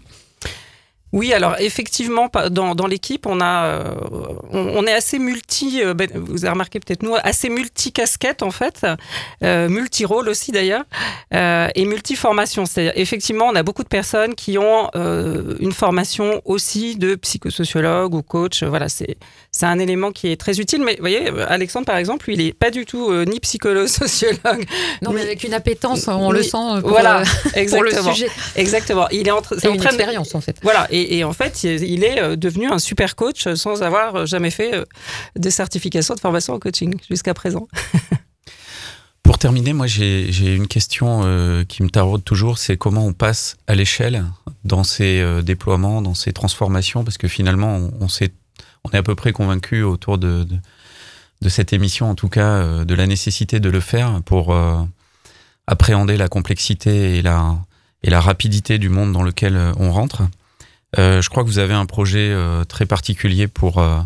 Oui, 1.14 1.32
alors 1.32 1.54
effectivement, 1.60 2.28
dans, 2.50 2.74
dans 2.74 2.88
l'équipe, 2.88 3.24
on 3.26 3.40
a, 3.40 3.66
euh, 3.66 3.94
on, 4.50 4.84
est 4.84 4.92
assez 4.92 5.20
multi. 5.20 5.80
Euh, 5.80 5.94
ben, 5.94 6.10
vous 6.12 6.44
avez 6.44 6.50
remarqué 6.50 6.80
peut-être 6.80 7.04
nous, 7.04 7.14
assez 7.22 7.48
multi 7.50 7.92
casquette 7.92 8.42
en 8.42 8.50
fait, 8.50 8.84
euh, 9.44 9.68
multi 9.68 10.04
rôle 10.04 10.28
aussi 10.28 10.50
d'ailleurs, 10.50 10.82
euh, 11.32 11.68
et 11.76 11.84
multi 11.84 12.16
formation. 12.16 12.66
C'est 12.66 12.92
effectivement, 12.96 13.44
on 13.44 13.54
a 13.54 13.62
beaucoup 13.62 13.84
de 13.84 13.88
personnes 13.88 14.34
qui 14.34 14.58
ont 14.58 14.90
une 15.60 15.70
formation 15.70 16.42
aussi 16.44 16.96
de 16.96 17.14
psychosociologue 17.14 18.12
ou 18.12 18.22
coach. 18.22 18.64
Voilà, 18.64 18.88
c'est 18.88 19.16
c'est 19.56 19.66
un 19.66 19.78
élément 19.78 20.10
qui 20.10 20.28
est 20.28 20.36
très 20.36 20.58
utile. 20.58 20.82
Mais 20.84 20.96
vous 20.96 21.02
voyez, 21.02 21.28
Alexandre 21.48 21.86
par 21.86 21.96
exemple, 21.96 22.26
lui, 22.26 22.34
il 22.34 22.40
est 22.40 22.52
pas 22.52 22.70
du 22.70 22.86
tout 22.86 23.12
ni 23.24 23.38
psychologue, 23.40 23.86
sociologue. 24.02 24.64
Non, 25.02 25.12
mais 25.12 25.22
avec 25.22 25.44
une 25.44 25.54
appétence, 25.54 26.08
on 26.08 26.32
le 26.32 26.42
sent. 26.42 26.80
Pour, 26.80 26.90
voilà, 26.90 27.22
exactement. 27.54 27.90
Pour 28.02 28.08
le 28.08 28.14
sujet. 28.14 28.28
Exactement. 28.56 29.08
Il 29.10 29.28
est 29.28 29.30
en, 29.30 29.42
c'est 29.58 29.68
une 29.68 29.82
expérience 29.82 30.34
en 30.34 30.40
fait. 30.40 30.56
Voilà, 30.62 30.86
et 30.90 31.04
et, 31.18 31.24
en 31.24 31.32
fait, 31.32 31.64
il 31.64 32.04
est 32.04 32.20
euh, 32.20 32.36
devenu 32.36 32.66
un 32.70 32.78
super 32.78 33.16
coach 33.16 33.48
sans 33.54 33.82
avoir 33.82 34.14
euh, 34.16 34.26
jamais 34.26 34.50
fait 34.50 34.74
euh, 34.74 34.84
de 35.36 35.50
certification 35.50 36.14
de 36.14 36.20
formation 36.20 36.54
en 36.54 36.58
coaching 36.58 36.94
jusqu'à 37.08 37.34
présent. 37.34 37.68
Pour 39.22 39.38
terminer, 39.38 39.72
moi 39.72 39.86
j'ai 39.86 40.54
une 40.54 40.68
question 40.68 41.22
qui 41.66 41.82
me 41.82 41.88
taraude 41.88 42.22
toujours, 42.24 42.58
c'est 42.58 42.76
comment 42.76 43.06
on 43.06 43.14
passe 43.14 43.56
à 43.66 43.74
l'échelle 43.74 44.22
dans 44.64 44.84
ces 44.84 45.24
déploiements, 45.42 46.02
dans 46.02 46.12
ces 46.12 46.34
transformations, 46.34 47.04
parce 47.04 47.16
que 47.16 47.26
finalement 47.26 47.74
on, 47.74 48.04
on, 48.04 48.08
on 48.84 48.90
est 48.90 48.98
à 48.98 49.02
peu 49.02 49.14
près 49.14 49.32
convaincu 49.32 49.82
autour 49.82 50.18
de, 50.18 50.46
de, 51.40 51.48
cette 51.48 51.72
émission, 51.72 52.10
en 52.10 52.14
tout 52.14 52.28
cas, 52.28 52.84
de 52.84 52.94
la 52.94 53.06
nécessité 53.06 53.60
de 53.60 53.70
le 53.70 53.80
faire 53.80 54.22
pour 54.22 54.56
appréhender 55.66 56.16
la 56.16 56.28
complexité 56.28 57.18
et 57.18 57.22
la, 57.22 57.56
et 58.02 58.10
la 58.10 58.20
rapidité 58.20 58.78
du 58.78 58.88
monde 58.88 59.12
dans 59.12 59.22
lequel 59.22 59.58
on 59.76 59.90
rentre. 59.90 60.22
Euh, 60.98 61.20
je 61.22 61.28
crois 61.28 61.42
que 61.42 61.48
vous 61.48 61.58
avez 61.58 61.74
un 61.74 61.86
projet 61.86 62.30
euh, 62.30 62.64
très 62.64 62.86
particulier 62.86 63.48
pour 63.48 63.78
euh, 63.78 64.00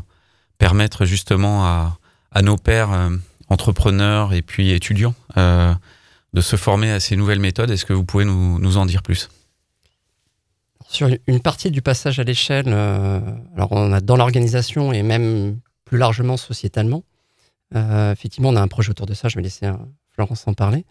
permettre 0.59 1.05
justement 1.05 1.67
à, 1.67 1.99
à 2.33 2.43
nos 2.43 2.57
pères 2.57 3.11
entrepreneurs 3.49 4.33
et 4.33 4.43
puis 4.43 4.71
étudiants 4.71 5.15
de 5.37 6.41
se 6.41 6.57
former 6.57 6.91
à 6.91 7.01
ces 7.01 7.17
nouvelles 7.17 7.41
méthodes. 7.41 7.71
Est-ce 7.71 7.87
que 7.87 7.93
vous 7.93 8.05
pouvez 8.05 8.25
nous, 8.25 8.59
nous 8.59 8.77
en 8.77 8.85
dire 8.85 9.03
plus? 9.03 9.29
Sur 10.91 11.09
une 11.27 11.41
partie 11.41 11.71
du 11.71 11.83
passage 11.83 12.19
à 12.19 12.25
l'échelle, 12.25 12.69
alors 12.69 13.73
on 13.73 13.93
a 13.93 14.01
dans 14.01 14.17
l'organisation 14.17 14.93
et 14.93 15.03
même 15.03 15.61
plus 15.85 15.99
largement 15.99 16.37
sociétalement, 16.37 17.05
effectivement 17.75 18.49
on 18.49 18.57
a 18.57 18.61
un 18.63 18.69
projet 18.69 18.91
autour 18.91 19.07
de 19.07 19.13
ça, 19.13 19.29
je 19.29 19.37
vais 19.37 19.43
laisser 19.43 19.71
Florence 20.13 20.49
en 20.49 20.55
parler. 20.55 20.87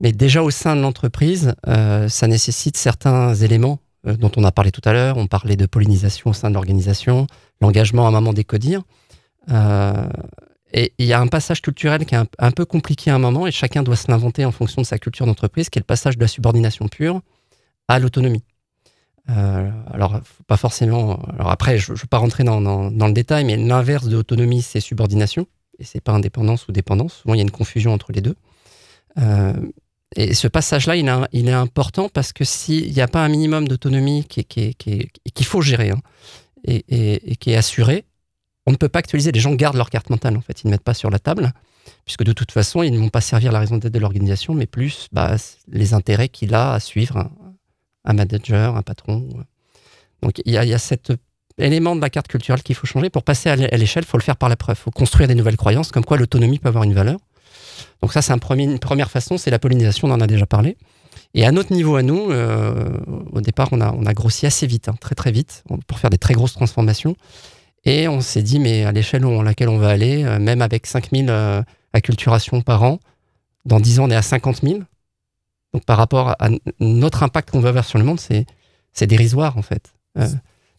Mais 0.00 0.12
déjà 0.12 0.42
au 0.42 0.50
sein 0.50 0.76
de 0.76 0.82
l'entreprise, 0.82 1.54
ça 1.64 2.26
nécessite 2.26 2.76
certains 2.76 3.34
éléments 3.34 3.78
euh, 4.06 4.16
dont 4.16 4.32
on 4.36 4.44
a 4.44 4.50
parlé 4.50 4.72
tout 4.72 4.80
à 4.84 4.92
l'heure. 4.92 5.16
On 5.16 5.26
parlait 5.26 5.56
de 5.56 5.66
pollinisation 5.66 6.30
au 6.30 6.32
sein 6.32 6.48
de 6.48 6.54
l'organisation, 6.54 7.26
l'engagement 7.60 8.06
à 8.06 8.08
un 8.08 8.12
moment 8.12 8.32
des 8.32 8.46
Euh, 9.50 10.08
et 10.72 10.92
il 10.98 11.06
y 11.06 11.12
a 11.12 11.20
un 11.20 11.26
passage 11.26 11.60
culturel 11.60 12.06
qui 12.06 12.14
est 12.14 12.18
un, 12.38 12.50
peu 12.50 12.64
compliqué 12.64 13.10
à 13.10 13.14
un 13.16 13.18
moment 13.18 13.46
et 13.46 13.50
chacun 13.50 13.82
doit 13.82 13.96
se 13.96 14.10
l'inventer 14.10 14.44
en 14.44 14.52
fonction 14.52 14.80
de 14.80 14.86
sa 14.86 14.98
culture 14.98 15.26
d'entreprise, 15.26 15.68
qui 15.68 15.78
est 15.78 15.82
le 15.82 15.86
passage 15.86 16.16
de 16.16 16.22
la 16.22 16.28
subordination 16.28 16.88
pure 16.88 17.20
à 17.88 17.98
l'autonomie. 17.98 18.42
Euh, 19.30 19.70
alors, 19.92 20.20
pas 20.46 20.56
forcément. 20.56 21.20
Alors 21.34 21.50
après, 21.50 21.78
je 21.78 21.92
ne 21.92 21.96
veux 21.96 22.06
pas 22.08 22.18
rentrer 22.18 22.44
dans, 22.44 22.60
le 22.90 23.12
détail, 23.12 23.44
mais 23.44 23.56
l'inverse 23.56 24.06
de 24.06 24.16
l'autonomie, 24.16 24.62
c'est 24.62 24.80
subordination, 24.80 25.46
et 25.78 25.84
c'est 25.84 26.00
pas 26.00 26.12
indépendance 26.12 26.68
ou 26.68 26.72
dépendance. 26.72 27.14
Souvent, 27.14 27.34
il 27.34 27.38
y 27.38 27.40
a 27.40 27.44
une 27.44 27.50
confusion 27.50 27.92
entre 27.92 28.12
les 28.12 28.20
deux. 28.20 28.36
Euh, 29.18 29.52
et 30.16 30.34
ce 30.34 30.48
passage-là, 30.48 30.96
il, 30.96 31.48
est 31.48 31.52
important 31.52 32.08
parce 32.08 32.32
que 32.32 32.44
s'il 32.44 32.92
n'y 32.92 33.00
a 33.00 33.08
pas 33.08 33.24
un 33.24 33.28
minimum 33.28 33.66
d'autonomie 33.66 34.24
qu'il 34.24 34.44
qui, 34.44 35.44
faut 35.44 35.62
gérer 35.62 35.90
hein, 35.90 36.00
et, 36.64 37.36
qui 37.36 37.50
est 37.50 37.56
assuré, 37.56 38.04
on 38.66 38.72
ne 38.72 38.76
peut 38.76 38.88
pas 38.88 38.98
actualiser. 38.98 39.32
Les 39.32 39.40
gens 39.40 39.54
gardent 39.54 39.76
leur 39.76 39.90
carte 39.90 40.10
mentale, 40.10 40.36
en 40.36 40.42
fait. 40.42 40.62
Ils 40.62 40.66
ne 40.66 40.72
mettent 40.72 40.82
pas 40.82 40.94
sur 40.94 41.08
la 41.08 41.18
table, 41.18 41.52
puisque 42.04 42.24
de 42.24 42.32
toute 42.32 42.52
façon, 42.52 42.82
ils 42.82 42.92
ne 42.92 42.98
vont 42.98 43.08
pas 43.08 43.22
servir 43.22 43.52
la 43.52 43.60
raison 43.60 43.78
d'être 43.78 43.92
de 43.92 43.98
l'organisation, 43.98 44.52
mais 44.52 44.66
plus 44.66 45.08
bah, 45.12 45.36
les 45.68 45.94
intérêts 45.94 46.28
qu'il 46.28 46.54
a 46.54 46.74
à 46.74 46.80
suivre 46.80 47.30
manager, 48.04 48.76
un 48.76 48.82
patron. 48.82 49.28
Donc 50.22 50.40
il 50.44 50.52
y 50.52 50.56
a, 50.56 50.78
cet 50.78 51.12
élément 51.58 51.96
de 51.96 52.00
la 52.00 52.10
carte 52.10 52.28
culturelle 52.28 52.62
qu'il 52.62 52.74
faut 52.74 52.86
changer. 52.86 53.10
Pour 53.10 53.22
passer 53.22 53.50
à 53.50 53.56
l'échelle, 53.56 54.04
il 54.04 54.08
faut 54.08 54.18
le 54.18 54.22
faire 54.22 54.36
par 54.36 54.48
la 54.48 54.56
preuve. 54.56 54.76
Il 54.78 54.82
faut 54.82 54.90
construire 54.90 55.28
des 55.28 55.34
nouvelles 55.34 55.56
croyances, 55.56 55.90
comme 55.90 56.04
quoi 56.04 56.16
l'autonomie 56.16 56.58
peut 56.58 56.68
avoir 56.68 56.84
une 56.84 56.94
valeur. 56.94 57.18
Donc 58.00 58.12
ça, 58.12 58.22
c'est 58.22 58.32
un 58.32 58.38
une 58.56 58.78
première 58.78 59.10
façon, 59.10 59.38
c'est 59.38 59.50
la 59.50 59.58
pollinisation, 59.58 60.08
on 60.08 60.12
en 60.12 60.20
a 60.20 60.26
déjà 60.26 60.46
parlé. 60.46 60.76
Et 61.34 61.46
à 61.46 61.52
notre 61.52 61.72
niveau 61.72 61.96
à 61.96 62.02
nous, 62.02 62.30
euh, 62.30 62.98
au 63.32 63.40
départ, 63.40 63.68
on 63.72 63.80
a, 63.80 63.92
on 63.92 64.04
a 64.06 64.12
grossi 64.12 64.46
assez 64.46 64.66
vite, 64.66 64.88
hein, 64.88 64.94
très 65.00 65.14
très 65.14 65.30
vite, 65.30 65.64
pour 65.86 65.98
faire 65.98 66.10
des 66.10 66.18
très 66.18 66.34
grosses 66.34 66.52
transformations. 66.52 67.16
Et 67.84 68.08
on 68.08 68.20
s'est 68.20 68.42
dit, 68.42 68.58
mais 68.58 68.84
à 68.84 68.92
l'échelle 68.92 69.24
à 69.24 69.42
laquelle 69.42 69.68
on 69.68 69.78
va 69.78 69.88
aller, 69.88 70.24
euh, 70.24 70.38
même 70.38 70.62
avec 70.62 70.86
5000 70.86 71.26
euh, 71.30 71.62
acculturations 71.92 72.60
par 72.60 72.82
an, 72.82 73.00
dans 73.64 73.80
10 73.80 74.00
ans, 74.00 74.04
on 74.04 74.10
est 74.10 74.16
à 74.16 74.22
50 74.22 74.62
000. 74.62 74.80
Donc 75.72 75.84
par 75.84 75.96
rapport 75.96 76.30
à 76.38 76.48
notre 76.80 77.22
impact 77.22 77.50
qu'on 77.50 77.60
veut 77.60 77.68
avoir 77.68 77.84
sur 77.84 77.98
le 77.98 78.04
monde, 78.04 78.20
c'est 78.20 79.06
dérisoire 79.06 79.56
en 79.56 79.62
fait. 79.62 79.92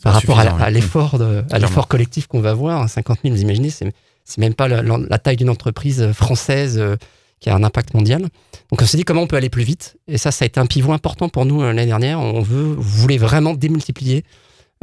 par 0.03 0.13
rapport 0.13 0.39
à 0.39 0.69
l'effort 0.69 1.87
collectif 1.87 2.27
qu'on 2.27 2.41
va 2.41 2.51
avoir, 2.51 2.87
50 2.87 3.19
000, 3.23 3.35
vous 3.35 3.41
imaginez, 3.41 3.69
c'est 3.69 4.37
même 4.37 4.53
pas 4.53 4.67
la, 4.67 5.17
taille 5.19 5.37
d'une 5.37 5.49
entreprise 5.49 6.11
française 6.11 6.77
euh, 6.77 6.95
qui 7.39 7.49
a 7.49 7.55
un 7.55 7.63
impact 7.63 7.93
mondial. 7.93 8.21
Donc 8.21 8.81
on 8.81 8.85
s'est 8.85 8.97
dit 8.97 9.03
comment 9.03 9.21
on 9.21 9.27
peut 9.27 9.35
aller 9.35 9.49
plus 9.49 9.63
vite. 9.63 9.97
Et 10.07 10.17
ça, 10.17 10.31
ça 10.31 10.43
a 10.43 10.45
été 10.45 10.59
un 10.59 10.65
pivot 10.65 10.93
important 10.93 11.27
pour 11.27 11.45
nous 11.45 11.61
euh, 11.61 11.67
l'année 11.67 11.87
dernière. 11.87 12.19
On 12.19 12.41
veut, 12.41 12.73
voulait 12.77 13.17
vraiment 13.17 13.53
démultiplier 13.53 14.23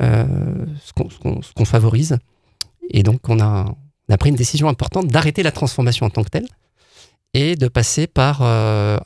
euh, 0.01 0.27
ce 0.85 0.92
qu'on 1.55 1.64
favorise. 1.64 2.18
Et 2.90 3.03
donc 3.03 3.29
on 3.29 3.40
a, 3.40 3.64
on 4.09 4.12
a 4.12 4.18
pris 4.18 4.31
une 4.31 4.37
décision 4.37 4.68
importante 4.68 5.07
d'arrêter 5.07 5.42
la 5.42 5.53
transformation 5.53 6.07
en 6.07 6.11
tant 6.11 6.23
que 6.23 6.31
telle 6.31 6.49
et 7.35 7.57
de 7.57 7.69
passer 7.69 8.07
par 8.07 8.43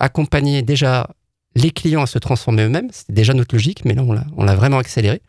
accompagner 0.00 0.62
déjà 0.62 1.08
les 1.54 1.70
clients 1.70 2.02
à 2.02 2.06
se 2.06 2.18
transformer 2.18 2.64
eux-mêmes. 2.64 2.88
C'était 2.92 3.12
déjà 3.12 3.34
notre 3.34 3.54
logique, 3.54 3.84
mais 3.84 3.94
là 3.94 4.02
on 4.36 4.44
l'a 4.44 4.54
vraiment 4.54 4.78
accéléré. 4.78 5.20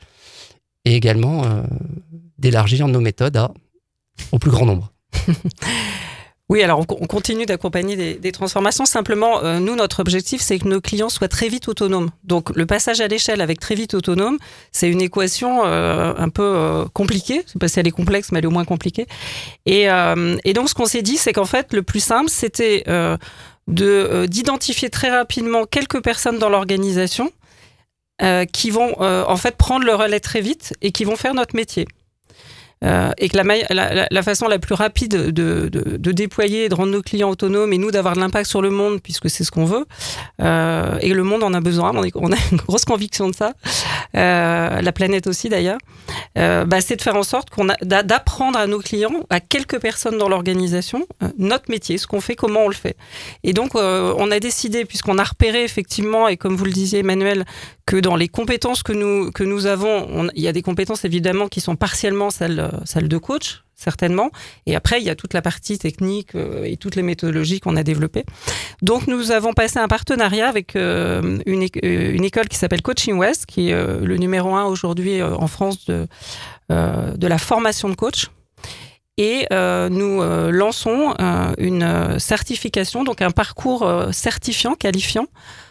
Et 0.86 0.96
également 0.96 1.64
d'élargir 2.38 2.88
nos 2.88 3.02
méthodes 3.02 3.40
au 4.32 4.40
plus 4.40 4.52
grand 4.52 4.66
nombre. 4.66 4.94
Oui, 6.48 6.62
alors 6.62 6.82
on, 6.82 7.08
continue 7.08 7.48
d'accompagner 7.48 8.18
des, 8.18 8.32
transformations. 8.32 8.86
Simplement, 8.86 9.44
euh, 9.44 9.60
nous, 9.60 9.76
notre 9.76 10.00
objectif, 10.00 10.42
c'est 10.42 10.60
que 10.60 10.68
nos 10.68 10.80
clients 10.80 11.10
soient 11.10 11.28
très 11.28 11.48
vite 11.48 11.68
autonomes. 11.68 12.12
Donc, 12.24 12.56
le 12.56 12.68
passage 12.68 13.02
à 13.02 13.08
l'échelle 13.08 13.42
avec 13.42 13.60
très 13.60 13.74
vite 13.74 13.96
autonome, 13.96 14.38
c'est 14.72 14.88
une 14.88 15.02
équation 15.02 15.66
euh, 15.66 16.14
un 16.16 16.30
peu 16.30 16.44
euh, 16.44 16.86
compliquée. 16.94 17.42
C'est 17.48 17.60
pas 17.60 17.68
si 17.68 17.80
elle 17.80 17.88
est 17.88 17.92
complexe, 17.92 18.32
mais 18.32 18.40
elle 18.40 18.46
est 18.46 18.48
au 18.48 18.52
moins 18.52 18.66
compliquée. 18.66 19.08
Et, 19.66 19.88
donc, 20.54 20.70
ce 20.70 20.76
qu'on 20.76 20.86
s'est 20.86 21.02
dit, 21.02 21.18
c'est 21.18 21.34
qu'en 21.34 21.46
fait, 21.46 21.74
le 21.74 21.82
plus 21.82 22.00
simple, 22.00 22.30
c'était 22.30 22.84
de 23.68 24.28
d'identifier 24.28 24.92
très 24.92 25.10
rapidement 25.10 25.66
quelques 25.66 26.02
personnes 26.04 26.38
dans 26.38 26.50
l'organisation 26.50 27.32
qui 28.54 28.70
vont 28.70 29.02
en 29.02 29.38
fait 29.38 29.56
prendre 29.58 29.86
le 29.86 29.96
relais 29.96 30.20
très 30.20 30.42
vite 30.42 30.74
et 30.84 30.92
qui 30.92 31.06
vont 31.06 31.16
faire 31.16 31.34
notre 31.34 31.56
métier. 31.56 31.88
Euh, 32.86 33.12
et 33.18 33.30
que 33.30 33.38
la, 33.38 34.24
façon 34.24 34.48
la 34.48 34.60
plus 34.60 34.76
rapide 34.76 35.12
de, 35.12 35.32
de, 35.32 35.98
de, 35.98 36.12
déployer, 36.12 36.70
de 36.70 36.76
rendre 36.76 36.92
nos 36.92 37.02
clients 37.02 37.30
autonomes 37.30 37.74
et 37.74 37.78
nous 37.78 37.90
d'avoir 37.90 38.16
de 38.16 38.20
l'impact 38.20 38.48
sur 38.48 38.62
le 38.62 38.70
monde, 38.70 39.02
puisque 39.02 39.30
c'est 39.30 39.44
ce 39.44 39.52
qu'on 39.52 39.66
veut, 39.66 39.86
euh, 40.42 40.98
et 41.02 41.14
le 41.14 41.24
monde 41.24 41.44
en 41.44 41.54
a 41.54 41.62
besoin, 41.62 41.92
on, 41.96 42.32
a 42.32 42.36
une 42.52 42.58
grosse 42.58 42.86
conviction 42.86 43.28
de 43.30 43.36
ça, 43.36 43.54
euh, 44.16 44.82
la 44.82 44.92
planète 44.92 45.26
aussi 45.28 45.50
d'ailleurs, 45.50 45.80
bah, 46.36 46.82
c'est 46.82 46.96
de 46.96 47.02
faire 47.02 47.16
en 47.16 47.24
sorte 47.24 47.50
qu'on 47.50 47.68
d'apprendre 47.82 48.60
à 48.60 48.68
nos 48.68 48.80
clients, 48.80 49.24
à 49.30 49.40
quelques 49.40 49.80
personnes 49.80 50.18
dans 50.18 50.30
l'organisation, 50.30 51.08
notre 51.38 51.70
métier, 51.70 51.98
ce 51.98 52.08
qu'on 52.08 52.22
fait, 52.22 52.36
comment 52.36 52.62
on 52.62 52.68
le 52.68 52.76
fait. 52.76 52.98
Et 53.44 53.54
donc 53.54 53.76
on 53.76 54.32
a 54.32 54.40
décidé, 54.40 54.86
puisqu'on 54.86 55.18
a 55.18 55.24
repéré 55.24 55.64
effectivement, 55.64 56.28
et 56.28 56.38
comme 56.38 56.56
vous 56.56 56.66
le 56.66 56.72
disiez 56.72 57.00
Emmanuel, 57.00 57.46
que 57.86 57.98
dans 57.98 58.16
les 58.16 58.28
compétences 58.28 58.82
que 58.82 58.94
nous, 58.94 59.32
que 59.32 59.44
nous 59.44 59.68
avons, 59.68 60.28
il 60.34 60.42
y 60.42 60.48
a 60.48 60.52
des 60.52 60.64
compétences 60.64 61.06
évidemment 61.06 61.48
qui 61.48 61.62
sont 61.62 61.76
partiellement 61.76 62.32
celles 62.32 62.60
euh, 62.60 62.70
celle 62.84 63.08
de 63.08 63.18
coach, 63.18 63.64
certainement. 63.76 64.32
Et 64.66 64.76
après, 64.76 65.00
il 65.00 65.06
y 65.06 65.10
a 65.10 65.16
toute 65.16 65.34
la 65.34 65.44
partie 65.44 65.78
technique 65.78 66.34
euh, 66.34 66.64
et 66.64 66.78
toutes 66.78 66.96
les 66.96 67.04
méthodologies 67.04 67.60
qu'on 67.60 67.76
a 67.76 67.84
développées. 67.84 68.26
Donc, 68.82 69.08
nous 69.08 69.32
avons 69.32 69.54
passé 69.54 69.78
un 69.78 69.88
partenariat 69.88 70.48
avec 70.48 70.76
euh, 70.76 71.38
une, 71.46 71.62
école 72.24 72.48
qui 72.48 72.58
s'appelle 72.58 72.82
Coaching 72.82 73.18
West, 73.18 73.46
qui 73.46 73.70
est 73.70 73.76
le 73.76 74.18
numéro 74.18 74.56
un 74.56 74.66
aujourd'hui 74.66 75.22
en 75.22 75.48
France 75.48 75.86
de, 75.86 76.08
de 76.70 77.28
la 77.28 77.38
formation 77.38 77.90
de 77.90 77.96
coach. 77.96 78.30
Et 79.18 79.48
nous 79.52 80.22
lançons 80.52 81.16
une 81.58 82.20
certification, 82.20 83.04
donc 83.04 83.22
un 83.22 83.32
parcours 83.32 83.88
certifiant, 84.12 84.74
qualifiant, 84.74 85.28
euh, 85.28 85.65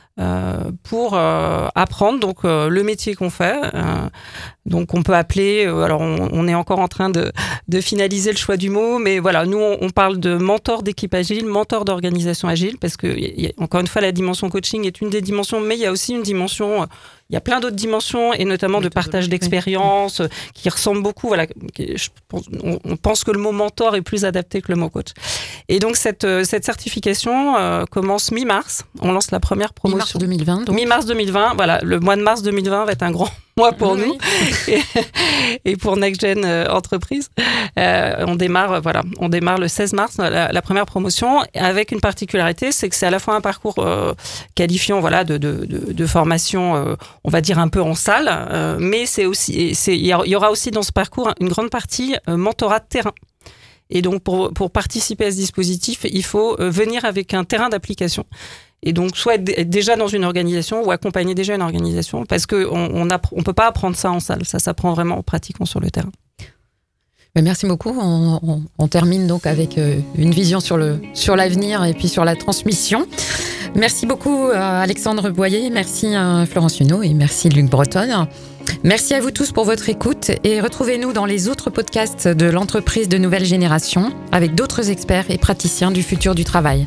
pour 0.85 1.15
euh, 1.15 1.69
apprendre 1.75 2.21
donc 2.21 2.45
euh, 2.45 2.69
le 2.69 2.83
métier 2.85 3.15
qu'on 3.15 3.31
fait. 3.31 3.61
donc 4.65 4.95
on 4.95 5.03
peut 5.03 5.15
appeler, 5.15 5.65
alors 5.67 6.01
on, 6.01 6.49
est 6.49 6.55
encore 6.55 6.79
en 6.79 6.89
train 6.89 7.11
de, 7.11 7.33
de, 7.69 7.81
finaliser 7.81 8.31
le 8.31 8.37
choix 8.37 8.57
du 8.57 8.71
mot, 8.71 8.99
mais 8.99 9.19
voilà, 9.19 9.45
nous 9.45 9.59
on, 9.59 9.91
parle 9.91 10.19
de 10.19 10.37
mentor 10.37 10.83
d'équipe 10.83 11.15
agile, 11.15 11.47
mentor 11.47 11.85
d'organisation 11.85 12.49
agile, 12.49 12.79
parce 12.79 12.97
que 12.97 13.09
encore 13.61 13.81
une 13.81 13.87
fois 13.87 14.03
la 14.03 14.13
dimension 14.13 14.49
coaching 14.49 14.87
est 14.87 15.01
une 15.01 15.11
des 15.11 15.21
dimensions, 15.21 15.61
mais 15.61 15.75
il 15.75 15.81
y 15.81 15.87
a 15.87 15.93
aussi 15.93 16.15
une 16.15 16.23
dimension 16.23 16.87
il 17.31 17.35
y 17.35 17.37
a 17.37 17.41
plein 17.41 17.61
d'autres 17.61 17.77
dimensions 17.77 18.35
et 18.35 18.45
notamment 18.45 18.81
de 18.81 18.89
partage 18.89 19.29
d'expérience 19.29 20.21
qui 20.53 20.69
ressemblent 20.69 21.03
beaucoup. 21.03 21.29
Voilà, 21.29 21.47
on 22.63 22.97
pense 22.97 23.25
que 23.25 23.31
le 23.31 23.39
mot 23.39 23.53
mentor 23.53 23.97
est 23.97 24.03
plus 24.03 24.25
adapté 24.25 24.61
que 24.61 24.71
le 24.71 24.77
mot 24.77 24.91
coach. 24.91 25.09
Et 25.69 25.79
donc 25.79 25.97
cette, 25.97 26.25
euh, 26.25 26.45
cette 26.45 26.65
certification 26.65 27.57
euh, 27.57 27.85
commence 27.87 28.31
mi-mars. 28.31 28.85
On 29.01 29.13
lance 29.13 29.31
la 29.31 29.41
première 29.41 29.73
promotion. 29.73 30.19
Mi-mars 30.21 30.65
2020. 30.67 30.73
Mi-mars 30.73 31.07
2020. 31.07 31.55
Voilà, 31.57 31.81
le 31.83 31.99
mois 32.01 32.17
de 32.17 32.23
mars 32.23 32.43
2020 32.43 32.85
va 32.85 32.93
être 32.93 33.03
un 33.03 33.11
grand 33.11 33.31
mois 33.57 33.73
pour 33.73 33.97
nous 33.97 34.17
et, 35.65 35.77
pour 35.77 35.97
Next 35.97 36.21
Gen 36.21 36.45
euh, 36.45 36.67
Entreprise. 36.69 37.29
on 37.77 38.37
démarre, 38.37 38.81
voilà, 38.83 39.03
on 39.19 39.29
démarre 39.29 39.59
le 39.59 39.69
16 39.69 39.93
mars 39.93 40.17
la, 40.19 40.63
première 40.63 40.87
promotion 40.87 41.43
avec 41.55 41.93
une 41.93 42.01
particularité, 42.01 42.73
c'est 42.73 42.89
que 42.89 42.97
c'est 42.97 43.07
à 43.07 43.11
la 43.11 43.19
fois 43.19 43.35
un 43.35 43.41
parcours 43.41 43.77
qualifiant, 44.55 45.01
voilà, 45.01 45.25
de, 45.25 45.37
de, 45.37 45.67
de, 45.67 46.07
formation, 46.07 46.97
on 47.25 47.31
va 47.31 47.41
dire 47.41 47.59
un 47.59 47.69
peu 47.69 47.83
en 47.83 47.95
salle, 47.95 48.77
mais 48.81 49.07
c'est 49.07 49.27
aussi, 49.27 49.77
il 49.87 50.07
y 50.07 50.37
aura 50.37 50.51
aussi 50.51 50.71
dans 50.71 50.83
ce 50.83 50.93
parcours 50.93 51.33
une 51.41 51.49
grande 51.49 51.71
partie 51.71 52.17
mentorat 52.27 52.81
de 52.81 52.87
terrain. 52.89 53.13
Et 53.91 54.03
donc, 54.03 54.23
pour, 54.23 54.53
pour 54.53 54.71
participer 54.71 55.27
à 55.27 55.31
ce 55.31 55.37
dispositif, 55.37 56.07
il 56.11 56.25
faut 56.25 56.59
euh, 56.61 56.71
venir 56.71 57.05
avec 57.05 57.35
un 57.35 57.45
terrain 57.45 57.69
d'application. 57.69 58.25
Et 58.85 58.93
donc, 58.93 59.17
soit 59.17 59.35
être 59.35 59.69
déjà 59.69 59.97
dans 59.97 60.09
une 60.09 60.25
organisation 60.25 60.85
ou 60.85 60.91
accompagner 60.91 61.35
déjà 61.35 61.55
une 61.55 61.63
organisation, 61.63 62.25
parce 62.27 62.47
qu'on 62.47 63.09
on 63.33 63.43
peut 63.43 63.53
pas 63.53 63.67
apprendre 63.67 63.97
ça 63.97 64.13
en 64.13 64.21
salle. 64.21 64.45
Ça 64.45 64.59
s'apprend 64.59 64.93
vraiment 64.93 65.19
en 65.19 65.23
pratiquant 65.23 65.65
sur 65.65 65.81
le 65.81 65.91
terrain. 65.91 66.13
Merci 67.43 67.67
beaucoup. 67.67 67.93
On, 68.79 68.89
termine 68.89 69.27
donc 69.27 69.47
avec 69.47 69.77
euh, 69.77 69.99
une 70.17 70.31
vision 70.31 70.61
sur 70.61 70.77
l'avenir 71.37 71.85
et 71.85 71.93
puis 71.93 72.09
sur 72.09 72.25
la 72.25 72.37
transmission. 72.37 73.07
Merci 73.75 74.07
beaucoup 74.07 74.51
Alexandre 74.53 75.31
Boyer, 75.31 75.69
merci 75.69 76.15
Florence 76.49 76.79
Huneau 76.79 77.03
et 77.03 77.13
merci 77.13 77.49
Luc 77.49 77.69
Breton. 77.69 78.29
Merci 78.85 79.15
à 79.15 79.21
vous 79.21 79.33
tous 79.33 79.51
pour 79.51 79.65
votre 79.65 79.89
écoute 79.89 80.31
et 80.45 80.61
retrouvez-nous 80.61 81.13
dans 81.13 81.27
les 81.27 81.49
autres 81.49 81.71
podcasts 81.71 82.29
de 82.29 82.47
l'entreprise 82.47 83.09
de 83.09 83.19
nouvelle 83.19 83.45
génération 83.45 84.13
avec 84.31 84.55
d'autres 84.55 84.91
experts 84.91 85.31
et 85.31 85.39
praticiens 85.39 85.91
du 85.91 86.05
futur 86.05 86.37
du 86.37 86.45
travail. 86.45 86.87